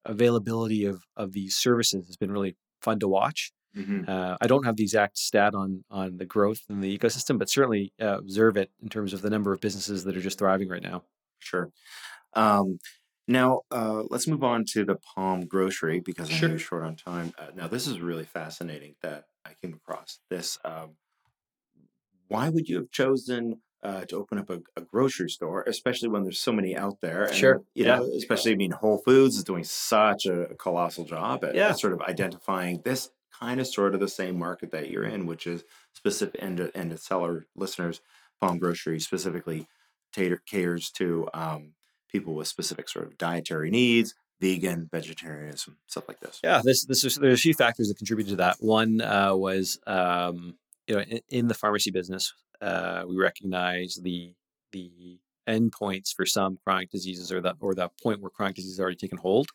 availability 0.04 0.84
of 0.86 1.04
of 1.16 1.32
these 1.32 1.56
services 1.56 2.06
has 2.06 2.16
been 2.16 2.32
really 2.32 2.56
fun 2.82 2.98
to 3.00 3.08
watch. 3.08 3.52
Mm-hmm. 3.76 4.08
Uh, 4.08 4.36
I 4.40 4.46
don't 4.46 4.64
have 4.64 4.76
the 4.76 4.82
exact 4.84 5.18
stat 5.18 5.54
on 5.54 5.84
on 5.90 6.16
the 6.16 6.24
growth 6.24 6.60
in 6.70 6.80
the 6.80 6.96
ecosystem, 6.96 7.38
but 7.38 7.50
certainly 7.50 7.92
uh, 8.00 8.18
observe 8.18 8.56
it 8.56 8.70
in 8.82 8.88
terms 8.88 9.12
of 9.12 9.22
the 9.22 9.30
number 9.30 9.52
of 9.52 9.60
businesses 9.60 10.04
that 10.04 10.16
are 10.16 10.20
just 10.20 10.38
thriving 10.38 10.68
right 10.68 10.82
now. 10.82 11.02
Sure. 11.38 11.70
Um, 12.34 12.78
now, 13.28 13.62
uh, 13.70 14.04
let's 14.08 14.28
move 14.28 14.44
on 14.44 14.64
to 14.72 14.84
the 14.84 14.96
Palm 14.96 15.46
Grocery 15.46 16.00
because 16.00 16.30
I 16.32 16.40
know 16.40 16.48
you're 16.48 16.58
short 16.58 16.84
on 16.84 16.94
time. 16.96 17.32
Uh, 17.36 17.48
now, 17.56 17.66
this 17.66 17.86
is 17.86 18.00
really 18.00 18.24
fascinating 18.24 18.94
that 19.02 19.24
I 19.44 19.50
came 19.60 19.74
across 19.74 20.20
this. 20.30 20.58
Um, 20.64 20.96
why 22.28 22.48
would 22.48 22.68
you 22.68 22.76
have 22.76 22.90
chosen 22.90 23.60
uh, 23.82 24.04
to 24.06 24.16
open 24.16 24.38
up 24.38 24.50
a, 24.50 24.60
a 24.76 24.80
grocery 24.80 25.28
store, 25.30 25.64
especially 25.66 26.08
when 26.08 26.22
there's 26.22 26.38
so 26.40 26.52
many 26.52 26.76
out 26.76 27.00
there? 27.00 27.24
And, 27.24 27.34
Sure. 27.34 27.62
You 27.74 27.84
Yeah. 27.84 27.96
know, 27.98 28.10
especially 28.16 28.52
I 28.52 28.56
mean, 28.56 28.70
Whole 28.72 28.98
Foods 28.98 29.36
is 29.36 29.44
doing 29.44 29.64
such 29.64 30.26
a 30.26 30.54
colossal 30.58 31.04
job 31.04 31.44
at, 31.44 31.54
Yeah. 31.54 31.70
at 31.70 31.78
sort 31.78 31.92
of 31.92 32.00
identifying 32.02 32.80
this 32.84 33.10
kind 33.38 33.60
of 33.60 33.66
sort 33.66 33.94
of 33.94 34.00
the 34.00 34.08
same 34.08 34.38
market 34.38 34.70
that 34.72 34.90
you're 34.90 35.04
in, 35.04 35.26
which 35.26 35.46
is 35.46 35.64
specific 35.92 36.42
end 36.42 36.58
to 36.58 36.76
end 36.76 36.90
to 36.90 36.98
seller 36.98 37.46
listeners. 37.54 38.00
Palm 38.40 38.58
Grocery 38.58 39.00
specifically 39.00 39.66
tater, 40.12 40.42
caters 40.46 40.90
to 40.90 41.28
um, 41.34 41.72
people 42.10 42.34
with 42.34 42.48
specific 42.48 42.88
sort 42.88 43.06
of 43.06 43.18
dietary 43.18 43.70
needs, 43.70 44.14
vegan, 44.40 44.88
vegetarianism, 44.90 45.76
stuff 45.86 46.08
like 46.08 46.20
this. 46.20 46.40
Yeah, 46.42 46.60
this 46.62 46.84
this 46.84 47.04
is, 47.04 47.16
there's 47.16 47.40
a 47.40 47.42
few 47.42 47.54
factors 47.54 47.88
that 47.88 47.96
contributed 47.96 48.32
to 48.32 48.36
that. 48.36 48.56
One 48.60 49.00
uh, 49.00 49.34
was 49.34 49.78
um, 49.86 50.56
you 50.86 50.96
know 50.96 51.02
in, 51.02 51.20
in, 51.28 51.48
the 51.48 51.54
pharmacy 51.54 51.90
business, 51.90 52.32
uh, 52.60 53.04
we 53.06 53.16
recognize 53.16 53.98
the 54.02 54.34
the 54.72 55.18
endpoints 55.48 56.12
for 56.14 56.26
some 56.26 56.58
chronic 56.64 56.90
diseases 56.90 57.30
or 57.30 57.40
the 57.40 57.54
or 57.60 57.74
the 57.74 57.88
point 58.02 58.20
where 58.20 58.30
chronic 58.30 58.56
disease 58.56 58.72
has 58.72 58.80
already 58.80 58.96
taken 58.96 59.18
hold. 59.18 59.48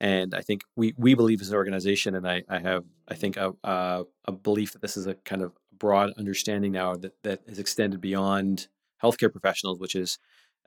And 0.00 0.34
I 0.34 0.42
think 0.42 0.62
we 0.76 0.94
we 0.96 1.14
believe 1.14 1.40
as 1.40 1.50
an 1.50 1.56
organization, 1.56 2.14
and 2.14 2.28
I, 2.28 2.44
I 2.48 2.60
have 2.60 2.84
I 3.08 3.14
think 3.14 3.36
a, 3.36 3.52
a, 3.64 4.04
a 4.26 4.32
belief 4.32 4.72
that 4.72 4.82
this 4.82 4.96
is 4.96 5.06
a 5.06 5.14
kind 5.14 5.42
of 5.42 5.52
broad 5.76 6.12
understanding 6.16 6.72
now 6.72 6.94
that 6.94 7.14
that 7.24 7.40
is 7.46 7.58
extended 7.58 8.00
beyond 8.00 8.68
healthcare 9.02 9.30
professionals, 9.30 9.78
which 9.80 9.94
is 9.94 10.18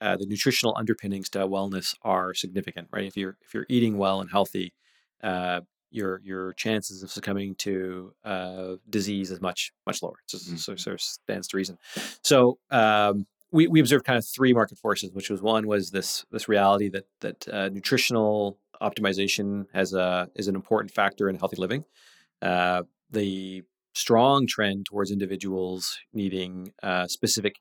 uh, 0.01 0.17
the 0.17 0.25
nutritional 0.25 0.75
underpinnings 0.77 1.29
to 1.29 1.39
wellness 1.47 1.95
are 2.01 2.33
significant, 2.33 2.87
right? 2.91 3.05
If 3.05 3.15
you're 3.15 3.37
if 3.41 3.53
you're 3.53 3.67
eating 3.69 3.97
well 3.97 4.19
and 4.19 4.29
healthy, 4.29 4.73
uh, 5.23 5.61
your 5.91 6.21
your 6.23 6.53
chances 6.53 7.03
of 7.03 7.11
succumbing 7.11 7.55
to 7.55 8.13
uh, 8.25 8.75
disease 8.89 9.31
is 9.31 9.39
much 9.41 9.71
much 9.85 10.01
lower. 10.01 10.15
It 10.27 10.35
mm-hmm. 10.35 10.55
so, 10.55 10.75
so 10.75 10.95
stands 10.97 11.47
to 11.49 11.57
reason. 11.57 11.77
So 12.23 12.57
um, 12.71 13.27
we 13.51 13.67
we 13.67 13.79
observed 13.79 14.05
kind 14.05 14.17
of 14.17 14.25
three 14.25 14.53
market 14.53 14.77
forces, 14.77 15.11
which 15.13 15.29
was 15.29 15.41
one 15.41 15.67
was 15.67 15.91
this 15.91 16.25
this 16.31 16.47
reality 16.47 16.89
that 16.89 17.05
that 17.19 17.47
uh, 17.47 17.69
nutritional 17.69 18.57
optimization 18.81 19.65
has 19.73 19.93
a 19.93 20.29
is 20.35 20.47
an 20.47 20.55
important 20.55 20.91
factor 20.91 21.29
in 21.29 21.35
healthy 21.35 21.57
living. 21.57 21.85
Uh, 22.41 22.83
the 23.09 23.63
strong 23.93 24.47
trend 24.47 24.85
towards 24.85 25.11
individuals 25.11 25.99
needing 26.13 26.73
uh, 26.81 27.07
specific 27.07 27.55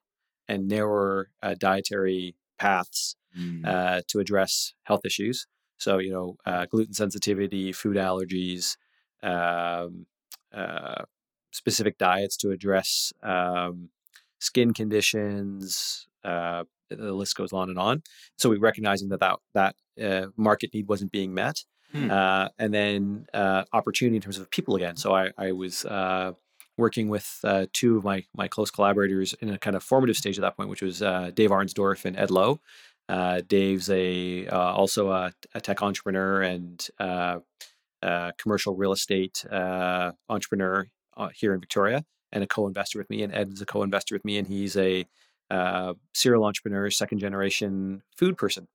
and 0.48 0.68
narrower 0.68 1.30
uh, 1.42 1.54
dietary 1.58 2.34
paths 2.58 3.16
mm. 3.38 3.66
uh, 3.66 4.00
to 4.08 4.20
address 4.20 4.74
health 4.84 5.04
issues. 5.04 5.46
So 5.76 5.98
you 5.98 6.12
know, 6.12 6.36
uh, 6.46 6.66
gluten 6.66 6.94
sensitivity, 6.94 7.72
food 7.72 7.96
allergies, 7.96 8.76
um, 9.22 10.06
uh, 10.52 11.04
specific 11.52 11.98
diets 11.98 12.36
to 12.38 12.50
address 12.50 13.12
um, 13.22 13.90
skin 14.38 14.72
conditions. 14.72 16.06
Uh, 16.24 16.64
the 16.90 17.12
list 17.12 17.36
goes 17.36 17.52
on 17.52 17.70
and 17.70 17.78
on. 17.78 18.02
So 18.36 18.50
we 18.50 18.58
recognizing 18.58 19.08
that 19.10 19.20
that, 19.20 19.38
that 19.54 19.74
uh, 20.02 20.26
market 20.36 20.72
need 20.74 20.88
wasn't 20.88 21.12
being 21.12 21.34
met, 21.34 21.64
hmm. 21.92 22.10
Uh, 22.10 22.48
and 22.58 22.72
then 22.72 23.26
uh, 23.34 23.64
opportunity 23.72 24.16
in 24.16 24.22
terms 24.22 24.38
of 24.38 24.50
people 24.50 24.76
again. 24.76 24.96
So 24.96 25.14
I, 25.14 25.30
I 25.36 25.52
was 25.52 25.84
uh, 25.84 26.32
working 26.76 27.08
with 27.08 27.44
two 27.72 27.98
of 27.98 28.04
my 28.04 28.24
my 28.34 28.48
close 28.48 28.70
collaborators 28.70 29.34
in 29.34 29.50
a 29.50 29.58
kind 29.58 29.76
of 29.76 29.82
formative 29.82 30.16
stage 30.16 30.38
at 30.38 30.42
that 30.42 30.56
point, 30.56 30.70
which 30.70 30.82
was 30.82 31.00
Dave 31.00 31.50
Arnsdorf 31.50 32.04
and 32.04 32.16
Ed 32.16 32.30
Lowe. 32.30 32.60
Dave's 33.46 33.90
a 33.90 34.46
also 34.48 35.10
a, 35.10 35.32
a, 35.54 35.60
tech 35.60 35.82
entrepreneur 35.82 36.42
and 36.42 36.88
commercial 38.38 38.76
real 38.76 38.92
estate 38.92 39.44
entrepreneur 40.28 40.86
here 41.34 41.52
in 41.52 41.60
Victoria 41.60 42.04
and 42.32 42.44
a 42.44 42.46
co-investor 42.46 42.98
with 42.98 43.10
me. 43.10 43.22
And 43.22 43.34
Ed 43.34 43.52
is 43.52 43.60
a 43.60 43.66
co-investor 43.66 44.14
with 44.14 44.24
me, 44.24 44.38
and 44.38 44.46
he's 44.46 44.76
a 44.76 45.06
uh, 45.50 45.94
serial 46.14 46.44
entrepreneur, 46.44 46.90
second 46.90 47.18
generation 47.18 48.02
food 48.16 48.36
person. 48.36 48.68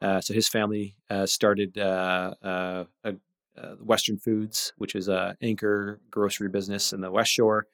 Uh, 0.00 0.20
so 0.20 0.34
his 0.34 0.48
family 0.48 0.96
uh, 1.10 1.26
started 1.26 1.78
uh, 1.78 2.34
uh, 2.42 2.84
Western 3.80 4.18
Foods, 4.18 4.72
which 4.76 4.94
is 4.94 5.08
a 5.08 5.36
anchor 5.40 6.00
grocery 6.10 6.48
business 6.48 6.92
in 6.92 7.00
the 7.00 7.10
West 7.10 7.30
Shore. 7.30 7.66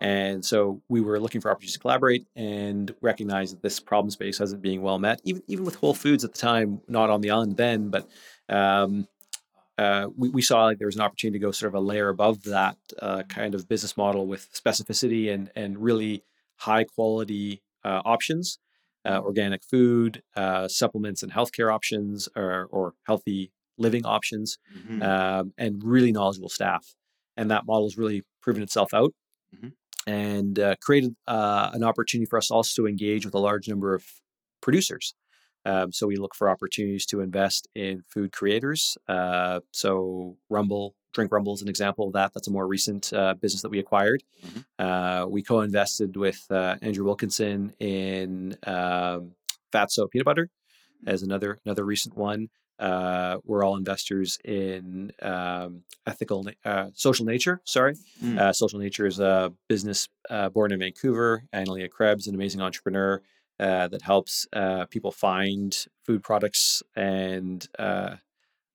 And 0.00 0.44
so 0.44 0.82
we 0.88 1.00
were 1.00 1.20
looking 1.20 1.40
for 1.40 1.50
opportunities 1.50 1.74
to 1.74 1.78
collaborate 1.78 2.26
and 2.34 2.92
recognize 3.00 3.52
that 3.52 3.62
this 3.62 3.78
problem 3.78 4.10
space 4.10 4.40
wasn't 4.40 4.62
being 4.62 4.82
well 4.82 4.98
met, 4.98 5.20
even 5.24 5.42
even 5.46 5.64
with 5.64 5.76
Whole 5.76 5.94
Foods 5.94 6.24
at 6.24 6.32
the 6.32 6.38
time, 6.38 6.80
not 6.88 7.08
on 7.08 7.20
the 7.20 7.30
island 7.30 7.56
then, 7.56 7.88
but 7.88 8.08
um, 8.48 9.06
uh, 9.78 10.08
we, 10.16 10.28
we, 10.28 10.42
saw 10.42 10.64
like 10.64 10.78
there 10.78 10.86
was 10.86 10.96
an 10.96 11.02
opportunity 11.02 11.38
to 11.38 11.44
go 11.44 11.50
sort 11.50 11.68
of 11.68 11.74
a 11.74 11.80
layer 11.80 12.08
above 12.08 12.44
that 12.44 12.76
uh, 13.00 13.22
kind 13.28 13.54
of 13.54 13.68
business 13.68 13.96
model 13.96 14.26
with 14.26 14.48
specificity 14.52 15.32
and 15.32 15.50
and 15.56 15.78
really 15.78 16.24
high 16.56 16.84
quality 16.84 17.62
uh, 17.62 17.71
options, 17.84 18.58
uh, 19.04 19.20
organic 19.20 19.62
food, 19.64 20.22
uh, 20.36 20.68
supplements, 20.68 21.22
and 21.22 21.32
healthcare 21.32 21.72
options, 21.72 22.28
or, 22.36 22.68
or 22.70 22.94
healthy 23.06 23.52
living 23.78 24.04
options, 24.04 24.58
mm-hmm. 24.76 25.02
um, 25.02 25.52
and 25.58 25.82
really 25.84 26.12
knowledgeable 26.12 26.48
staff. 26.48 26.94
And 27.36 27.50
that 27.50 27.66
model 27.66 27.86
has 27.86 27.96
really 27.96 28.22
proven 28.42 28.62
itself 28.62 28.92
out. 28.94 29.12
Mm-hmm. 29.54 29.68
And 30.04 30.58
created 30.80 31.14
an 31.28 31.84
opportunity 31.84 32.26
for 32.28 32.36
us 32.36 32.50
also 32.50 32.82
to 32.82 32.88
engage 32.88 33.24
with 33.24 33.34
a 33.34 33.38
large 33.38 33.68
number 33.68 33.94
of 33.94 34.04
producers 34.60 35.14
um, 35.64 35.92
so 35.92 36.06
we 36.06 36.16
look 36.16 36.34
for 36.34 36.48
opportunities 36.48 37.06
to 37.06 37.20
invest 37.20 37.68
in 37.74 38.02
food 38.08 38.32
creators. 38.32 38.96
Uh, 39.08 39.60
so 39.72 40.36
Rumble, 40.50 40.94
Drink 41.12 41.32
Rumble 41.32 41.54
is 41.54 41.62
an 41.62 41.68
example 41.68 42.06
of 42.06 42.12
that. 42.14 42.32
That's 42.34 42.48
a 42.48 42.50
more 42.50 42.66
recent 42.66 43.12
uh, 43.12 43.34
business 43.34 43.62
that 43.62 43.70
we 43.70 43.78
acquired. 43.78 44.22
Mm-hmm. 44.46 44.60
Uh, 44.78 45.26
we 45.26 45.42
co-invested 45.42 46.16
with 46.16 46.46
uh, 46.50 46.76
Andrew 46.82 47.04
Wilkinson 47.04 47.72
in 47.78 48.56
um, 48.66 49.32
Fatso 49.72 50.10
peanut 50.10 50.26
butter 50.26 50.50
as 51.06 51.22
another 51.22 51.58
another 51.64 51.84
recent 51.84 52.16
one. 52.16 52.48
Uh, 52.78 53.36
we're 53.44 53.64
all 53.64 53.76
investors 53.76 54.38
in 54.44 55.12
um, 55.22 55.82
ethical 56.06 56.46
uh, 56.64 56.86
social 56.94 57.24
nature. 57.24 57.60
Sorry, 57.64 57.94
mm. 58.22 58.54
social 58.54 58.80
nature 58.80 59.06
is 59.06 59.20
a 59.20 59.52
business 59.68 60.08
born 60.52 60.72
in 60.72 60.80
Vancouver. 60.80 61.44
Annalea 61.52 61.90
Krebs, 61.90 62.26
an 62.26 62.34
amazing 62.34 62.60
entrepreneur. 62.60 63.22
Uh, 63.60 63.86
that 63.86 64.02
helps 64.02 64.44
uh, 64.54 64.86
people 64.86 65.12
find 65.12 65.86
food 66.04 66.20
products 66.24 66.82
and 66.96 67.68
uh, 67.78 68.16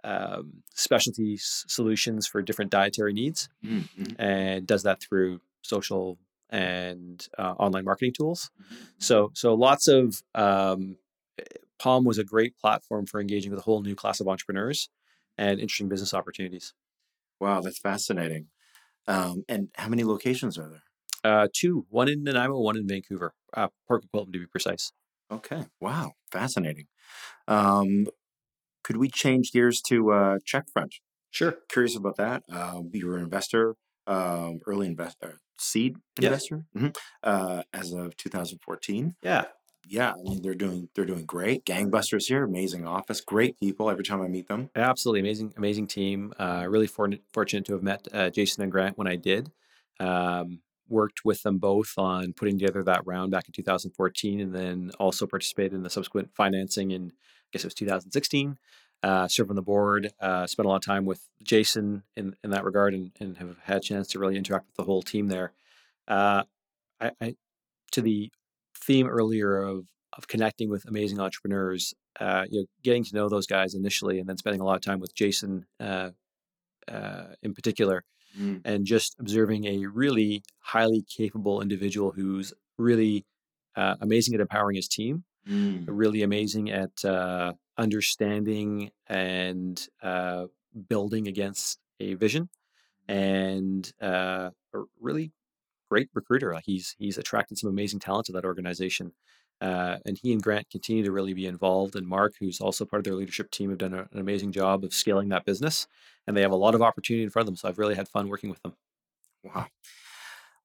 um, 0.07 0.63
specialty 0.73 1.33
s- 1.33 1.65
solutions 1.67 2.25
for 2.25 2.41
different 2.41 2.71
dietary 2.71 3.13
needs, 3.13 3.49
mm-hmm. 3.63 4.19
and 4.19 4.65
does 4.65 4.83
that 4.83 5.01
through 5.01 5.41
social 5.61 6.17
and 6.49 7.27
uh, 7.37 7.53
online 7.59 7.83
marketing 7.83 8.13
tools. 8.13 8.49
Mm-hmm. 8.63 8.75
So, 8.99 9.31
so 9.33 9.53
lots 9.53 9.87
of 9.89 10.23
um, 10.33 10.95
Palm 11.77 12.05
was 12.05 12.17
a 12.17 12.23
great 12.23 12.57
platform 12.57 13.05
for 13.05 13.19
engaging 13.19 13.51
with 13.51 13.59
a 13.59 13.63
whole 13.63 13.81
new 13.81 13.95
class 13.95 14.19
of 14.19 14.27
entrepreneurs 14.27 14.89
and 15.37 15.59
interesting 15.59 15.89
business 15.89 16.13
opportunities. 16.13 16.73
Wow, 17.39 17.61
that's 17.61 17.79
fascinating. 17.79 18.47
Um, 19.07 19.43
and 19.49 19.69
how 19.75 19.89
many 19.89 20.03
locations 20.03 20.57
are 20.57 20.69
there? 20.69 20.83
Uh, 21.23 21.47
two, 21.53 21.85
one 21.89 22.09
in 22.09 22.23
Nanaimo, 22.23 22.59
one 22.59 22.77
in 22.77 22.87
Vancouver, 22.87 23.33
uh, 23.53 23.67
Port 23.87 24.05
Coquitlam 24.05 24.31
to 24.33 24.39
be 24.39 24.47
precise. 24.47 24.91
Okay. 25.29 25.65
Wow. 25.81 26.13
Fascinating. 26.31 26.87
Um, 27.47 28.07
could 28.87 28.97
we 28.97 29.09
change 29.09 29.51
gears 29.51 29.81
to 29.81 30.11
uh, 30.13 30.37
Checkfront? 30.47 30.93
Sure. 31.29 31.55
Curious 31.67 31.97
about 31.97 32.15
that. 32.15 32.43
Uh, 32.49 32.79
you 32.93 33.05
were 33.05 33.17
an 33.17 33.23
investor, 33.23 33.75
um, 34.07 34.59
early 34.65 34.87
investor, 34.87 35.41
seed 35.59 35.97
investor, 36.17 36.63
mm-hmm. 36.73 36.87
uh, 37.21 37.63
as 37.73 37.91
of 37.91 38.15
2014. 38.15 39.15
Yeah. 39.21 39.45
Yeah, 39.89 40.11
I 40.11 40.21
mean 40.21 40.41
they're 40.41 40.53
doing 40.53 40.89
they're 40.95 41.05
doing 41.05 41.25
great. 41.25 41.63
Gangbusters 41.65 42.25
here, 42.27 42.43
amazing 42.43 42.85
office, 42.85 43.21
great 43.21 43.57
people. 43.57 43.89
Every 43.89 44.03
time 44.03 44.21
I 44.21 44.27
meet 44.27 44.49
them, 44.49 44.69
absolutely 44.75 45.21
amazing, 45.21 45.53
amazing 45.55 45.87
team. 45.87 46.33
Uh, 46.37 46.65
really 46.67 46.87
for, 46.87 47.09
fortunate 47.31 47.63
to 47.67 47.73
have 47.73 47.83
met 47.83 48.05
uh, 48.13 48.29
Jason 48.29 48.63
and 48.63 48.71
Grant 48.71 48.97
when 48.97 49.07
I 49.07 49.15
did. 49.15 49.49
Um, 50.01 50.59
worked 50.89 51.23
with 51.23 51.41
them 51.43 51.57
both 51.57 51.93
on 51.97 52.33
putting 52.33 52.59
together 52.59 52.83
that 52.83 53.05
round 53.05 53.31
back 53.31 53.47
in 53.47 53.53
2014 53.53 54.41
and 54.41 54.53
then 54.53 54.91
also 54.99 55.25
participated 55.25 55.73
in 55.73 55.83
the 55.83 55.89
subsequent 55.89 56.31
financing 56.35 56.91
in, 56.91 57.13
guess 57.51 57.63
it 57.63 57.67
was 57.67 57.73
2016. 57.73 58.57
Uh, 59.03 59.27
served 59.27 59.51
on 59.51 59.55
the 59.55 59.61
board, 59.61 60.11
uh, 60.19 60.47
spent 60.47 60.65
a 60.65 60.69
lot 60.69 60.77
of 60.77 60.81
time 60.81 61.05
with 61.05 61.29
Jason 61.43 62.01
in, 62.15 62.35
in 62.43 62.49
that 62.49 62.63
regard 62.63 62.95
and, 62.95 63.11
and 63.19 63.37
have 63.37 63.55
had 63.63 63.77
a 63.77 63.79
chance 63.79 64.07
to 64.07 64.17
really 64.17 64.35
interact 64.35 64.65
with 64.65 64.75
the 64.75 64.83
whole 64.83 65.03
team 65.03 65.27
there. 65.27 65.51
Uh, 66.07 66.43
I, 66.99 67.11
I, 67.21 67.35
to 67.91 68.01
the 68.01 68.31
theme 68.75 69.07
earlier 69.07 69.61
of, 69.61 69.85
of 70.17 70.27
connecting 70.27 70.69
with 70.69 70.87
amazing 70.87 71.19
entrepreneurs, 71.19 71.93
uh, 72.19 72.45
you 72.49 72.61
know, 72.61 72.65
getting 72.83 73.03
to 73.03 73.15
know 73.15 73.29
those 73.29 73.45
guys 73.45 73.75
initially 73.75 74.19
and 74.19 74.27
then 74.27 74.37
spending 74.37 74.61
a 74.61 74.65
lot 74.65 74.75
of 74.75 74.81
time 74.81 74.99
with 74.99 75.13
Jason 75.13 75.67
uh, 75.79 76.09
uh, 76.87 77.25
in 77.43 77.53
particular 77.53 78.03
mm. 78.39 78.61
and 78.65 78.85
just 78.85 79.15
observing 79.19 79.65
a 79.65 79.85
really 79.85 80.43
highly 80.59 81.03
capable 81.03 81.61
individual 81.61 82.11
who's 82.11 82.53
really 82.77 83.25
uh, 83.75 83.95
amazing 84.01 84.33
at 84.33 84.41
empowering 84.41 84.75
his 84.75 84.87
team, 84.87 85.23
mm. 85.49 85.85
really 85.87 86.23
amazing 86.23 86.69
at 86.69 87.03
uh, 87.05 87.53
understanding 87.77 88.91
and 89.07 89.87
uh, 90.01 90.45
building 90.89 91.27
against 91.27 91.79
a 91.99 92.13
vision, 92.15 92.49
and 93.07 93.91
uh, 94.01 94.49
a 94.73 94.79
really 94.99 95.31
great 95.89 96.09
recruiter. 96.13 96.59
He's 96.63 96.95
he's 96.97 97.17
attracted 97.17 97.57
some 97.57 97.69
amazing 97.69 97.99
talent 97.99 98.25
to 98.27 98.31
that 98.33 98.45
organization. 98.45 99.13
Uh, 99.59 99.97
and 100.05 100.19
he 100.21 100.31
and 100.33 100.43
Grant 100.43 100.69
continue 100.69 101.03
to 101.03 101.11
really 101.11 101.33
be 101.33 101.47
involved. 101.47 101.95
And 101.95 102.07
Mark, 102.07 102.35
who's 102.39 102.61
also 102.61 102.85
part 102.85 102.99
of 102.99 103.05
their 103.05 103.15
leadership 103.15 103.49
team, 103.49 103.71
have 103.71 103.79
done 103.79 103.93
a, 103.93 104.07
an 104.11 104.19
amazing 104.19 104.51
job 104.51 104.83
of 104.83 104.93
scaling 104.93 105.29
that 105.29 105.45
business. 105.45 105.87
And 106.27 106.37
they 106.37 106.41
have 106.41 106.51
a 106.51 106.55
lot 106.55 106.75
of 106.75 106.83
opportunity 106.83 107.23
in 107.23 107.31
front 107.31 107.43
of 107.43 107.47
them. 107.47 107.55
So 107.55 107.67
I've 107.67 107.79
really 107.79 107.95
had 107.95 108.07
fun 108.07 108.27
working 108.27 108.51
with 108.51 108.61
them. 108.61 108.75
Wow. 109.43 109.65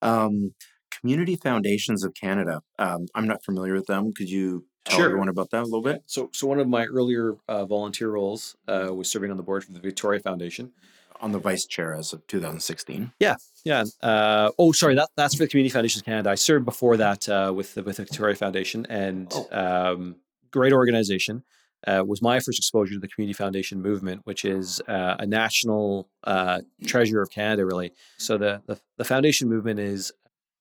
Um, 0.03 0.55
Community 1.01 1.37
Foundations 1.37 2.05
of 2.05 2.13
Canada. 2.15 2.61
Um, 2.79 3.07
I'm 3.15 3.27
not 3.27 3.43
familiar 3.45 3.73
with 3.73 3.87
them. 3.87 4.13
Could 4.13 4.29
you 4.29 4.67
tell 4.85 4.99
sure. 4.99 5.07
everyone 5.07 5.29
about 5.29 5.51
that 5.51 5.63
a 5.63 5.65
little 5.65 5.83
bit? 5.83 6.03
So, 6.07 6.31
so 6.33 6.47
one 6.47 6.59
of 6.59 6.69
my 6.69 6.87
earlier 6.87 7.37
uh, 7.49 7.65
volunteer 7.65 8.11
roles 8.11 8.57
uh, 8.69 8.89
was 8.93 9.09
serving 9.09 9.31
on 9.31 9.37
the 9.37 9.43
board 9.43 9.65
for 9.65 9.73
the 9.73 9.81
Victoria 9.81 10.21
Foundation 10.21 10.73
on 11.23 11.33
the 11.33 11.39
vice 11.39 11.65
chair 11.65 11.95
as 11.95 12.13
of 12.13 12.27
2016. 12.27 13.13
Yeah, 13.21 13.37
yeah. 13.65 13.85
Uh, 14.03 14.51
oh, 14.59 14.73
sorry, 14.73 14.97
that 14.97 15.09
that's 15.17 15.37
for 15.37 15.45
the 15.45 15.49
Community 15.49 15.73
Foundations 15.73 16.03
of 16.03 16.07
Canada. 16.07 16.31
I 16.31 16.35
served 16.35 16.65
before 16.65 16.97
that 16.97 17.29
uh, 17.29 17.53
with 17.55 17.75
the, 17.75 17.83
with 17.83 17.97
the 17.97 18.05
Victoria 18.05 18.35
Foundation, 18.35 18.87
and 18.91 19.33
oh. 19.33 19.93
um, 19.93 20.17
great 20.51 20.73
organization. 20.73 21.45
Uh, 21.85 22.01
was 22.07 22.23
my 22.23 22.39
first 22.39 22.61
exposure 22.61 22.95
to 22.95 23.01
the 23.01 23.09
Community 23.09 23.35
Foundation 23.37 23.83
movement, 23.83 24.21
which 24.23 24.45
is 24.45 24.81
uh, 24.87 25.17
a 25.19 25.27
national 25.27 26.09
uh, 26.23 26.61
treasure 26.87 27.21
of 27.21 27.29
Canada, 27.29 27.67
really. 27.67 27.93
So 28.19 28.39
the, 28.39 28.63
the, 28.67 28.79
the 28.99 29.05
foundation 29.05 29.49
movement 29.49 29.81
is 29.81 30.13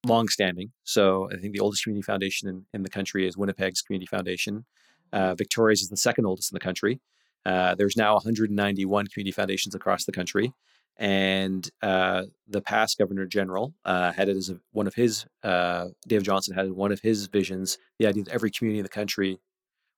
long-standing. 0.06 0.72
So 0.84 1.30
I 1.32 1.38
think 1.38 1.54
the 1.54 1.60
oldest 1.60 1.84
community 1.84 2.04
foundation 2.04 2.50
in, 2.50 2.66
in 2.74 2.84
the 2.84 2.90
country 2.90 3.28
is 3.28 3.38
Winnipeg's 3.38 3.82
Community 3.82 4.08
Foundation. 4.08 4.66
Uh, 5.14 5.36
Victoria's 5.36 5.82
is 5.82 5.90
the 5.90 5.98
second 5.98 6.26
oldest 6.26 6.52
in 6.52 6.56
the 6.56 6.60
country. 6.60 7.00
Uh, 7.46 7.76
there's 7.76 7.98
now 7.98 8.14
191 8.14 9.08
community 9.08 9.32
foundations 9.32 9.76
across 9.76 10.06
the 10.06 10.12
country. 10.12 10.54
And 10.98 11.68
uh, 11.82 12.24
the 12.48 12.62
past 12.62 12.98
governor 12.98 13.26
general 13.26 13.74
uh, 13.86 14.12
had 14.12 14.30
it 14.30 14.38
as 14.38 14.50
a, 14.50 14.60
one 14.72 14.88
of 14.88 14.94
his, 14.94 15.26
uh, 15.44 15.88
Dave 16.08 16.24
Johnston 16.24 16.56
had 16.56 16.72
one 16.72 16.92
of 16.92 17.00
his 17.02 17.28
visions, 17.28 17.78
the 17.98 18.08
idea 18.08 18.24
that 18.24 18.34
every 18.34 18.52
community 18.52 18.80
in 18.80 18.84
the 18.84 18.90
country 18.90 19.40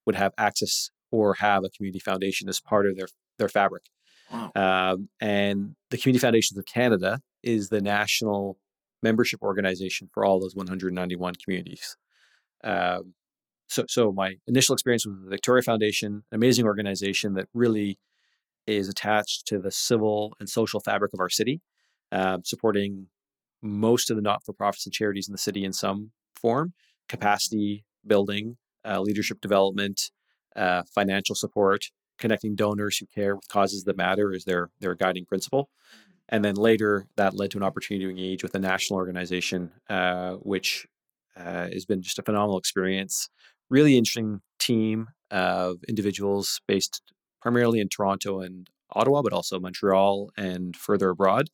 would 0.05 0.15
have 0.15 0.33
access 0.37 0.91
or 1.11 1.35
have 1.35 1.63
a 1.63 1.69
community 1.69 1.99
foundation 1.99 2.47
as 2.47 2.59
part 2.59 2.87
of 2.87 2.95
their, 2.95 3.07
their 3.37 3.49
fabric. 3.49 3.83
Wow. 4.31 4.51
Um, 4.55 5.09
and 5.19 5.75
the 5.89 5.97
Community 5.97 6.21
Foundations 6.21 6.57
of 6.57 6.65
Canada 6.65 7.19
is 7.43 7.69
the 7.69 7.81
national 7.81 8.57
membership 9.03 9.41
organization 9.41 10.09
for 10.13 10.25
all 10.25 10.39
those 10.39 10.55
191 10.55 11.33
communities. 11.43 11.97
Um, 12.63 13.13
so, 13.67 13.85
so 13.87 14.11
my 14.11 14.35
initial 14.47 14.73
experience 14.73 15.05
with 15.05 15.23
the 15.23 15.29
Victoria 15.29 15.63
Foundation, 15.63 16.23
an 16.31 16.35
amazing 16.35 16.65
organization 16.65 17.33
that 17.33 17.47
really 17.53 17.97
is 18.67 18.87
attached 18.87 19.45
to 19.47 19.59
the 19.59 19.71
civil 19.71 20.35
and 20.39 20.49
social 20.49 20.79
fabric 20.79 21.13
of 21.13 21.19
our 21.19 21.29
city, 21.29 21.61
uh, 22.11 22.37
supporting 22.43 23.07
most 23.61 24.09
of 24.09 24.15
the 24.15 24.21
not 24.21 24.43
for 24.45 24.53
profits 24.53 24.85
and 24.85 24.93
charities 24.93 25.27
in 25.27 25.31
the 25.31 25.37
city 25.37 25.63
in 25.63 25.73
some 25.73 26.11
form, 26.35 26.73
capacity 27.09 27.85
building, 28.05 28.57
uh, 28.85 28.99
leadership 28.99 29.41
development, 29.41 30.11
uh, 30.55 30.83
financial 30.93 31.35
support, 31.35 31.85
connecting 32.19 32.55
donors 32.55 32.97
who 32.97 33.05
care 33.07 33.35
with 33.35 33.47
causes 33.47 33.83
that 33.83 33.97
matter 33.97 34.31
is 34.31 34.45
their, 34.45 34.69
their 34.79 34.95
guiding 34.95 35.25
principle. 35.25 35.69
And 36.33 36.43
then 36.43 36.55
later, 36.55 37.05
that 37.15 37.35
led 37.35 37.51
to 37.51 37.57
an 37.57 37.63
opportunity 37.63 38.05
to 38.05 38.09
engage 38.09 38.41
with 38.41 38.55
a 38.55 38.59
national 38.59 38.97
organization, 38.97 39.71
uh, 39.87 40.31
which 40.37 40.87
uh, 41.37 41.67
has 41.71 41.85
been 41.85 42.01
just 42.01 42.17
a 42.17 42.23
phenomenal 42.23 42.57
experience. 42.57 43.29
Really 43.69 43.99
interesting 43.99 44.41
team 44.57 45.09
of 45.29 45.83
individuals 45.87 46.59
based 46.67 47.03
primarily 47.39 47.79
in 47.79 47.87
Toronto 47.87 48.39
and 48.39 48.67
Ottawa, 48.93 49.21
but 49.21 49.31
also 49.31 49.59
Montreal 49.59 50.31
and 50.35 50.75
further 50.75 51.09
abroad. 51.09 51.51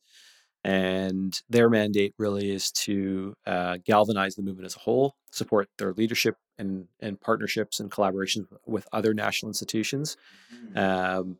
And 0.64 1.38
their 1.50 1.68
mandate 1.68 2.14
really 2.18 2.50
is 2.50 2.72
to 2.86 3.34
uh, 3.46 3.76
galvanize 3.84 4.34
the 4.34 4.42
movement 4.42 4.64
as 4.64 4.76
a 4.76 4.80
whole, 4.80 5.14
support 5.30 5.68
their 5.76 5.92
leadership 5.92 6.36
and, 6.58 6.86
and 7.00 7.20
partnerships 7.20 7.80
and 7.80 7.90
collaborations 7.90 8.46
with 8.66 8.88
other 8.94 9.12
national 9.12 9.50
institutions. 9.50 10.16
Mm-hmm. 10.54 10.78
Um, 10.78 11.36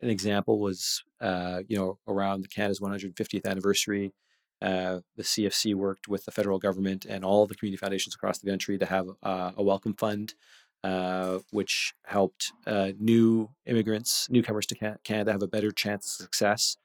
an 0.00 0.10
example 0.10 0.58
was, 0.58 1.02
uh, 1.20 1.62
you 1.68 1.76
know, 1.76 1.98
around 2.06 2.48
Canada's 2.50 2.80
150th 2.80 3.46
anniversary, 3.46 4.12
uh, 4.60 5.00
the 5.16 5.22
CFC 5.22 5.74
worked 5.74 6.08
with 6.08 6.24
the 6.24 6.30
federal 6.30 6.58
government 6.58 7.04
and 7.04 7.24
all 7.24 7.46
the 7.46 7.54
community 7.54 7.78
foundations 7.78 8.14
across 8.14 8.38
the 8.38 8.50
country 8.50 8.78
to 8.78 8.86
have 8.86 9.08
uh, 9.22 9.52
a 9.56 9.62
welcome 9.62 9.94
fund, 9.94 10.34
uh, 10.82 11.38
which 11.50 11.94
helped 12.04 12.52
uh, 12.66 12.90
new 12.98 13.50
immigrants, 13.66 14.28
newcomers 14.30 14.66
to 14.66 14.98
Canada, 15.04 15.32
have 15.32 15.42
a 15.42 15.48
better 15.48 15.70
chance 15.70 16.18
of 16.18 16.24
success 16.24 16.76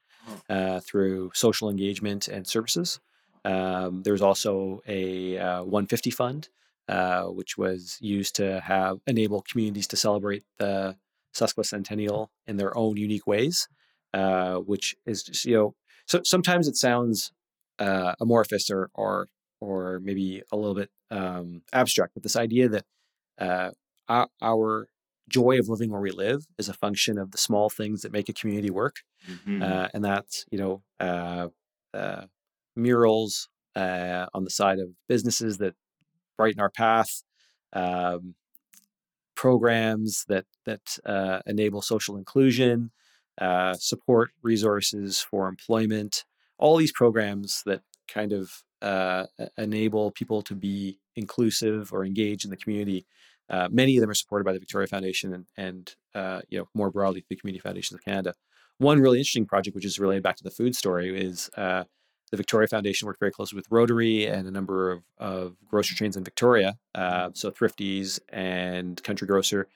uh, 0.50 0.80
through 0.80 1.32
social 1.34 1.70
engagement 1.70 2.28
and 2.28 2.48
services. 2.48 3.00
Um, 3.46 4.04
was 4.06 4.22
also 4.22 4.82
a 4.88 5.36
150 5.36 6.12
fund, 6.12 6.50
which 7.36 7.58
was 7.58 7.98
used 8.00 8.36
to 8.38 8.62
have 8.62 9.00
enable 9.06 9.42
communities 9.42 9.88
to 9.88 9.98
celebrate 9.98 10.44
the 10.60 10.96
sesquicentennial 11.34 12.28
in 12.48 12.58
their 12.58 12.76
own 12.78 12.98
unique 12.98 13.28
ways, 13.28 13.68
uh, 14.14 14.56
which 14.56 14.96
is 15.06 15.24
just 15.24 15.46
you 15.46 15.56
know. 15.56 15.76
So 16.06 16.22
sometimes 16.24 16.68
it 16.68 16.76
sounds 16.76 17.32
uh, 17.80 18.14
amorphous 18.20 18.70
or 18.70 18.90
or 18.94 19.28
or 19.62 20.00
maybe 20.02 20.42
a 20.52 20.58
little 20.58 20.76
bit 20.76 20.90
um, 21.12 21.62
abstract, 21.72 22.14
but 22.14 22.24
this 22.24 22.36
idea 22.36 22.68
that 22.68 22.86
uh, 23.40 23.72
our, 24.08 24.28
our, 24.42 24.88
joy 25.30 25.58
of 25.58 25.70
living 25.70 25.90
where 25.90 26.02
we 26.02 26.12
live 26.12 26.46
is 26.58 26.68
a 26.68 26.74
function 26.74 27.18
of 27.18 27.32
the 27.32 27.38
small 27.38 27.70
things 27.70 28.02
that 28.02 28.12
make 28.12 28.28
a 28.28 28.34
community 28.34 28.70
work, 28.70 28.98
mm-hmm. 29.28 29.64
uh, 29.64 29.88
and 29.94 30.04
that's 30.04 30.46
you 30.52 30.60
know 30.60 30.84
uh, 31.00 31.48
uh, 31.94 32.26
murals 32.76 33.48
uh, 33.76 34.26
on 34.34 34.44
the 34.44 34.50
side 34.50 34.80
of 34.80 34.90
businesses 35.08 35.60
that 35.60 35.76
brighten 36.38 36.60
our 36.60 36.70
path. 36.70 37.24
Um, 37.72 38.36
programs 39.36 40.26
that 40.28 40.46
that 40.66 40.98
uh, 41.06 41.40
enable 41.46 41.82
social 41.82 42.18
inclusion, 42.18 42.92
uh, 43.40 43.74
support 43.74 44.32
resources 44.42 45.20
for 45.20 45.48
employment, 45.48 46.26
all 46.58 46.78
these 46.78 46.92
programs 46.92 47.64
that 47.66 47.82
kind 48.08 48.34
of 48.34 48.64
uh, 48.82 49.26
enable 49.58 50.12
people 50.12 50.42
to 50.44 50.56
be 50.56 51.00
inclusive 51.16 51.94
or 51.94 52.06
engaged 52.06 52.46
in 52.46 52.52
the 52.52 52.58
community. 52.58 53.06
Uh, 53.50 53.68
many 53.72 53.98
of 53.98 54.02
them 54.02 54.10
are 54.10 54.16
supported 54.16 54.46
by 54.46 54.54
the 54.54 54.60
Victoria 54.60 54.88
Foundation 54.88 55.34
and, 55.34 55.46
and 55.58 55.96
uh, 56.16 56.42
you 56.50 56.58
know 56.58 56.68
more 56.74 56.92
broadly 56.92 57.24
the 57.30 57.36
Community 57.36 57.62
Foundations 57.62 57.98
of 57.98 58.06
Canada. 58.06 58.34
One 58.78 59.00
really 59.00 59.20
interesting 59.20 59.46
project, 59.46 59.76
which 59.76 59.86
is 59.86 60.00
related 60.00 60.24
back 60.24 60.38
to 60.38 60.44
the 60.44 60.52
food 60.52 60.76
story, 60.76 61.16
is 61.16 61.50
uh, 61.56 61.84
the 62.34 62.38
Victoria 62.38 62.68
Foundation 62.68 63.06
worked 63.06 63.20
very 63.20 63.32
closely 63.32 63.56
with 63.56 63.68
Rotary 63.70 64.26
and 64.26 64.48
a 64.48 64.52
number 64.52 64.92
of, 64.92 65.04
of 65.20 65.56
grocery 65.68 65.96
chains 65.96 66.18
in 66.18 66.24
Victoria, 66.24 66.80
uh, 66.96 67.30
so 67.36 67.52
Thrifties 67.52 68.20
and 68.30 69.02
Country 69.04 69.28
Grocer 69.28 69.68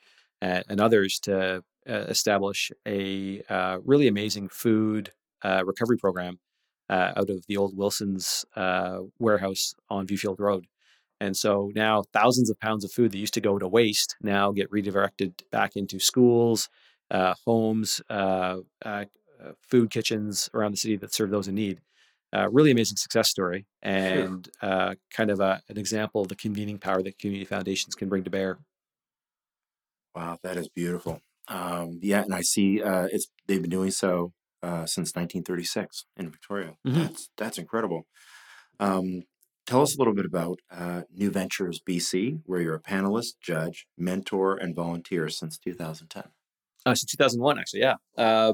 and, 0.42 0.64
and 0.68 0.82
others 0.82 1.20
to 1.20 1.64
uh, 1.88 1.94
establish 1.94 2.72
a 2.88 3.44
uh, 3.48 3.78
really 3.86 4.08
amazing 4.08 4.50
food 4.50 5.12
uh, 5.44 5.64
recovery 5.68 5.98
program 5.98 6.40
uh, 6.90 7.12
out 7.16 7.30
of 7.30 7.46
the 7.48 7.58
old 7.58 7.78
Wilson's 7.78 8.44
uh, 8.56 9.02
warehouse 9.20 9.76
on 9.92 10.08
Viewfield 10.08 10.40
Road. 10.40 10.66
And 11.22 11.38
so 11.38 11.72
now 11.76 12.06
thousands 12.12 12.50
of 12.50 12.60
pounds 12.60 12.84
of 12.84 12.92
food 12.92 13.12
that 13.12 13.20
used 13.20 13.36
to 13.36 13.42
go 13.42 13.60
to 13.60 13.68
waste 13.68 14.16
now 14.20 14.52
get 14.52 14.72
redirected 14.72 15.44
back 15.52 15.76
into 15.76 16.00
schools, 16.00 16.70
homes, 17.12 18.02
food 19.62 19.92
kitchens 19.92 20.50
around 20.56 20.72
the 20.72 20.78
city 20.78 20.96
that 20.96 21.14
serve 21.14 21.30
those 21.30 21.48
in 21.48 21.54
need 21.54 21.82
uh, 22.36 22.50
really 22.52 22.72
amazing 22.72 22.98
success 22.98 23.30
story 23.30 23.66
and 23.82 24.50
uh, 24.62 24.96
kind 25.14 25.30
of 25.30 25.40
a, 25.40 25.62
an 25.70 25.78
example 25.78 26.22
of 26.22 26.28
the 26.28 26.36
convening 26.36 26.78
power 26.78 27.02
that 27.02 27.18
community 27.20 27.46
foundations 27.46 27.96
can 27.96 28.10
bring 28.10 28.24
to 28.24 28.30
bear. 28.30 28.60
Wow, 30.16 30.38
that 30.44 30.58
is 30.58 30.68
beautiful. 30.70 31.22
Um, 31.48 32.00
yeah, 32.02 32.24
and 32.24 32.34
I 32.34 32.42
see 32.42 32.82
uh, 32.82 33.08
it's 33.12 33.28
they've 33.48 33.62
been 33.62 33.70
doing 33.70 33.92
so 33.92 34.34
uh, 34.64 34.86
since 34.86 35.16
1936 35.16 36.06
in 36.18 36.30
Victoria. 36.30 36.74
Mm-hmm. 36.86 37.02
That's 37.02 37.30
that's 37.38 37.58
incredible. 37.58 38.08
Um, 38.80 39.24
tell 39.66 39.82
us 39.82 39.96
a 39.96 40.00
little 40.00 40.14
bit 40.14 40.26
about 40.26 40.60
uh, 40.72 41.04
New 41.14 41.32
Ventures 41.32 41.80
BC, 41.88 42.42
where 42.46 42.62
you're 42.62 42.76
a 42.76 42.82
panelist, 42.82 43.40
judge, 43.42 43.88
mentor, 43.98 44.58
and 44.58 44.76
volunteer 44.76 45.30
since 45.30 45.58
2010. 45.58 46.24
Uh, 46.86 46.96
since 46.96 47.12
2001, 47.12 47.60
actually, 47.60 47.82
yeah. 47.82 47.96
Uh, 48.18 48.54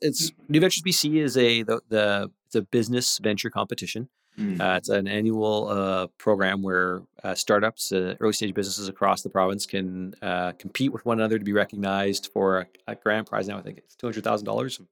it's 0.00 0.32
New 0.48 0.60
Ventures 0.60 0.82
BC 0.82 1.16
is 1.16 1.36
a 1.36 1.62
the, 1.62 1.80
the 1.88 2.30
it's 2.46 2.54
a 2.56 2.62
business 2.62 3.18
venture 3.18 3.50
competition. 3.50 4.08
Mm. 4.38 4.60
Uh, 4.60 4.76
it's 4.76 4.88
an 4.88 5.06
annual 5.06 5.68
uh, 5.68 6.06
program 6.18 6.62
where 6.62 7.02
uh, 7.24 7.34
startups, 7.34 7.92
uh, 7.92 8.14
early 8.20 8.32
stage 8.32 8.54
businesses 8.54 8.88
across 8.88 9.22
the 9.22 9.28
province 9.28 9.66
can 9.66 10.14
uh, 10.22 10.52
compete 10.52 10.92
with 10.92 11.04
one 11.04 11.18
another 11.18 11.38
to 11.38 11.44
be 11.44 11.52
recognized 11.52 12.30
for 12.32 12.60
a, 12.60 12.66
a 12.86 12.94
grand 12.94 13.26
prize. 13.26 13.48
Now 13.48 13.58
I 13.58 13.62
think 13.62 13.78
it's 13.78 13.94
two 13.96 14.06
hundred 14.06 14.24
thousand 14.24 14.46
dollars 14.46 14.78
of 14.78 14.86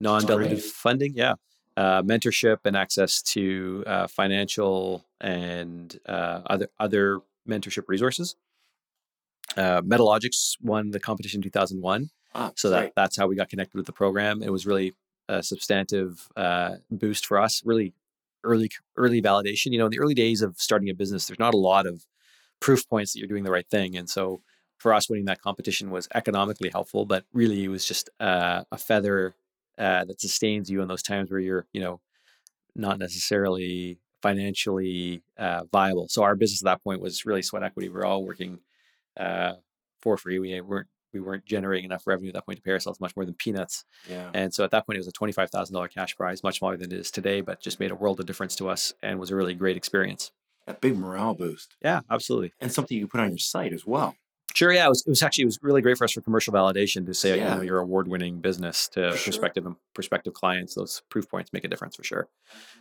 non-dilutive 0.00 0.62
funding. 0.62 1.12
Yeah, 1.14 1.34
uh, 1.76 2.02
mentorship 2.02 2.58
and 2.64 2.76
access 2.76 3.20
to 3.22 3.84
financial 4.08 5.04
and 5.20 5.98
other 6.06 6.68
other 6.78 7.20
mentorship 7.48 7.84
resources. 7.88 8.36
Uh, 9.56 9.80
Metalogix 9.82 10.56
won 10.60 10.90
the 10.90 11.00
competition 11.00 11.38
in 11.38 11.42
2001. 11.42 12.10
Ah, 12.34 12.52
so 12.56 12.70
that, 12.70 12.92
that's 12.94 13.16
how 13.16 13.26
we 13.26 13.36
got 13.36 13.48
connected 13.48 13.76
with 13.76 13.86
the 13.86 13.92
program. 13.92 14.42
It 14.42 14.52
was 14.52 14.66
really 14.66 14.94
a 15.28 15.42
substantive 15.42 16.28
uh, 16.36 16.76
boost 16.90 17.26
for 17.26 17.38
us. 17.38 17.62
Really 17.64 17.94
early 18.44 18.70
early 18.96 19.20
validation. 19.20 19.72
You 19.72 19.78
know, 19.78 19.86
in 19.86 19.90
the 19.90 19.98
early 20.00 20.14
days 20.14 20.42
of 20.42 20.56
starting 20.58 20.88
a 20.88 20.94
business, 20.94 21.26
there's 21.26 21.38
not 21.38 21.54
a 21.54 21.58
lot 21.58 21.86
of 21.86 22.06
proof 22.60 22.88
points 22.88 23.12
that 23.12 23.18
you're 23.18 23.28
doing 23.28 23.44
the 23.44 23.50
right 23.50 23.68
thing, 23.68 23.96
and 23.96 24.08
so 24.08 24.40
for 24.78 24.94
us, 24.94 25.10
winning 25.10 25.26
that 25.26 25.42
competition 25.42 25.90
was 25.90 26.08
economically 26.14 26.70
helpful. 26.70 27.04
But 27.04 27.24
really, 27.32 27.64
it 27.64 27.68
was 27.68 27.84
just 27.84 28.10
uh, 28.20 28.62
a 28.70 28.78
feather 28.78 29.34
uh, 29.76 30.04
that 30.04 30.20
sustains 30.20 30.70
you 30.70 30.82
in 30.82 30.88
those 30.88 31.02
times 31.02 31.30
where 31.30 31.40
you're, 31.40 31.66
you 31.72 31.80
know, 31.80 32.00
not 32.74 32.98
necessarily 32.98 33.98
financially 34.22 35.22
uh, 35.36 35.64
viable. 35.72 36.08
So 36.08 36.22
our 36.22 36.36
business 36.36 36.62
at 36.62 36.66
that 36.66 36.82
point 36.82 37.00
was 37.00 37.26
really 37.26 37.42
sweat 37.42 37.62
equity. 37.62 37.88
We 37.88 38.00
are 38.00 38.04
all 38.04 38.24
working 38.24 38.60
uh, 39.16 39.54
for 40.00 40.16
free. 40.16 40.38
We 40.38 40.60
weren't 40.60 40.88
we 41.12 41.20
weren't 41.20 41.44
generating 41.44 41.84
enough 41.84 42.06
revenue 42.06 42.28
at 42.28 42.34
that 42.34 42.46
point 42.46 42.56
to 42.56 42.62
pay 42.62 42.72
ourselves 42.72 43.00
much 43.00 43.16
more 43.16 43.24
than 43.24 43.34
peanuts. 43.34 43.84
Yeah. 44.08 44.30
And 44.34 44.52
so 44.52 44.64
at 44.64 44.70
that 44.70 44.86
point, 44.86 44.96
it 44.96 45.00
was 45.00 45.08
a 45.08 45.12
twenty-five 45.12 45.50
thousand 45.50 45.74
dollar 45.74 45.88
cash 45.88 46.16
prize, 46.16 46.42
much 46.42 46.58
smaller 46.58 46.76
than 46.76 46.92
it 46.92 46.98
is 46.98 47.10
today, 47.10 47.40
but 47.40 47.60
just 47.60 47.80
made 47.80 47.90
a 47.90 47.94
world 47.94 48.20
of 48.20 48.26
difference 48.26 48.56
to 48.56 48.68
us 48.68 48.92
and 49.02 49.18
was 49.18 49.30
a 49.30 49.36
really 49.36 49.54
great 49.54 49.76
experience. 49.76 50.32
A 50.66 50.74
big 50.74 50.98
morale 50.98 51.34
boost. 51.34 51.76
Yeah, 51.82 52.00
absolutely. 52.10 52.52
And 52.60 52.70
something 52.70 52.94
you 52.96 53.04
can 53.04 53.10
put 53.10 53.20
on 53.20 53.30
your 53.30 53.38
site 53.38 53.72
as 53.72 53.86
well. 53.86 54.16
Sure. 54.54 54.72
Yeah, 54.72 54.86
it 54.86 54.88
was, 54.88 55.04
it 55.06 55.10
was 55.10 55.22
actually 55.22 55.42
it 55.42 55.46
was 55.46 55.58
really 55.62 55.82
great 55.82 55.96
for 55.96 56.04
us 56.04 56.12
for 56.12 56.20
commercial 56.20 56.52
validation 56.52 57.06
to 57.06 57.14
say 57.14 57.36
yeah. 57.36 57.50
you 57.50 57.54
know 57.56 57.60
you're 57.62 57.78
award-winning 57.78 58.40
business 58.40 58.88
to 58.88 59.12
sure. 59.12 59.24
prospective 59.24 59.66
prospective 59.94 60.34
clients. 60.34 60.74
Those 60.74 61.02
proof 61.10 61.28
points 61.28 61.52
make 61.52 61.64
a 61.64 61.68
difference 61.68 61.96
for 61.96 62.02
sure. 62.02 62.28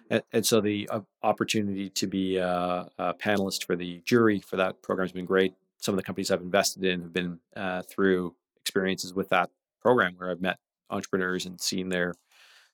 And, 0.10 0.24
and 0.32 0.46
so 0.46 0.60
the 0.60 0.90
uh, 0.90 1.02
opportunity 1.24 1.90
to 1.92 2.08
be 2.08 2.38
a, 2.38 2.90
a 2.98 3.14
panelist 3.14 3.66
for 3.66 3.76
the 3.76 4.02
jury 4.06 4.40
for 4.40 4.56
that 4.56 4.82
program 4.82 5.06
has 5.06 5.12
been 5.12 5.26
great 5.26 5.54
some 5.80 5.94
of 5.94 5.98
the 5.98 6.04
companies 6.04 6.32
I've 6.32 6.42
invested 6.42 6.84
in 6.84 7.02
have 7.02 7.14
been 7.14 7.40
uh, 7.56 7.84
through 7.84 8.36
experiences 8.62 9.14
with 9.14 9.30
that 9.30 9.50
program 9.82 10.16
where 10.18 10.32
I've 10.32 10.42
met 10.42 10.58
entrepreneurs 10.90 11.46
and 11.46 11.60
seen 11.62 11.90
their 11.90 12.14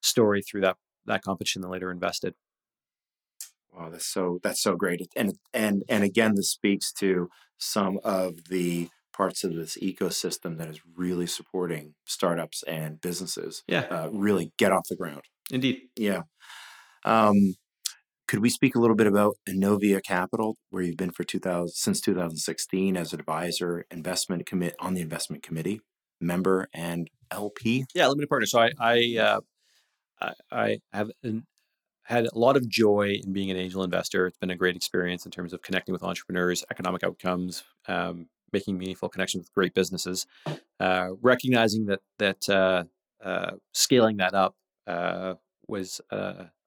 story 0.01 0.41
through 0.41 0.61
that 0.61 0.77
that 1.05 1.21
competition 1.21 1.63
and 1.63 1.71
later 1.71 1.91
invested. 1.91 2.33
Wow, 3.71 3.89
that's 3.89 4.05
so 4.05 4.39
that's 4.43 4.61
so 4.61 4.75
great. 4.75 5.07
And 5.15 5.37
and 5.53 5.83
and 5.89 6.03
again, 6.03 6.35
this 6.35 6.49
speaks 6.49 6.91
to 6.93 7.29
some 7.57 7.99
of 8.03 8.45
the 8.49 8.89
parts 9.15 9.43
of 9.43 9.55
this 9.55 9.77
ecosystem 9.81 10.57
that 10.57 10.69
is 10.69 10.81
really 10.95 11.27
supporting 11.27 11.93
startups 12.05 12.63
and 12.63 13.01
businesses. 13.01 13.63
Yeah, 13.67 13.81
uh, 13.89 14.09
really 14.11 14.51
get 14.57 14.71
off 14.71 14.87
the 14.89 14.95
ground. 14.95 15.23
Indeed. 15.51 15.81
Yeah. 15.95 16.21
Um, 17.05 17.55
Could 18.27 18.39
we 18.39 18.49
speak 18.49 18.75
a 18.75 18.79
little 18.79 18.95
bit 18.95 19.07
about 19.07 19.35
Inovia 19.47 20.01
Capital, 20.01 20.57
where 20.69 20.81
you've 20.81 20.97
been 20.97 21.11
for 21.11 21.23
2000 21.23 21.69
since 21.69 22.01
2016 22.01 22.97
as 22.97 23.13
an 23.13 23.19
advisor, 23.19 23.85
investment 23.91 24.45
commit 24.45 24.75
on 24.79 24.93
the 24.93 25.01
investment 25.01 25.43
committee, 25.43 25.81
member, 26.21 26.67
and 26.73 27.09
LP? 27.31 27.85
Yeah, 27.93 28.07
limited 28.07 28.29
partner. 28.29 28.45
So 28.45 28.59
I 28.59 28.71
I 28.79 29.17
uh, 29.19 29.39
I, 30.21 30.33
I 30.51 30.77
have 30.93 31.11
an, 31.23 31.45
had 32.03 32.25
a 32.25 32.37
lot 32.37 32.57
of 32.57 32.67
joy 32.67 33.15
in 33.23 33.33
being 33.33 33.49
an 33.49 33.57
angel 33.57 33.83
investor. 33.83 34.27
It's 34.27 34.37
been 34.37 34.49
a 34.49 34.55
great 34.55 34.75
experience 34.75 35.25
in 35.25 35.31
terms 35.31 35.53
of 35.53 35.61
connecting 35.61 35.93
with 35.93 36.03
entrepreneurs, 36.03 36.63
economic 36.71 37.03
outcomes, 37.03 37.63
um, 37.87 38.27
making 38.51 38.77
meaningful 38.77 39.09
connections 39.09 39.43
with 39.43 39.53
great 39.53 39.73
businesses. 39.73 40.25
Uh, 40.79 41.09
recognizing 41.21 41.85
that 41.85 42.01
that 42.19 42.49
uh, 42.49 42.83
uh, 43.23 43.51
scaling 43.73 44.17
that 44.17 44.33
up 44.33 44.55
uh, 44.87 45.35
was 45.67 46.01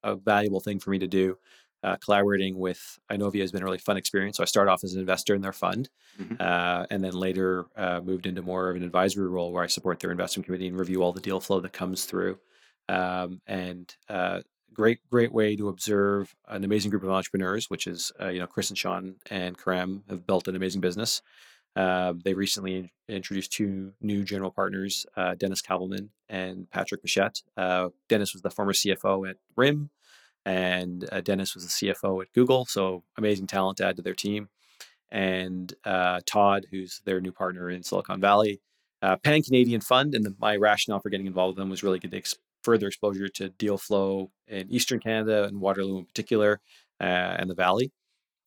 a 0.06 0.16
valuable 0.16 0.60
thing 0.60 0.78
for 0.78 0.90
me 0.90 0.98
to 0.98 1.06
do. 1.06 1.38
Uh, 1.82 1.96
collaborating 1.96 2.58
with 2.58 2.98
Inovia 3.12 3.42
has 3.42 3.52
been 3.52 3.62
a 3.62 3.64
really 3.64 3.78
fun 3.78 3.96
experience. 3.96 4.38
So 4.38 4.42
I 4.42 4.46
started 4.46 4.70
off 4.70 4.82
as 4.82 4.94
an 4.94 5.00
investor 5.00 5.34
in 5.34 5.42
their 5.42 5.52
fund, 5.52 5.88
mm-hmm. 6.20 6.34
uh, 6.40 6.86
and 6.90 7.04
then 7.04 7.12
later 7.12 7.66
uh, 7.76 8.00
moved 8.02 8.26
into 8.26 8.42
more 8.42 8.70
of 8.70 8.76
an 8.76 8.82
advisory 8.82 9.28
role 9.28 9.52
where 9.52 9.62
I 9.62 9.68
support 9.68 10.00
their 10.00 10.10
investment 10.10 10.46
committee 10.46 10.66
and 10.66 10.78
review 10.78 11.02
all 11.02 11.12
the 11.12 11.20
deal 11.20 11.38
flow 11.38 11.60
that 11.60 11.72
comes 11.72 12.04
through. 12.06 12.38
Um, 12.88 13.40
and 13.46 13.94
uh, 14.08 14.40
great, 14.72 14.98
great 15.10 15.32
way 15.32 15.54
to 15.56 15.68
observe 15.68 16.34
an 16.48 16.64
amazing 16.64 16.90
group 16.90 17.02
of 17.02 17.10
entrepreneurs, 17.10 17.70
which 17.70 17.86
is 17.86 18.10
uh, 18.20 18.28
you 18.28 18.40
know 18.40 18.46
Chris 18.46 18.70
and 18.70 18.78
Sean 18.78 19.16
and 19.30 19.56
Karam 19.56 20.02
have 20.08 20.26
built 20.26 20.48
an 20.48 20.56
amazing 20.56 20.80
business. 20.80 21.22
Uh, 21.76 22.14
they 22.24 22.32
recently 22.32 22.90
introduced 23.06 23.52
two 23.52 23.92
new 24.00 24.24
general 24.24 24.50
partners, 24.50 25.04
uh, 25.16 25.34
Dennis 25.34 25.60
Kavelman 25.60 26.08
and 26.28 26.70
Patrick 26.70 27.02
Pichette. 27.02 27.42
Uh, 27.56 27.90
Dennis 28.08 28.32
was 28.32 28.40
the 28.40 28.50
former 28.50 28.72
CFO 28.72 29.28
at 29.28 29.36
RIM, 29.56 29.90
and 30.46 31.08
uh, 31.10 31.20
Dennis 31.20 31.54
was 31.56 31.64
the 31.64 31.92
CFO 31.92 32.22
at 32.22 32.32
Google. 32.32 32.64
So 32.66 33.02
amazing 33.18 33.48
talent 33.48 33.78
to 33.78 33.86
add 33.86 33.96
to 33.96 34.02
their 34.02 34.14
team. 34.14 34.48
And 35.10 35.74
uh, 35.84 36.20
Todd, 36.24 36.66
who's 36.70 37.02
their 37.04 37.20
new 37.20 37.32
partner 37.32 37.68
in 37.68 37.82
Silicon 37.82 38.20
Valley, 38.20 38.60
uh, 39.02 39.16
Pan 39.16 39.42
Canadian 39.42 39.80
fund. 39.80 40.14
And 40.14 40.24
the, 40.24 40.34
my 40.38 40.56
rationale 40.56 41.00
for 41.00 41.10
getting 41.10 41.26
involved 41.26 41.56
with 41.56 41.62
them 41.62 41.68
was 41.68 41.82
really 41.82 41.98
get 41.98 42.14
ex- 42.14 42.36
further 42.62 42.86
exposure 42.86 43.28
to 43.28 43.48
deal 43.50 43.76
flow 43.76 44.30
in 44.46 44.70
Eastern 44.70 45.00
Canada 45.00 45.44
and 45.44 45.60
Waterloo 45.60 45.98
in 45.98 46.04
particular, 46.06 46.60
and 47.00 47.50
the 47.50 47.54
Valley. 47.54 47.92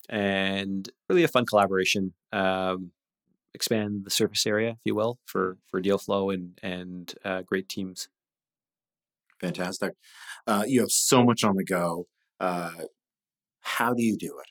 And 0.09 0.89
really 1.09 1.23
a 1.23 1.27
fun 1.27 1.45
collaboration. 1.45 2.13
Um, 2.31 2.91
expand 3.53 4.05
the 4.05 4.09
surface 4.09 4.45
area, 4.45 4.71
if 4.71 4.85
you 4.85 4.95
will, 4.95 5.19
for 5.25 5.57
for 5.67 5.81
deal 5.81 5.97
flow 5.97 6.29
and 6.29 6.57
and 6.63 7.13
uh, 7.23 7.41
great 7.41 7.69
teams. 7.69 8.07
Fantastic. 9.39 9.93
Uh, 10.45 10.63
you 10.67 10.81
have 10.81 10.91
so 10.91 11.23
much 11.23 11.43
on 11.43 11.55
the 11.55 11.63
go. 11.63 12.07
Uh, 12.39 12.71
how 13.61 13.93
do 13.93 14.03
you 14.03 14.17
do 14.17 14.37
it? 14.39 14.49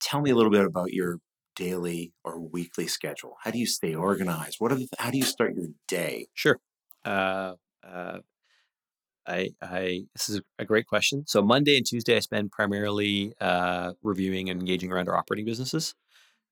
Tell 0.00 0.20
me 0.20 0.30
a 0.30 0.34
little 0.34 0.50
bit 0.50 0.64
about 0.64 0.92
your 0.92 1.18
daily 1.54 2.12
or 2.24 2.40
weekly 2.40 2.86
schedule. 2.86 3.36
How 3.42 3.50
do 3.50 3.58
you 3.58 3.66
stay 3.66 3.94
organized? 3.94 4.56
What 4.58 4.72
are 4.72 4.76
the, 4.76 4.88
how 4.98 5.10
do 5.10 5.18
you 5.18 5.24
start 5.24 5.54
your 5.54 5.68
day? 5.88 6.28
Sure. 6.34 6.58
Uh, 7.04 7.54
uh, 7.86 8.18
I, 9.26 9.50
I 9.60 10.02
this 10.14 10.28
is 10.28 10.40
a 10.58 10.64
great 10.64 10.86
question. 10.86 11.24
So 11.26 11.42
Monday 11.42 11.76
and 11.76 11.86
Tuesday 11.86 12.16
I 12.16 12.20
spend 12.20 12.50
primarily 12.50 13.34
uh, 13.40 13.92
reviewing 14.02 14.50
and 14.50 14.60
engaging 14.60 14.90
around 14.90 15.08
our 15.08 15.16
operating 15.16 15.46
businesses. 15.46 15.94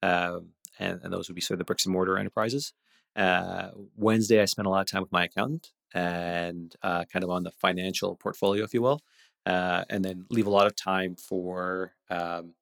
Um, 0.03 0.51
and, 0.79 1.01
and 1.03 1.13
those 1.13 1.29
would 1.29 1.35
be 1.35 1.41
sort 1.41 1.57
of 1.57 1.59
the 1.59 1.65
bricks 1.65 1.85
and 1.85 1.93
mortar 1.93 2.17
enterprises. 2.17 2.73
Uh, 3.17 3.71
Wednesday, 3.97 4.41
I 4.41 4.45
spend 4.45 4.67
a 4.67 4.71
lot 4.71 4.81
of 4.81 4.87
time 4.87 5.03
with 5.03 5.13
my 5.13 5.25
accountant 5.25 5.73
and 5.95 6.75
uh, 6.83 7.05
kind 7.13 7.25
of 7.25 7.31
on 7.31 7.43
the 7.43 7.51
financial 7.51 8.17
portfolio, 8.17 8.65
if 8.65 8.75
you 8.75 8.83
will, 8.83 9.01
uh, 9.47 9.85
and 9.89 10.05
then 10.05 10.27
leave 10.31 10.47
a 10.47 10.51
lot 10.51 10.67
of 10.67 10.77
time 10.77 11.17
for 11.17 11.93
um, 12.11 12.55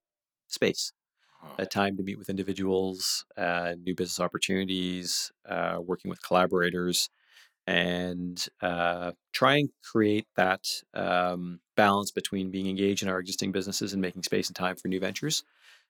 space, 0.47 0.93
a 1.59 1.66
time 1.66 1.97
to 1.97 2.03
meet 2.03 2.18
with 2.18 2.31
individuals, 2.31 3.24
uh, 3.37 3.74
new 3.83 3.95
business 3.95 4.20
opportunities, 4.20 5.33
uh, 5.49 5.79
working 5.85 6.09
with 6.09 6.22
collaborators, 6.22 7.11
and 7.66 8.47
uh, 8.62 9.12
try 9.33 9.57
and 9.57 9.68
create 9.85 10.26
that 10.37 10.64
um, 10.95 11.61
balance 11.76 12.11
between 12.11 12.51
being 12.51 12.66
engaged 12.66 13.03
in 13.03 13.11
our 13.11 13.18
existing 13.18 13.53
businesses 13.53 13.93
and 13.93 14.01
making 14.01 14.22
space 14.22 14.49
and 14.49 14.57
time 14.57 14.74
for 14.74 14.89
new 14.89 14.99
ventures. 14.99 15.45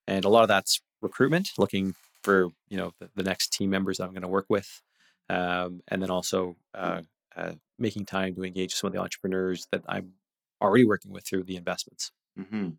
And 0.08 0.24
a 0.24 0.28
lot 0.28 0.42
of 0.42 0.48
that's 0.48 0.80
recruitment, 1.00 1.50
looking 1.56 1.94
for 2.22 2.48
you 2.68 2.76
know 2.76 2.92
the, 2.98 3.08
the 3.14 3.22
next 3.22 3.52
team 3.52 3.70
members 3.70 3.98
that 3.98 4.04
I'm 4.04 4.10
going 4.10 4.22
to 4.22 4.28
work 4.28 4.46
with, 4.48 4.82
um, 5.30 5.82
and 5.88 6.02
then 6.02 6.10
also 6.10 6.56
uh, 6.74 7.02
uh, 7.36 7.52
making 7.78 8.06
time 8.06 8.34
to 8.34 8.44
engage 8.44 8.74
some 8.74 8.88
of 8.88 8.92
the 8.92 9.00
entrepreneurs 9.00 9.66
that 9.72 9.82
I'm 9.88 10.12
already 10.60 10.84
working 10.84 11.12
with 11.12 11.26
through 11.26 11.44
the 11.44 11.56
investments. 11.56 12.12
Mm-hmm. 12.38 12.70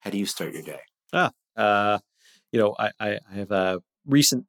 How 0.00 0.10
do 0.10 0.18
you 0.18 0.26
start 0.26 0.52
your 0.52 0.62
day? 0.62 0.80
Ah, 1.12 1.30
uh, 1.56 1.98
you 2.52 2.60
know, 2.60 2.74
I, 2.78 2.90
I 2.98 3.18
have 3.34 3.50
a 3.50 3.80
recent 4.06 4.46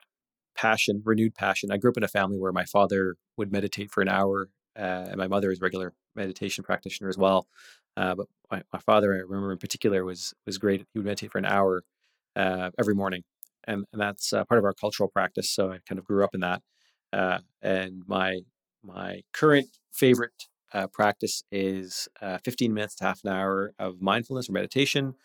passion, 0.56 1.02
renewed 1.04 1.36
passion. 1.36 1.72
I 1.72 1.78
grew 1.78 1.92
up 1.92 1.98
in 1.98 2.04
a 2.04 2.08
family 2.08 2.38
where 2.38 2.52
my 2.52 2.66
father 2.66 3.16
would 3.38 3.52
meditate 3.52 3.92
for 3.92 4.02
an 4.02 4.10
hour, 4.10 4.50
uh, 4.78 5.08
and 5.10 5.18
my 5.18 5.28
mother 5.28 5.52
is 5.52 5.60
a 5.60 5.64
regular 5.64 5.94
meditation 6.16 6.64
practitioner 6.64 7.10
as 7.10 7.18
well. 7.18 7.48
Uh, 7.98 8.16
but 8.16 8.28
my, 8.50 8.62
my, 8.72 8.80
father, 8.80 9.14
I 9.14 9.18
remember 9.18 9.52
in 9.52 9.58
particular, 9.58 10.06
was 10.06 10.34
was 10.46 10.58
great. 10.58 10.86
He 10.94 11.00
would 11.00 11.06
meditate 11.06 11.32
for 11.32 11.38
an 11.38 11.46
hour 11.46 11.84
uh, 12.36 12.72
every 12.80 12.96
morning, 12.96 13.24
and, 13.66 13.86
and 13.92 14.02
that's 14.02 14.34
uh, 14.34 14.46
part 14.46 14.60
of 14.60 14.66
our 14.66 14.74
cultural 14.74 15.10
practice. 15.10 15.50
So 15.50 15.72
I 15.72 15.80
kind 15.88 16.00
of 16.00 16.06
grew 16.06 16.24
up 16.24 16.34
in 16.34 16.42
that. 16.42 16.62
Uh, 17.12 17.40
and 17.62 18.04
my 18.08 18.42
my 18.84 19.22
current 19.34 19.68
favorite 19.92 20.48
uh, 20.74 20.88
practice 20.88 21.44
is 21.52 22.08
uh, 22.22 22.38
15 22.44 22.74
minutes 22.74 22.96
to 22.96 23.04
half 23.06 23.22
an 23.24 23.32
hour 23.32 23.74
of 23.80 24.02
mindfulness 24.02 24.50
or 24.50 24.54
meditation, 24.54 25.16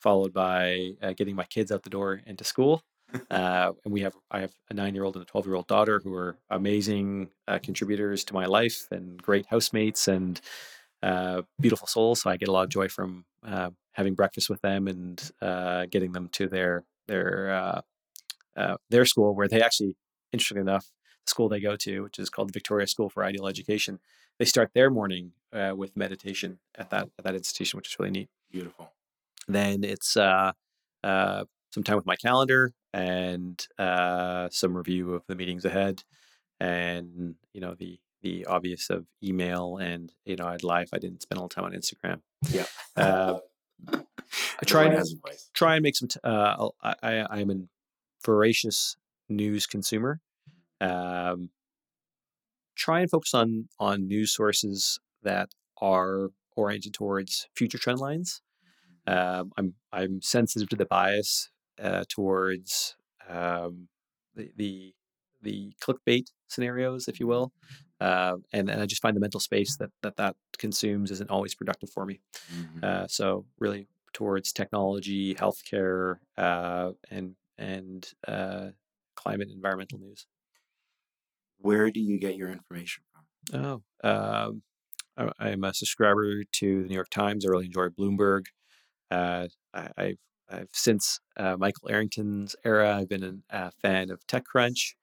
followed 0.00 0.32
by 0.32 0.90
uh, 1.02 1.12
getting 1.12 1.34
my 1.34 1.44
kids 1.44 1.72
out 1.72 1.82
the 1.82 1.90
door 1.90 2.20
into 2.26 2.44
school. 2.44 2.82
Uh, 3.28 3.72
and 3.84 3.92
we 3.92 4.02
have 4.02 4.14
I 4.30 4.38
have 4.38 4.52
a 4.70 4.74
nine 4.74 4.94
year 4.94 5.02
old 5.02 5.16
and 5.16 5.22
a 5.22 5.26
12 5.26 5.44
year 5.46 5.56
old 5.56 5.66
daughter 5.66 6.00
who 6.04 6.14
are 6.14 6.38
amazing 6.48 7.30
contributors 7.60 8.22
to 8.24 8.34
my 8.34 8.46
life 8.46 8.86
and 8.92 9.20
great 9.20 9.46
housemates 9.46 10.06
and 10.06 10.40
beautiful 11.60 11.88
souls. 11.88 12.22
So 12.22 12.30
I 12.30 12.36
get 12.36 12.48
a 12.48 12.52
lot 12.52 12.62
of 12.62 12.68
joy 12.68 12.86
from 12.86 13.24
having 13.94 14.14
breakfast 14.14 14.48
with 14.48 14.60
them 14.62 14.86
and 14.86 15.20
getting 15.90 16.12
them 16.12 16.28
to 16.34 16.46
their 16.46 16.84
their 17.08 17.50
uh, 17.50 17.80
uh, 18.56 18.76
their 18.90 19.04
school, 19.04 19.34
where 19.34 19.48
they 19.48 19.62
actually, 19.62 19.96
interestingly 20.32 20.62
enough, 20.62 20.86
the 21.24 21.30
school 21.30 21.48
they 21.48 21.60
go 21.60 21.76
to, 21.76 22.02
which 22.02 22.18
is 22.18 22.30
called 22.30 22.48
the 22.48 22.52
Victoria 22.52 22.86
School 22.86 23.08
for 23.08 23.24
Ideal 23.24 23.46
Education, 23.46 24.00
they 24.38 24.44
start 24.44 24.70
their 24.74 24.90
morning 24.90 25.32
uh, 25.52 25.74
with 25.76 25.96
meditation 25.96 26.58
at 26.76 26.90
that 26.90 27.08
at 27.18 27.24
that 27.24 27.34
institution, 27.34 27.76
which 27.76 27.88
is 27.88 27.98
really 27.98 28.10
neat. 28.10 28.28
Beautiful. 28.50 28.90
Then 29.48 29.84
it's 29.84 30.16
uh, 30.16 30.52
uh, 31.04 31.44
some 31.72 31.82
time 31.82 31.96
with 31.96 32.06
my 32.06 32.16
calendar 32.16 32.72
and 32.92 33.66
uh, 33.78 34.48
some 34.50 34.76
review 34.76 35.14
of 35.14 35.26
the 35.26 35.34
meetings 35.34 35.64
ahead, 35.64 36.02
and 36.58 37.34
you 37.52 37.60
know 37.60 37.74
the 37.74 38.00
the 38.22 38.44
obvious 38.46 38.90
of 38.90 39.06
email 39.22 39.78
and 39.78 40.12
you 40.24 40.36
know 40.36 40.46
I'd 40.46 40.62
lie 40.62 40.82
if 40.82 40.90
I 40.92 40.98
didn't 40.98 41.22
spend 41.22 41.40
all 41.40 41.48
the 41.48 41.54
time 41.54 41.64
on 41.64 41.72
Instagram. 41.72 42.20
Yeah. 42.50 42.66
Uh, 42.96 43.38
I 43.92 44.64
try 44.66 44.84
and 44.84 45.06
try 45.54 45.74
and 45.74 45.82
make 45.82 45.96
some. 45.96 46.08
T- 46.08 46.20
uh, 46.22 46.68
I 46.82 47.24
I 47.30 47.40
am 47.40 47.50
a 47.50 47.56
voracious 48.24 48.96
news 49.28 49.66
consumer. 49.66 50.20
Um, 50.80 51.50
try 52.76 53.00
and 53.00 53.10
focus 53.10 53.34
on 53.34 53.68
on 53.78 54.08
news 54.08 54.32
sources 54.34 54.98
that 55.22 55.50
are 55.80 56.30
oriented 56.56 56.94
towards 56.94 57.48
future 57.54 57.78
trend 57.78 57.98
lines. 57.98 58.42
Um, 59.06 59.52
I'm 59.56 59.74
I'm 59.92 60.22
sensitive 60.22 60.68
to 60.70 60.76
the 60.76 60.86
bias 60.86 61.50
uh, 61.82 62.04
towards 62.08 62.96
um, 63.28 63.88
the, 64.34 64.50
the 64.56 64.94
the 65.42 65.72
clickbait 65.82 66.26
scenarios, 66.48 67.08
if 67.08 67.18
you 67.18 67.26
will, 67.26 67.52
uh, 68.00 68.36
and 68.52 68.68
and 68.68 68.80
I 68.80 68.86
just 68.86 69.02
find 69.02 69.16
the 69.16 69.20
mental 69.20 69.40
space 69.40 69.76
that 69.78 69.90
that 70.02 70.16
that 70.16 70.36
consumes 70.58 71.10
isn't 71.10 71.30
always 71.30 71.54
productive 71.54 71.90
for 71.90 72.04
me. 72.06 72.20
Mm-hmm. 72.54 72.84
Uh, 72.84 73.06
so 73.08 73.46
really 73.58 73.88
towards 74.12 74.52
technology, 74.52 75.34
healthcare, 75.34 76.16
uh, 76.36 76.90
and 77.10 77.34
and 77.58 78.12
uh, 78.26 78.68
climate 79.16 79.48
environmental 79.52 79.98
news. 79.98 80.26
Where 81.60 81.90
do 81.90 82.00
you 82.00 82.18
get 82.18 82.36
your 82.36 82.50
information 82.50 83.02
from? 83.12 83.82
Oh, 84.04 84.08
um, 84.08 84.62
I, 85.16 85.50
am 85.50 85.64
a 85.64 85.74
subscriber 85.74 86.44
to 86.44 86.82
the 86.82 86.88
New 86.88 86.94
York 86.94 87.10
Times. 87.10 87.44
I 87.44 87.48
really 87.48 87.66
enjoy 87.66 87.88
Bloomberg. 87.88 88.46
Uh, 89.10 89.48
I, 89.74 89.82
have 89.96 90.16
I've 90.48 90.68
since 90.72 91.20
uh, 91.36 91.56
Michael 91.58 91.90
Arrington's 91.90 92.56
era. 92.64 92.96
I've 92.96 93.08
been 93.08 93.42
a 93.50 93.70
fan 93.72 94.10
of 94.10 94.26
TechCrunch. 94.26 94.94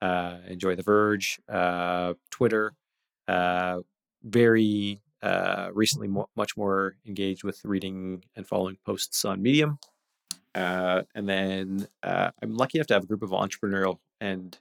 Uh, 0.00 0.38
enjoy 0.48 0.74
The 0.74 0.82
Verge, 0.82 1.40
uh, 1.48 2.14
Twitter. 2.30 2.72
very 4.22 5.00
uh, 5.24 5.70
recently 5.72 6.06
mo- 6.06 6.28
much 6.36 6.56
more 6.56 6.96
engaged 7.06 7.44
with 7.44 7.64
reading 7.64 8.22
and 8.36 8.46
following 8.46 8.76
posts 8.84 9.24
on 9.24 9.42
Medium. 9.42 9.78
Uh, 10.54 11.02
and 11.14 11.28
then 11.28 11.88
uh, 12.02 12.30
I'm 12.42 12.54
lucky 12.54 12.78
enough 12.78 12.86
to 12.88 12.94
have 12.94 13.04
a 13.04 13.06
group 13.06 13.22
of 13.22 13.30
entrepreneurial 13.30 13.98
and 14.20 14.56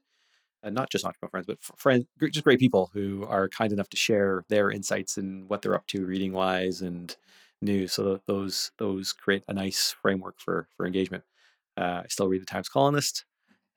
uh, 0.64 0.70
not 0.70 0.90
just 0.90 1.06
entrepreneurial 1.06 1.32
friends, 1.32 1.46
but 1.48 1.64
friends, 1.78 2.06
just 2.32 2.44
great 2.44 2.60
people 2.60 2.90
who 2.94 3.26
are 3.26 3.50
kind 3.50 3.74
enough 3.74 3.90
to 3.90 3.98
share 3.98 4.46
their 4.50 4.72
insights 4.72 5.18
and 5.18 5.50
what 5.50 5.62
they're 5.62 5.76
up 5.76 5.88
to 5.88 6.06
reading 6.06 6.32
wise 6.32 6.82
and 6.82 7.16
news. 7.62 7.94
So 7.94 8.22
those 8.28 8.72
those 8.78 9.14
create 9.14 9.44
a 9.48 9.54
nice 9.54 9.96
framework 10.02 10.40
for 10.40 10.68
for 10.76 10.86
engagement. 10.86 11.24
Uh, 11.76 12.02
I 12.04 12.06
still 12.10 12.28
read 12.28 12.42
the 12.42 12.46
Times 12.46 12.70
Colonist 12.70 13.26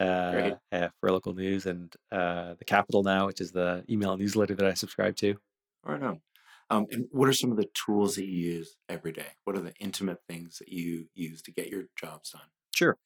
uh, 0.00 0.50
uh, 0.70 0.88
for 1.00 1.10
local 1.10 1.34
news 1.34 1.66
and 1.66 1.94
uh, 2.12 2.54
the 2.58 2.64
Capital 2.64 3.02
now, 3.02 3.26
which 3.26 3.40
is 3.40 3.52
the 3.52 3.84
email 3.88 4.16
newsletter 4.16 4.54
that 4.54 4.66
I 4.66 4.74
subscribe 4.74 5.16
to. 5.16 5.36
Right 5.84 6.02
on. 6.02 6.20
Um, 6.68 6.86
and 6.90 7.06
what 7.12 7.28
are 7.28 7.32
some 7.32 7.52
of 7.52 7.56
the 7.56 7.68
tools 7.74 8.16
that 8.16 8.26
you 8.26 8.54
use 8.54 8.76
every 8.88 9.12
day? 9.12 9.26
What 9.44 9.56
are 9.56 9.60
the 9.60 9.72
intimate 9.78 10.18
things 10.28 10.58
that 10.58 10.68
you 10.68 11.06
use 11.14 11.40
to 11.42 11.52
get 11.52 11.68
your 11.68 11.84
jobs 11.94 12.30
done? 12.30 12.42
Sure. 12.74 12.98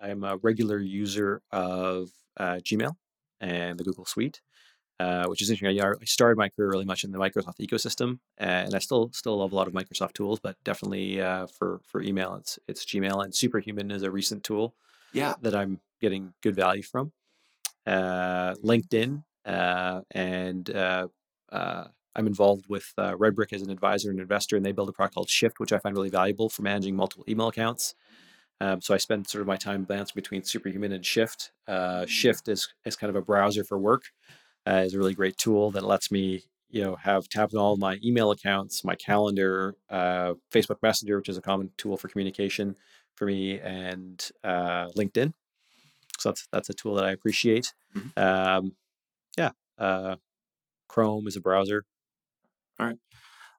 I'm 0.00 0.22
a 0.22 0.36
regular 0.36 0.78
user 0.78 1.42
of 1.50 2.10
uh, 2.36 2.60
Gmail 2.62 2.94
and 3.40 3.78
the 3.78 3.84
Google 3.84 4.04
Suite, 4.04 4.40
uh, 5.00 5.26
which 5.26 5.42
is 5.42 5.50
interesting. 5.50 5.80
I, 5.80 6.04
started 6.04 6.38
my 6.38 6.48
career 6.48 6.70
really 6.70 6.84
much 6.84 7.04
in 7.04 7.12
the 7.12 7.18
Microsoft 7.18 7.58
ecosystem, 7.60 8.18
and 8.36 8.74
I 8.74 8.78
still 8.78 9.10
still 9.12 9.38
love 9.38 9.52
a 9.52 9.56
lot 9.56 9.66
of 9.66 9.72
Microsoft 9.72 10.14
tools, 10.14 10.40
but 10.40 10.56
definitely 10.64 11.20
uh, 11.20 11.46
for 11.46 11.80
for 11.84 12.02
email, 12.02 12.34
it's 12.34 12.58
it's 12.68 12.84
Gmail 12.84 13.24
and 13.24 13.34
Superhuman 13.34 13.90
is 13.90 14.02
a 14.02 14.10
recent 14.10 14.44
tool. 14.44 14.74
Yeah, 15.12 15.34
that 15.42 15.54
I'm 15.54 15.80
getting 16.00 16.34
good 16.42 16.54
value 16.54 16.82
from. 16.82 17.12
Uh, 17.86 18.54
LinkedIn 18.56 19.24
uh, 19.46 20.02
and 20.10 20.68
uh, 20.70 21.08
I'm 22.18 22.26
involved 22.26 22.66
with 22.68 22.92
uh, 22.98 23.12
Redbrick 23.12 23.52
as 23.52 23.62
an 23.62 23.70
advisor 23.70 24.10
and 24.10 24.18
investor, 24.18 24.56
and 24.56 24.66
they 24.66 24.72
build 24.72 24.88
a 24.88 24.92
product 24.92 25.14
called 25.14 25.30
Shift, 25.30 25.60
which 25.60 25.72
I 25.72 25.78
find 25.78 25.94
really 25.94 26.10
valuable 26.10 26.48
for 26.48 26.62
managing 26.62 26.96
multiple 26.96 27.24
email 27.28 27.46
accounts. 27.46 27.94
Um, 28.60 28.80
so 28.80 28.94
I 28.94 28.96
spend 28.96 29.28
sort 29.28 29.42
of 29.42 29.46
my 29.46 29.56
time 29.56 29.84
balancing 29.84 30.14
between 30.16 30.42
Superhuman 30.42 30.92
and 30.92 31.04
Shift. 31.04 31.52
Uh, 31.66 32.06
Shift 32.06 32.48
is, 32.48 32.68
is 32.84 32.96
kind 32.96 33.08
of 33.08 33.16
a 33.16 33.22
browser 33.22 33.64
for 33.64 33.78
work. 33.78 34.04
Uh, 34.66 34.82
is 34.84 34.94
a 34.94 34.98
really 34.98 35.14
great 35.14 35.36
tool 35.38 35.70
that 35.70 35.84
lets 35.84 36.10
me, 36.10 36.42
you 36.68 36.82
know, 36.82 36.96
have 36.96 37.28
tabs 37.28 37.54
on 37.54 37.60
all 37.60 37.76
my 37.76 37.98
email 38.04 38.30
accounts, 38.32 38.84
my 38.84 38.94
calendar, 38.96 39.74
uh, 39.88 40.34
Facebook 40.52 40.82
Messenger, 40.82 41.16
which 41.16 41.28
is 41.28 41.38
a 41.38 41.42
common 41.42 41.70
tool 41.78 41.96
for 41.96 42.08
communication 42.08 42.76
for 43.14 43.24
me, 43.26 43.58
and 43.60 44.30
uh, 44.44 44.88
LinkedIn. 44.96 45.32
So 46.18 46.30
that's 46.30 46.48
that's 46.52 46.68
a 46.68 46.74
tool 46.74 46.96
that 46.96 47.04
I 47.04 47.12
appreciate. 47.12 47.72
Mm-hmm. 47.96 48.20
Um, 48.22 48.72
yeah, 49.38 49.50
uh, 49.78 50.16
Chrome 50.88 51.28
is 51.28 51.36
a 51.36 51.40
browser. 51.40 51.84
All 52.78 52.86
right. 52.86 52.96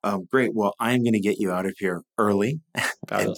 Um, 0.03 0.27
great. 0.31 0.53
Well, 0.53 0.73
I'm 0.79 1.03
going 1.03 1.13
to 1.13 1.19
get 1.19 1.39
you 1.39 1.51
out 1.51 1.65
of 1.65 1.75
here 1.77 2.01
early. 2.17 2.59
and, 3.11 3.35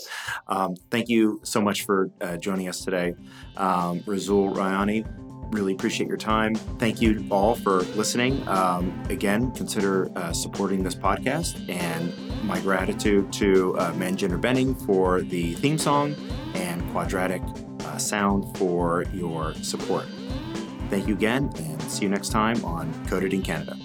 um, 0.47 0.76
thank 0.89 1.09
you 1.09 1.39
so 1.43 1.62
much 1.62 1.86
for 1.86 2.09
uh, 2.22 2.38
joining 2.38 2.68
us 2.68 2.84
today. 2.84 3.16
Um, 3.57 4.01
Rasool 4.01 4.53
Rayani, 4.53 5.05
really 5.53 5.74
appreciate 5.74 6.07
your 6.07 6.18
time. 6.18 6.55
Thank 6.55 7.01
you 7.01 7.26
all 7.30 7.55
for 7.55 7.82
listening. 7.95 8.47
Um, 8.47 9.01
again, 9.09 9.51
consider 9.51 10.12
uh, 10.18 10.34
supporting 10.34 10.84
this 10.84 10.95
podcast 10.95 11.70
and 11.70 12.14
my 12.43 12.59
gratitude 12.62 13.32
to 13.34 13.78
uh, 13.78 13.91
Manjinder 13.93 14.39
Benning 14.39 14.76
for 14.76 15.22
the 15.22 15.53
theme 15.55 15.78
song 15.78 16.16
and 16.55 16.82
Quadratic 16.91 17.41
uh, 17.86 17.97
Sound 17.97 18.57
for 18.57 19.05
your 19.14 19.53
support. 19.55 20.05
Thank 20.89 21.07
you 21.07 21.14
again 21.14 21.49
and 21.57 21.82
see 21.84 22.03
you 22.03 22.09
next 22.09 22.30
time 22.30 22.64
on 22.66 22.93
Coded 23.07 23.34
in 23.34 23.41
Canada. 23.41 23.78